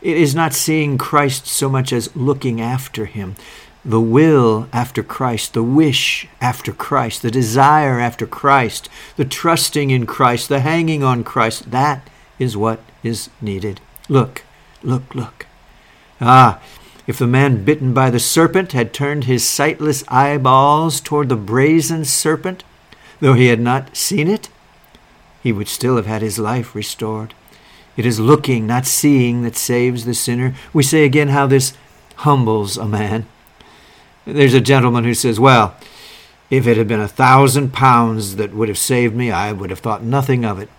It 0.00 0.16
is 0.16 0.34
not 0.34 0.52
seeing 0.52 0.98
Christ 0.98 1.46
so 1.46 1.68
much 1.68 1.92
as 1.92 2.14
looking 2.14 2.60
after 2.60 3.06
him. 3.06 3.36
The 3.84 4.00
will 4.00 4.68
after 4.72 5.02
Christ, 5.02 5.52
the 5.52 5.62
wish 5.62 6.26
after 6.40 6.72
Christ, 6.72 7.22
the 7.22 7.30
desire 7.30 8.00
after 8.00 8.26
Christ, 8.26 8.88
the 9.16 9.24
trusting 9.24 9.90
in 9.90 10.06
Christ, 10.06 10.48
the 10.48 10.60
hanging 10.60 11.02
on 11.02 11.22
Christ, 11.22 11.70
that 11.70 12.08
is 12.38 12.56
what 12.56 12.80
is 13.02 13.28
needed. 13.40 13.80
Look, 14.08 14.44
look, 14.82 15.14
look. 15.14 15.46
Ah, 16.20 16.60
if 17.06 17.18
the 17.18 17.26
man 17.26 17.64
bitten 17.64 17.92
by 17.92 18.08
the 18.08 18.18
serpent 18.18 18.72
had 18.72 18.94
turned 18.94 19.24
his 19.24 19.46
sightless 19.46 20.04
eyeballs 20.08 21.00
toward 21.00 21.28
the 21.28 21.36
brazen 21.36 22.04
serpent, 22.04 22.64
though 23.20 23.34
he 23.34 23.46
had 23.46 23.60
not 23.60 23.96
seen 23.96 24.28
it, 24.28 24.48
he 25.44 25.52
would 25.52 25.68
still 25.68 25.96
have 25.96 26.06
had 26.06 26.22
his 26.22 26.38
life 26.38 26.74
restored. 26.74 27.34
It 27.98 28.06
is 28.06 28.18
looking, 28.18 28.66
not 28.66 28.86
seeing, 28.86 29.42
that 29.42 29.56
saves 29.56 30.06
the 30.06 30.14
sinner. 30.14 30.54
We 30.72 30.82
say 30.82 31.04
again 31.04 31.28
how 31.28 31.46
this 31.46 31.74
humbles 32.16 32.78
a 32.78 32.86
man. 32.86 33.26
There's 34.24 34.54
a 34.54 34.60
gentleman 34.60 35.04
who 35.04 35.12
says, 35.12 35.38
Well, 35.38 35.76
if 36.48 36.66
it 36.66 36.78
had 36.78 36.88
been 36.88 37.00
a 37.00 37.06
thousand 37.06 37.74
pounds 37.74 38.36
that 38.36 38.54
would 38.54 38.68
have 38.68 38.78
saved 38.78 39.14
me, 39.14 39.30
I 39.30 39.52
would 39.52 39.68
have 39.68 39.80
thought 39.80 40.02
nothing 40.02 40.46
of 40.46 40.58
it. 40.58 40.70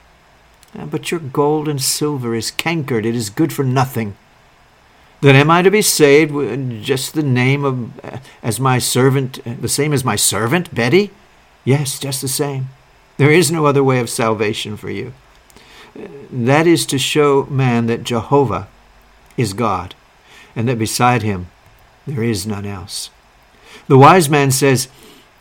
Ah, 0.75 0.85
but 0.85 1.11
your 1.11 1.19
gold 1.19 1.67
and 1.67 1.79
silver 1.79 2.33
is 2.33 2.49
cankered, 2.49 3.05
it 3.05 3.15
is 3.15 3.29
good 3.29 3.53
for 3.53 3.63
nothing. 3.63 4.17
Then 5.21 5.35
am 5.35 5.51
I 5.51 5.61
to 5.61 5.69
be 5.69 5.83
saved 5.83 6.31
with 6.31 6.51
uh, 6.51 6.81
just 6.81 7.13
the 7.13 7.23
name 7.23 7.63
of 7.63 8.03
uh, 8.03 8.17
as 8.41 8.59
my 8.59 8.79
servant, 8.79 9.39
the 9.61 9.69
same 9.69 9.93
as 9.93 10.03
my 10.03 10.15
servant, 10.15 10.73
Betty? 10.73 11.11
Yes, 11.63 11.99
just 11.99 12.21
the 12.21 12.27
same. 12.27 12.69
There 13.17 13.31
is 13.31 13.51
no 13.51 13.65
other 13.65 13.83
way 13.83 13.99
of 13.99 14.09
salvation 14.09 14.77
for 14.77 14.89
you. 14.89 15.13
That 16.31 16.67
is 16.67 16.85
to 16.87 16.97
show 16.97 17.45
man 17.49 17.87
that 17.87 18.03
Jehovah 18.03 18.67
is 19.37 19.53
God, 19.53 19.95
and 20.55 20.67
that 20.67 20.79
beside 20.79 21.21
him 21.21 21.47
there 22.05 22.23
is 22.23 22.45
none 22.45 22.65
else. 22.65 23.09
The 23.87 23.97
wise 23.97 24.29
man 24.29 24.51
says, 24.51 24.87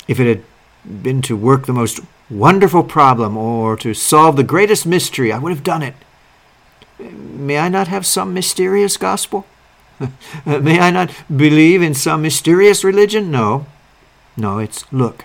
if 0.06 0.20
it 0.20 0.26
had 0.26 1.02
been 1.02 1.22
to 1.22 1.36
work 1.36 1.66
the 1.66 1.72
most 1.72 2.00
wonderful 2.30 2.84
problem 2.84 3.36
or 3.36 3.76
to 3.76 3.94
solve 3.94 4.36
the 4.36 4.44
greatest 4.44 4.86
mystery, 4.86 5.32
I 5.32 5.38
would 5.38 5.52
have 5.52 5.64
done 5.64 5.82
it. 5.82 5.94
May 6.98 7.58
I 7.58 7.68
not 7.68 7.88
have 7.88 8.06
some 8.06 8.32
mysterious 8.32 8.96
gospel? 8.96 9.46
May 10.46 10.78
I 10.78 10.90
not 10.90 11.10
believe 11.34 11.82
in 11.82 11.94
some 11.94 12.22
mysterious 12.22 12.84
religion? 12.84 13.30
No. 13.30 13.66
No, 14.36 14.58
it's 14.58 14.90
look. 14.92 15.24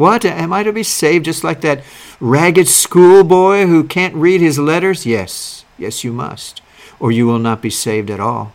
What? 0.00 0.24
Am 0.24 0.50
I 0.50 0.62
to 0.62 0.72
be 0.72 0.82
saved 0.82 1.26
just 1.26 1.44
like 1.44 1.60
that 1.60 1.84
ragged 2.20 2.68
schoolboy 2.68 3.66
who 3.66 3.84
can't 3.84 4.14
read 4.14 4.40
his 4.40 4.58
letters? 4.58 5.04
Yes, 5.04 5.66
yes, 5.76 6.04
you 6.04 6.10
must. 6.10 6.62
or 6.98 7.12
you 7.12 7.26
will 7.26 7.38
not 7.38 7.60
be 7.60 7.68
saved 7.68 8.10
at 8.10 8.18
all. 8.18 8.54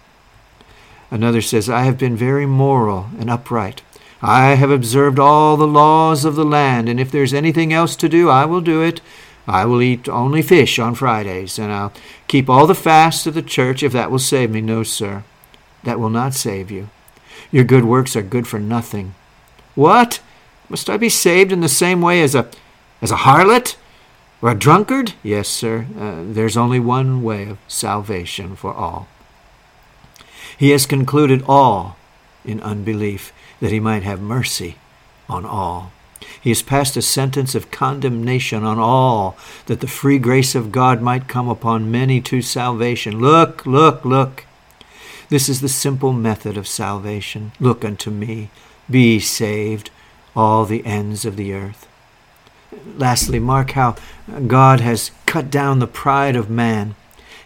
Another 1.11 1.41
says, 1.41 1.69
I 1.69 1.83
have 1.83 1.99
been 1.99 2.15
very 2.15 2.47
moral 2.47 3.09
and 3.19 3.29
upright. 3.29 3.83
I 4.23 4.55
have 4.55 4.71
observed 4.71 5.19
all 5.19 5.55
the 5.55 5.67
laws 5.67 6.25
of 6.25 6.35
the 6.35 6.43
land, 6.45 6.89
and 6.89 6.99
if 6.99 7.11
there's 7.11 7.33
anything 7.33 7.71
else 7.71 7.95
to 7.97 8.09
do, 8.09 8.27
I 8.27 8.45
will 8.45 8.61
do 8.61 8.81
it. 8.81 9.01
I 9.47 9.65
will 9.65 9.83
eat 9.83 10.09
only 10.09 10.41
fish 10.41 10.79
on 10.79 10.95
Fridays, 10.95 11.59
and 11.59 11.71
I'll 11.71 11.93
keep 12.27 12.49
all 12.49 12.65
the 12.65 12.73
fasts 12.73 13.27
of 13.27 13.35
the 13.35 13.43
church 13.43 13.83
if 13.83 13.91
that 13.93 14.09
will 14.09 14.17
save 14.17 14.49
me. 14.49 14.61
No, 14.61 14.81
sir, 14.81 15.23
that 15.83 15.99
will 15.99 16.09
not 16.09 16.33
save 16.33 16.71
you. 16.71 16.89
Your 17.51 17.65
good 17.65 17.85
works 17.85 18.15
are 18.15 18.23
good 18.23 18.47
for 18.47 18.59
nothing. 18.59 19.13
What? 19.75 20.21
Must 20.69 20.89
I 20.89 20.97
be 20.97 21.09
saved 21.09 21.51
in 21.51 21.61
the 21.61 21.69
same 21.69 22.01
way 22.01 22.21
as 22.21 22.35
a 22.35 22.49
as 23.01 23.11
a 23.11 23.17
harlot 23.17 23.75
or 24.41 24.49
a 24.49 24.55
drunkard? 24.55 25.13
Yes, 25.21 25.47
sir. 25.47 25.85
Uh, 25.97 26.23
there's 26.25 26.57
only 26.57 26.79
one 26.79 27.23
way 27.23 27.47
of 27.47 27.57
salvation 27.67 28.55
for 28.55 28.73
all. 28.73 29.07
He 30.57 30.69
has 30.71 30.85
concluded 30.85 31.43
all 31.47 31.97
in 32.45 32.61
unbelief, 32.61 33.33
that 33.59 33.71
he 33.71 33.79
might 33.79 34.03
have 34.03 34.21
mercy 34.21 34.77
on 35.27 35.45
all. 35.45 35.91
He 36.41 36.49
has 36.51 36.61
passed 36.61 36.95
a 36.95 37.01
sentence 37.01 37.55
of 37.55 37.71
condemnation 37.71 38.63
on 38.63 38.79
all, 38.79 39.35
that 39.65 39.79
the 39.79 39.87
free 39.87 40.19
grace 40.19 40.55
of 40.55 40.71
God 40.71 41.01
might 41.01 41.27
come 41.27 41.49
upon 41.49 41.91
many 41.91 42.21
to 42.21 42.41
salvation. 42.41 43.19
Look, 43.19 43.65
look, 43.65 44.05
look. 44.05 44.45
This 45.29 45.49
is 45.49 45.61
the 45.61 45.69
simple 45.69 46.13
method 46.13 46.55
of 46.55 46.67
salvation. 46.67 47.51
Look 47.59 47.83
unto 47.83 48.11
me. 48.11 48.49
Be 48.89 49.19
saved, 49.19 49.89
all 50.35 50.65
the 50.65 50.85
ends 50.85 51.25
of 51.25 51.35
the 51.35 51.53
earth. 51.53 51.87
Lastly, 52.97 53.39
mark 53.39 53.71
how 53.71 53.95
God 54.47 54.79
has 54.79 55.11
cut 55.25 55.49
down 55.49 55.79
the 55.79 55.87
pride 55.87 56.35
of 56.35 56.49
man 56.49 56.95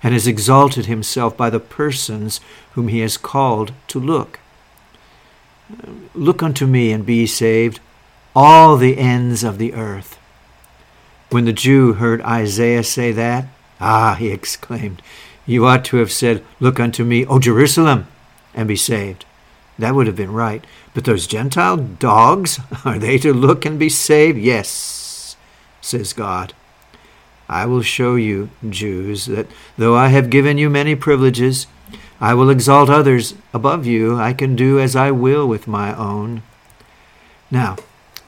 and 0.01 0.13
has 0.13 0.27
exalted 0.27 0.85
himself 0.85 1.35
by 1.35 1.49
the 1.49 1.59
persons 1.59 2.39
whom 2.73 2.87
he 2.87 2.99
has 2.99 3.17
called 3.17 3.73
to 3.87 3.99
look. 3.99 4.39
Look 6.15 6.41
unto 6.41 6.65
me 6.65 6.91
and 6.91 7.05
be 7.05 7.27
saved, 7.27 7.79
all 8.35 8.77
the 8.77 8.97
ends 8.97 9.43
of 9.43 9.57
the 9.57 9.73
earth. 9.73 10.17
When 11.29 11.45
the 11.45 11.53
Jew 11.53 11.93
heard 11.93 12.21
Isaiah 12.21 12.83
say 12.83 13.11
that, 13.11 13.47
Ah, 13.79 14.15
he 14.17 14.29
exclaimed, 14.29 15.01
you 15.45 15.65
ought 15.65 15.85
to 15.85 15.97
have 15.97 16.11
said, 16.11 16.43
Look 16.59 16.79
unto 16.79 17.03
me, 17.03 17.25
O 17.25 17.39
Jerusalem, 17.39 18.07
and 18.53 18.67
be 18.67 18.75
saved. 18.75 19.25
That 19.79 19.95
would 19.95 20.07
have 20.07 20.15
been 20.15 20.33
right. 20.33 20.63
But 20.93 21.05
those 21.05 21.25
Gentile 21.25 21.77
dogs, 21.77 22.59
are 22.85 22.99
they 22.99 23.17
to 23.19 23.33
look 23.33 23.65
and 23.65 23.79
be 23.79 23.89
saved? 23.89 24.37
Yes, 24.37 25.37
says 25.81 26.13
God. 26.13 26.53
I 27.47 27.65
will 27.65 27.81
show 27.81 28.15
you, 28.15 28.49
Jews, 28.69 29.25
that 29.25 29.47
though 29.77 29.95
I 29.95 30.09
have 30.09 30.29
given 30.29 30.59
you 30.59 30.69
many 30.69 30.95
privileges, 30.95 31.65
I 32.21 32.33
will 32.33 32.49
exalt 32.49 32.89
others 32.89 33.33
above 33.53 33.85
you. 33.85 34.19
I 34.19 34.33
can 34.33 34.55
do 34.55 34.79
as 34.79 34.95
I 34.95 35.09
will 35.11 35.47
with 35.47 35.67
my 35.67 35.95
own. 35.95 36.43
Now, 37.49 37.77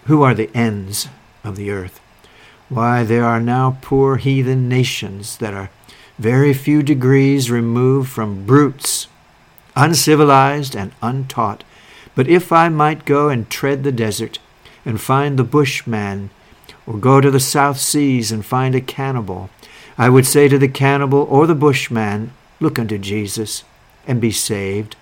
who 0.06 0.24
are 0.24 0.34
the 0.34 0.50
ends 0.56 1.10
of 1.44 1.58
the 1.58 1.70
earth? 1.70 2.00
Why, 2.70 3.04
there 3.04 3.26
are 3.26 3.42
now 3.42 3.78
poor 3.82 4.16
heathen 4.16 4.70
nations 4.70 5.38
that 5.38 5.54
are 5.54 5.70
very 6.18 6.54
few 6.54 6.82
degrees 6.82 7.52
removed 7.52 8.10
from 8.10 8.46
brutes, 8.46 9.08
uncivilized 9.76 10.76
and 10.76 10.92
untaught. 11.02 11.64
But 12.16 12.28
if 12.28 12.52
I 12.52 12.70
might 12.70 13.06
go 13.06 13.30
and 13.30 13.50
tread 13.50 13.84
the 13.84 13.92
desert, 13.92 14.40
and 14.86 15.00
find 15.00 15.38
the 15.38 15.44
bushman 15.44 16.30
or 16.86 16.98
go 16.98 17.22
to 17.22 17.32
the 17.32 17.40
South 17.40 17.78
Seas 17.78 18.32
and 18.32 18.46
find 18.46 18.76
a 18.76 18.82
cannibal, 18.82 19.50
I 19.98 20.10
would 20.10 20.26
say 20.26 20.48
to 20.48 20.58
the 20.58 20.68
cannibal 20.68 21.28
or 21.30 21.48
the 21.48 21.56
bushman, 21.56 22.34
Look 22.60 22.78
unto 22.78 22.98
Jesus 22.98 23.64
and 24.08 24.22
be 24.22 24.32
saved, 24.32 24.96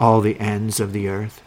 all 0.00 0.20
the 0.20 0.38
ends 0.40 0.80
of 0.80 0.92
the 0.92 1.08
earth. 1.08 1.42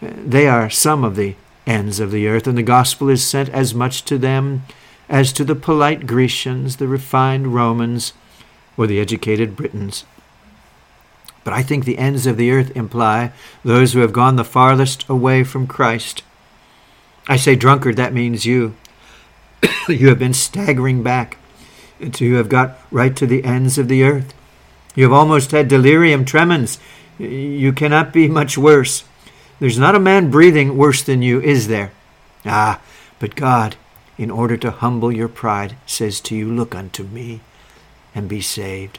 They 0.00 0.46
are 0.46 0.70
some 0.70 1.04
of 1.04 1.16
the 1.16 1.36
ends 1.66 2.00
of 2.00 2.10
the 2.10 2.28
earth, 2.28 2.46
and 2.46 2.56
the 2.56 2.62
gospel 2.62 3.08
is 3.08 3.26
sent 3.26 3.48
as 3.48 3.74
much 3.74 4.04
to 4.04 4.18
them 4.18 4.64
as 5.08 5.32
to 5.32 5.44
the 5.44 5.54
polite 5.54 6.06
Grecians, 6.06 6.76
the 6.76 6.86
refined 6.86 7.54
Romans, 7.54 8.12
or 8.76 8.86
the 8.86 9.00
educated 9.00 9.56
Britons. 9.56 10.04
But 11.48 11.56
I 11.56 11.62
think 11.62 11.86
the 11.86 11.96
ends 11.96 12.26
of 12.26 12.36
the 12.36 12.50
earth 12.50 12.76
imply 12.76 13.32
those 13.64 13.94
who 13.94 14.00
have 14.00 14.12
gone 14.12 14.36
the 14.36 14.44
farthest 14.44 15.08
away 15.08 15.44
from 15.44 15.66
Christ. 15.66 16.22
I 17.26 17.38
say 17.38 17.56
drunkard, 17.56 17.96
that 17.96 18.12
means 18.12 18.44
you. 18.44 18.76
you 19.88 20.10
have 20.10 20.18
been 20.18 20.34
staggering 20.34 21.02
back 21.02 21.38
until 22.00 22.28
you 22.28 22.34
have 22.34 22.50
got 22.50 22.78
right 22.90 23.16
to 23.16 23.26
the 23.26 23.44
ends 23.44 23.78
of 23.78 23.88
the 23.88 24.02
earth. 24.02 24.34
You 24.94 25.04
have 25.04 25.12
almost 25.14 25.52
had 25.52 25.68
delirium 25.68 26.26
tremens. 26.26 26.78
You 27.18 27.72
cannot 27.72 28.12
be 28.12 28.28
much 28.28 28.58
worse. 28.58 29.04
There's 29.58 29.78
not 29.78 29.94
a 29.94 29.98
man 29.98 30.30
breathing 30.30 30.76
worse 30.76 31.02
than 31.02 31.22
you, 31.22 31.40
is 31.40 31.66
there? 31.66 31.92
Ah, 32.44 32.78
but 33.18 33.34
God, 33.34 33.76
in 34.18 34.30
order 34.30 34.58
to 34.58 34.70
humble 34.70 35.10
your 35.10 35.28
pride, 35.28 35.76
says 35.86 36.20
to 36.20 36.36
you, 36.36 36.52
Look 36.52 36.74
unto 36.74 37.04
me 37.04 37.40
and 38.14 38.28
be 38.28 38.42
saved. 38.42 38.98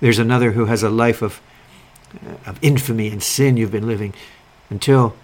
There's 0.00 0.18
another 0.18 0.52
who 0.52 0.66
has 0.66 0.82
a 0.82 0.90
life 0.90 1.22
of, 1.22 1.40
of 2.46 2.58
infamy 2.62 3.08
and 3.08 3.22
sin 3.22 3.56
you've 3.56 3.70
been 3.70 3.86
living 3.86 4.14
until 4.70 5.14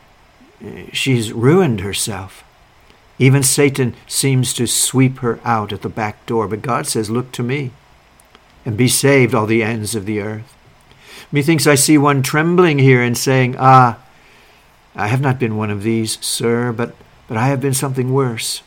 she's 0.93 1.33
ruined 1.33 1.81
herself. 1.81 2.45
Even 3.19 3.43
Satan 3.43 3.95
seems 4.07 4.53
to 4.55 4.67
sweep 4.67 5.19
her 5.19 5.41
out 5.45 5.73
at 5.73 5.83
the 5.83 5.89
back 5.89 6.25
door, 6.27 6.49
but 6.49 6.63
God 6.63 6.87
says, 6.87 7.11
Look 7.11 7.33
to 7.33 7.43
me 7.43 7.71
and 8.65 8.77
be 8.77 8.89
saved, 8.89 9.35
all 9.35 9.47
the 9.47 9.63
ends 9.63 9.95
of 9.95 10.07
the 10.07 10.21
earth. 10.21 10.57
Methinks 11.31 11.67
I 11.67 11.75
see 11.75 11.99
one 11.99 12.23
trembling 12.23 12.79
here 12.79 13.03
and 13.03 13.17
saying, 13.17 13.57
Ah, 13.59 13.99
I 14.95 15.09
have 15.09 15.21
not 15.21 15.39
been 15.39 15.57
one 15.57 15.71
of 15.71 15.83
these, 15.83 16.19
sir, 16.25 16.73
but, 16.73 16.95
but 17.27 17.37
I 17.37 17.47
have 17.49 17.61
been 17.61 17.75
something 17.75 18.13
worse. 18.13 18.63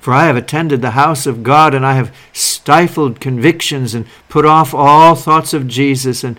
For 0.00 0.12
I 0.12 0.26
have 0.26 0.36
attended 0.36 0.82
the 0.82 0.90
house 0.90 1.26
of 1.26 1.42
God, 1.42 1.74
and 1.74 1.86
I 1.86 1.94
have 1.94 2.14
stifled 2.32 3.20
convictions 3.20 3.94
and 3.94 4.06
put 4.28 4.44
off 4.44 4.74
all 4.74 5.14
thoughts 5.14 5.54
of 5.54 5.66
Jesus, 5.66 6.22
and 6.22 6.38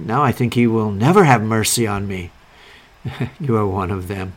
now 0.00 0.22
I 0.22 0.32
think 0.32 0.54
he 0.54 0.66
will 0.66 0.90
never 0.90 1.24
have 1.24 1.42
mercy 1.42 1.86
on 1.86 2.06
me. 2.06 2.30
you 3.40 3.56
are 3.56 3.66
one 3.66 3.90
of 3.90 4.08
them. 4.08 4.34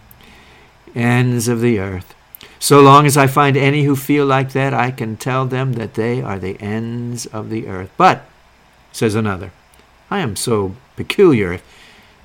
Ends 0.95 1.47
of 1.47 1.61
the 1.61 1.79
earth. 1.79 2.13
So 2.59 2.79
long 2.79 3.05
as 3.05 3.17
I 3.17 3.25
find 3.25 3.57
any 3.57 3.83
who 3.83 3.95
feel 3.95 4.25
like 4.25 4.51
that, 4.51 4.73
I 4.73 4.91
can 4.91 5.17
tell 5.17 5.45
them 5.45 5.73
that 5.73 5.95
they 5.95 6.21
are 6.21 6.37
the 6.37 6.61
ends 6.61 7.25
of 7.25 7.49
the 7.49 7.67
earth. 7.67 7.89
But, 7.97 8.23
says 8.91 9.15
another, 9.15 9.51
I 10.11 10.19
am 10.19 10.35
so 10.35 10.75
peculiar. 10.95 11.53
If, 11.53 11.63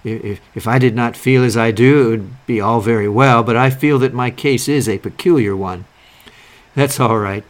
if, 0.05 0.41
if 0.55 0.69
I 0.69 0.79
did 0.79 0.95
not 0.95 1.17
feel 1.17 1.43
as 1.43 1.57
I 1.57 1.71
do, 1.71 2.07
it 2.07 2.11
would 2.11 2.47
be 2.47 2.61
all 2.61 2.81
very 2.81 3.09
well, 3.09 3.43
but 3.43 3.57
I 3.57 3.71
feel 3.71 3.99
that 4.01 4.13
my 4.13 4.31
case 4.31 4.69
is 4.69 4.89
a 4.89 4.99
peculiar 4.99 5.57
one. 5.57 5.87
That's 6.75 7.01
all 7.01 7.19
right. 7.19 7.45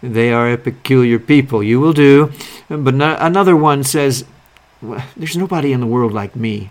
They 0.00 0.32
are 0.32 0.52
a 0.52 0.56
peculiar 0.56 1.18
people. 1.18 1.62
You 1.62 1.80
will 1.80 1.92
do. 1.92 2.32
But 2.68 2.94
no, 2.94 3.16
another 3.18 3.56
one 3.56 3.82
says, 3.82 4.24
There's 4.80 5.36
nobody 5.36 5.72
in 5.72 5.80
the 5.80 5.86
world 5.86 6.12
like 6.12 6.36
me. 6.36 6.70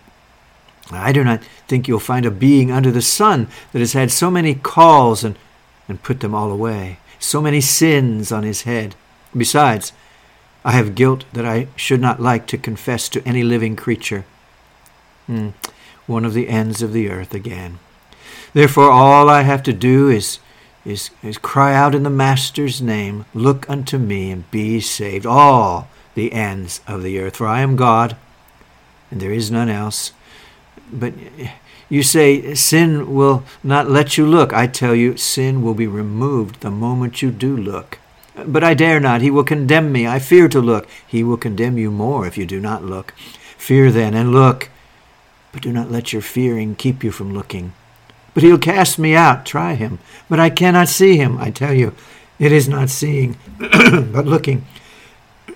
I 0.91 1.12
do 1.12 1.24
not 1.24 1.43
think 1.68 1.88
you'll 1.88 1.99
find 1.99 2.26
a 2.26 2.32
being 2.32 2.72
under 2.72 2.91
the 2.91 3.01
sun 3.01 3.47
that 3.74 3.80
has 3.80 3.93
had 3.93 4.12
so 4.12 4.32
many 4.32 4.55
calls 4.55 5.24
and, 5.24 5.38
and 5.89 6.01
put 6.01 6.22
them 6.22 6.34
all 6.34 6.51
away, 6.51 6.99
so 7.20 7.41
many 7.41 7.60
sins 7.60 8.32
on 8.32 8.43
his 8.43 8.62
head. 8.62 8.95
Besides, 9.36 9.91
I 10.64 10.72
have 10.72 10.95
guilt 10.95 11.26
that 11.34 11.45
I 11.45 11.68
should 11.76 11.99
not 11.99 12.22
like 12.22 12.47
to 12.47 12.58
confess 12.58 13.10
to 13.10 13.28
any 13.28 13.43
living 13.43 13.76
creature. 13.76 14.26
Hmm, 15.26 15.49
one 16.05 16.24
of 16.24 16.34
the 16.34 16.47
ends 16.47 16.82
of 16.82 16.93
the 16.93 17.10
earth 17.10 17.34
again. 17.34 17.80
Therefore, 18.53 18.89
all 18.89 19.30
I 19.30 19.41
have 19.41 19.64
to 19.64 19.74
do 19.74 20.10
is, 20.10 20.39
is, 20.86 21.10
is 21.22 21.38
cry 21.38 21.76
out 21.76 21.93
in 21.93 22.03
the 22.03 22.10
Master's 22.10 22.82
name, 22.82 23.26
Look 23.34 23.70
unto 23.70 23.97
me 23.97 24.32
and 24.32 24.49
be 24.51 24.80
saved, 24.80 25.26
all 25.26 25.89
the 26.18 26.34
ends 26.34 26.82
of 26.86 27.03
the 27.03 27.18
earth. 27.20 27.38
For 27.38 27.47
I 27.47 27.61
am 27.61 27.78
God, 27.78 28.18
and 29.09 29.22
there 29.22 29.32
is 29.32 29.49
none 29.49 29.70
else 29.70 30.11
but 30.91 31.13
you 31.89 32.03
say 32.03 32.53
sin 32.53 33.13
will 33.13 33.43
not 33.63 33.89
let 33.89 34.18
you 34.18 34.26
look. 34.26 34.53
I 34.53 34.68
tell 34.68 34.95
you, 34.95 35.18
sin 35.18 35.61
will 35.61 35.74
be 35.74 35.88
removed 35.88 36.61
the 36.61 36.72
moment 36.72 37.22
you 37.22 37.32
do 37.32 37.55
look. 37.55 37.99
But 38.45 38.63
I 38.63 38.74
dare 38.74 38.99
not. 38.99 39.22
He 39.22 39.32
will 39.32 39.43
condemn 39.43 39.91
me. 39.91 40.07
I 40.07 40.20
fear 40.20 40.47
to 40.49 40.59
look. 40.59 40.88
He 41.05 41.24
will 41.24 41.38
condemn 41.38 41.78
you 41.78 41.89
more 41.89 42.28
if 42.28 42.38
you 42.38 42.45
do 42.45 42.59
not 42.59 42.84
look. 42.84 43.13
Fear 43.57 43.91
then 43.91 44.13
and 44.13 44.32
look. 44.32 44.70
But 45.51 45.63
do 45.63 45.72
not 45.72 45.91
let 45.91 46.13
your 46.13 46.22
fearing 46.22 46.76
keep 46.76 47.03
you 47.03 47.11
from 47.11 47.34
looking. 47.34 47.74
But 48.34 48.43
he'll 48.43 48.59
cast 48.59 48.99
me 48.99 49.15
out. 49.15 49.45
Try 49.45 49.74
him. 49.74 49.97
But 50.30 50.39
I 50.39 50.51
cannot 50.51 50.88
see 50.88 51.18
him. 51.18 51.38
I 51.39 51.49
tell 51.49 51.74
you, 51.74 51.95
it 52.38 52.51
is 52.51 52.70
not 52.70 52.89
seeing, 52.89 53.38
but 53.57 54.28
looking. 54.28 54.65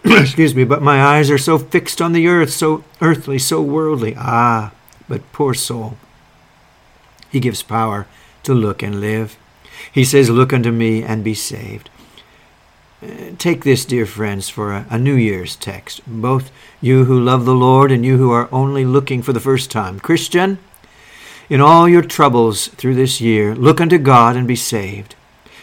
Excuse 0.06 0.56
me, 0.56 0.64
but 0.64 0.82
my 0.82 1.04
eyes 1.04 1.30
are 1.30 1.38
so 1.38 1.60
fixed 1.60 2.02
on 2.02 2.12
the 2.12 2.28
earth, 2.28 2.52
so 2.52 2.84
earthly, 3.02 3.38
so 3.38 3.62
worldly. 3.62 4.16
Ah, 4.18 4.72
but 5.08 5.32
poor 5.32 5.54
soul, 5.54 5.98
he 7.30 7.40
gives 7.40 7.62
power 7.62 8.08
to 8.44 8.54
look 8.54 8.82
and 8.82 9.00
live. 9.00 9.38
He 9.92 10.04
says, 10.04 10.30
Look 10.30 10.54
unto 10.54 10.72
me 10.72 11.04
and 11.04 11.24
be 11.24 11.36
saved. 11.36 11.90
take 13.38 13.64
this, 13.64 13.86
dear 13.86 14.06
friends, 14.06 14.50
for 14.50 14.72
a, 14.72 14.86
a, 14.90 14.98
New 14.98 15.16
Year's 15.16 15.56
text. 15.56 16.02
Both 16.08 16.52
you 16.80 17.06
who 17.06 17.20
love 17.20 17.46
the 17.46 17.56
Lord 17.56 17.92
and 17.92 18.06
you 18.06 18.18
who 18.18 18.32
are 18.32 18.50
only 18.52 18.86
looking 18.86 19.22
for 19.22 19.34
the 19.34 19.40
first 19.40 19.72
time. 19.72 20.00
Christian, 20.00 20.60
in 21.50 21.62
all 21.62 21.90
your 21.90 22.04
troubles 22.04 22.68
through 22.70 22.96
this 22.96 23.20
year, 23.20 23.56
look 23.56 23.82
unto 23.82 23.98
God 23.98 24.36
and 24.36 24.48
be 24.48 24.56
saved. 24.56 25.16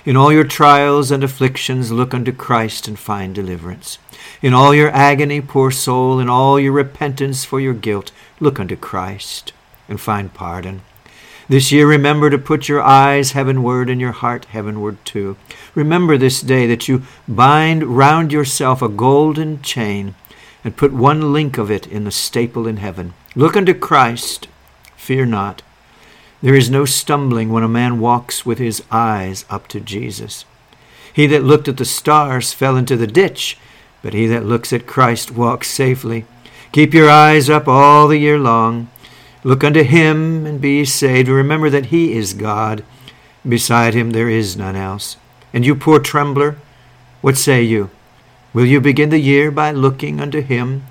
In 0.08 0.16
all 0.16 0.32
your 0.32 0.44
trials 0.44 1.10
and 1.10 1.22
afflictions, 1.22 1.92
look 1.92 2.14
unto 2.14 2.32
Christ 2.32 2.88
and 2.88 2.98
find 2.98 3.34
deliverance. 3.34 3.98
In 4.40 4.54
all 4.54 4.74
your 4.74 4.88
agony, 4.88 5.42
poor 5.42 5.70
soul, 5.70 6.18
in 6.18 6.30
all 6.30 6.58
your 6.58 6.72
repentance 6.72 7.44
for 7.44 7.60
your 7.60 7.74
guilt, 7.74 8.10
look 8.40 8.58
unto 8.58 8.74
Christ 8.74 9.52
and 9.86 10.00
find 10.00 10.32
pardon. 10.32 10.80
This 11.50 11.70
year, 11.70 11.86
remember 11.86 12.30
to 12.30 12.38
put 12.38 12.70
your 12.70 12.80
eyes 12.80 13.32
heavenward 13.32 13.90
and 13.90 14.00
your 14.00 14.12
heart 14.12 14.46
heavenward 14.46 14.96
too. 15.04 15.36
Remember 15.74 16.16
this 16.16 16.40
day 16.40 16.66
that 16.66 16.88
you 16.88 17.02
bind 17.28 17.98
round 17.98 18.32
yourself 18.32 18.80
a 18.80 18.88
golden 18.88 19.60
chain 19.60 20.14
and 20.64 20.74
put 20.74 20.94
one 20.94 21.34
link 21.34 21.58
of 21.58 21.70
it 21.70 21.86
in 21.86 22.04
the 22.04 22.10
staple 22.10 22.66
in 22.66 22.78
heaven. 22.78 23.12
Look 23.34 23.58
unto 23.58 23.74
Christ. 23.74 24.48
Fear 24.96 25.26
not. 25.26 25.60
There 26.40 26.54
is 26.54 26.70
no 26.70 26.84
stumbling 26.84 27.50
when 27.52 27.64
a 27.64 27.68
man 27.68 27.98
walks 27.98 28.46
with 28.46 28.58
his 28.58 28.82
eyes 28.90 29.44
up 29.50 29.66
to 29.68 29.80
Jesus. 29.80 30.44
He 31.12 31.26
that 31.26 31.42
looked 31.42 31.66
at 31.66 31.78
the 31.78 31.84
stars 31.84 32.52
fell 32.52 32.76
into 32.76 32.96
the 32.96 33.08
ditch, 33.08 33.58
but 34.02 34.14
he 34.14 34.26
that 34.26 34.46
looks 34.46 34.72
at 34.72 34.86
Christ 34.86 35.32
walks 35.32 35.68
safely. 35.68 36.26
Keep 36.70 36.94
your 36.94 37.10
eyes 37.10 37.50
up 37.50 37.66
all 37.66 38.06
the 38.06 38.18
year 38.18 38.38
long. 38.38 38.88
Look 39.42 39.64
unto 39.64 39.82
him 39.82 40.46
and 40.46 40.60
be 40.60 40.84
saved. 40.84 41.28
Remember 41.28 41.70
that 41.70 41.86
he 41.86 42.12
is 42.12 42.34
God. 42.34 42.84
Beside 43.48 43.94
him 43.94 44.10
there 44.10 44.28
is 44.28 44.56
none 44.56 44.76
else. 44.76 45.16
And 45.52 45.66
you 45.66 45.74
poor 45.74 45.98
trembler, 45.98 46.56
what 47.20 47.36
say 47.36 47.62
you? 47.62 47.90
Will 48.52 48.66
you 48.66 48.80
begin 48.80 49.10
the 49.10 49.18
year 49.18 49.50
by 49.50 49.72
looking 49.72 50.20
unto 50.20 50.40
him? 50.40 50.84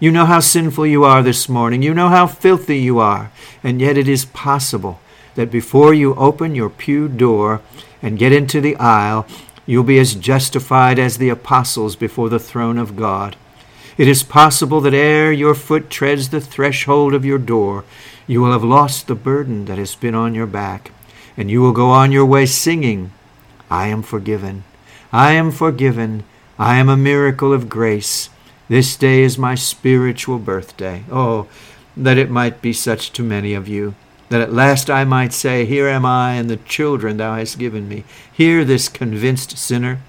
You 0.00 0.12
know 0.12 0.26
how 0.26 0.40
sinful 0.40 0.86
you 0.86 1.04
are 1.04 1.22
this 1.22 1.48
morning. 1.48 1.82
You 1.82 1.92
know 1.92 2.08
how 2.08 2.26
filthy 2.26 2.78
you 2.78 2.98
are. 2.98 3.32
And 3.64 3.80
yet 3.80 3.98
it 3.98 4.08
is 4.08 4.24
possible 4.24 5.00
that 5.34 5.50
before 5.50 5.92
you 5.92 6.14
open 6.14 6.54
your 6.54 6.70
pew 6.70 7.08
door 7.08 7.60
and 8.00 8.18
get 8.18 8.32
into 8.32 8.60
the 8.60 8.76
aisle, 8.76 9.26
you'll 9.66 9.84
be 9.84 9.98
as 9.98 10.14
justified 10.14 10.98
as 10.98 11.18
the 11.18 11.28
apostles 11.28 11.96
before 11.96 12.28
the 12.28 12.38
throne 12.38 12.78
of 12.78 12.96
God. 12.96 13.36
It 13.96 14.06
is 14.06 14.22
possible 14.22 14.80
that 14.82 14.94
ere 14.94 15.32
your 15.32 15.54
foot 15.54 15.90
treads 15.90 16.28
the 16.28 16.40
threshold 16.40 17.12
of 17.14 17.24
your 17.24 17.38
door, 17.38 17.84
you 18.28 18.40
will 18.40 18.52
have 18.52 18.62
lost 18.62 19.08
the 19.08 19.16
burden 19.16 19.64
that 19.64 19.78
has 19.78 19.96
been 19.96 20.14
on 20.14 20.34
your 20.34 20.46
back, 20.46 20.92
and 21.36 21.50
you 21.50 21.60
will 21.60 21.72
go 21.72 21.90
on 21.90 22.12
your 22.12 22.26
way 22.26 22.46
singing, 22.46 23.10
I 23.70 23.88
am 23.88 24.02
forgiven. 24.02 24.64
I 25.12 25.32
am 25.32 25.50
forgiven. 25.50 26.24
I 26.58 26.76
am 26.78 26.88
a 26.88 26.96
miracle 26.96 27.52
of 27.52 27.68
grace. 27.68 28.30
This 28.68 28.96
day 28.96 29.22
is 29.22 29.38
my 29.38 29.54
spiritual 29.54 30.38
birthday. 30.38 31.04
Oh, 31.10 31.48
that 31.96 32.18
it 32.18 32.30
might 32.30 32.60
be 32.60 32.72
such 32.72 33.12
to 33.12 33.22
many 33.22 33.54
of 33.54 33.66
you, 33.66 33.94
that 34.28 34.42
at 34.42 34.52
last 34.52 34.90
I 34.90 35.04
might 35.04 35.32
say, 35.32 35.64
Here 35.64 35.88
am 35.88 36.04
I 36.04 36.34
and 36.34 36.50
the 36.50 36.58
children 36.58 37.16
thou 37.16 37.36
hast 37.36 37.58
given 37.58 37.88
me. 37.88 38.04
Hear 38.32 38.64
this 38.64 38.88
convinced 38.88 39.56
sinner. 39.56 40.00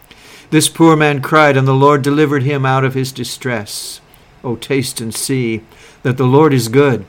This 0.50 0.68
poor 0.68 0.96
man 0.96 1.22
cried, 1.22 1.56
and 1.56 1.68
the 1.68 1.74
Lord 1.74 2.02
delivered 2.02 2.44
him 2.44 2.66
out 2.66 2.84
of 2.84 2.96
his 2.96 3.12
distress. 3.12 4.02
O 4.44 4.56
taste 4.56 5.00
and 5.00 5.14
see 5.14 5.64
that 6.04 6.18
the 6.18 6.26
Lord 6.26 6.54
is 6.54 6.68
good. 6.68 7.06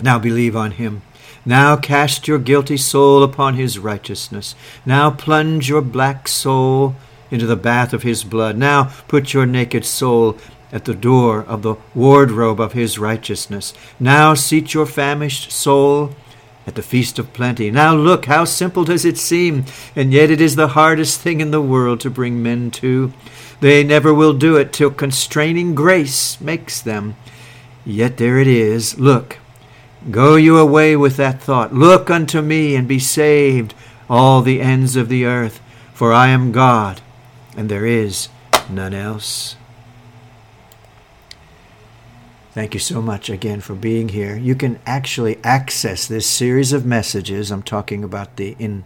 Now 0.00 0.18
believe 0.18 0.56
on 0.56 0.72
him. 0.72 1.02
Now 1.44 1.76
cast 1.76 2.28
your 2.28 2.38
guilty 2.38 2.76
soul 2.76 3.22
upon 3.22 3.54
his 3.54 3.78
righteousness. 3.78 4.54
Now 4.86 5.10
plunge 5.10 5.68
your 5.68 5.82
black 5.82 6.28
soul 6.28 6.96
into 7.30 7.46
the 7.46 7.56
bath 7.56 7.92
of 7.92 8.02
his 8.02 8.24
blood. 8.24 8.56
Now 8.56 8.92
put 9.08 9.32
your 9.32 9.46
naked 9.46 9.84
soul 9.84 10.38
at 10.72 10.84
the 10.84 10.94
door 10.94 11.42
of 11.44 11.62
the 11.62 11.76
wardrobe 11.94 12.60
of 12.60 12.72
his 12.72 12.98
righteousness. 12.98 13.72
Now 13.98 14.34
seat 14.34 14.74
your 14.74 14.86
famished 14.86 15.50
soul 15.50 16.14
at 16.66 16.74
the 16.74 16.82
feast 16.82 17.18
of 17.18 17.32
plenty. 17.32 17.70
Now 17.70 17.94
look, 17.94 18.26
how 18.26 18.44
simple 18.44 18.84
does 18.84 19.06
it 19.06 19.16
seem, 19.16 19.64
and 19.96 20.12
yet 20.12 20.30
it 20.30 20.40
is 20.40 20.56
the 20.56 20.68
hardest 20.68 21.20
thing 21.20 21.40
in 21.40 21.50
the 21.50 21.62
world 21.62 22.00
to 22.00 22.10
bring 22.10 22.42
men 22.42 22.70
to. 22.72 23.12
They 23.60 23.82
never 23.82 24.12
will 24.12 24.34
do 24.34 24.56
it 24.56 24.72
till 24.72 24.90
constraining 24.90 25.74
grace 25.74 26.38
makes 26.40 26.80
them. 26.80 27.16
Yet 27.86 28.18
there 28.18 28.38
it 28.38 28.46
is. 28.46 28.98
Look, 28.98 29.38
go 30.10 30.36
you 30.36 30.58
away 30.58 30.94
with 30.94 31.16
that 31.16 31.40
thought. 31.40 31.72
Look 31.72 32.10
unto 32.10 32.42
me 32.42 32.76
and 32.76 32.86
be 32.86 32.98
saved, 32.98 33.74
all 34.10 34.42
the 34.42 34.60
ends 34.60 34.94
of 34.94 35.08
the 35.08 35.24
earth, 35.24 35.60
for 35.94 36.12
I 36.12 36.28
am 36.28 36.52
God, 36.52 37.00
and 37.58 37.68
there 37.68 37.84
is 37.84 38.30
none 38.70 38.94
else. 38.94 39.56
Thank 42.52 42.72
you 42.72 42.80
so 42.80 43.02
much 43.02 43.28
again 43.28 43.60
for 43.60 43.74
being 43.74 44.08
here. 44.10 44.36
You 44.36 44.54
can 44.54 44.78
actually 44.86 45.40
access 45.42 46.06
this 46.06 46.24
series 46.26 46.72
of 46.72 46.86
messages. 46.86 47.50
I'm 47.50 47.64
talking 47.64 48.04
about 48.04 48.36
the 48.36 48.54
in 48.60 48.84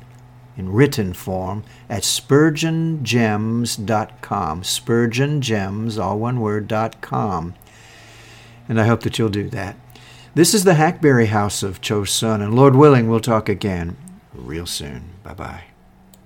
in 0.57 0.73
written 0.73 1.13
form 1.13 1.65
at 1.89 2.03
spurgeongems.com. 2.03 4.63
Spurgeongems, 4.63 6.03
all 6.03 6.19
one 6.19 6.41
word, 6.41 6.67
dot 6.67 7.01
com. 7.03 7.55
And 8.69 8.81
I 8.81 8.87
hope 8.87 9.03
that 9.03 9.19
you'll 9.19 9.29
do 9.29 9.51
that. 9.51 9.77
This 10.35 10.55
is 10.55 10.65
the 10.65 10.75
Hackberry 10.75 11.27
House 11.27 11.63
of 11.63 11.83
Chosun, 11.83 12.43
and 12.43 12.55
Lord 12.55 12.75
willing, 12.75 13.07
we'll 13.09 13.21
talk 13.21 13.51
again 13.51 13.99
real 14.33 14.65
soon. 14.65 15.11
Bye 15.23 15.35
bye. 15.35 15.65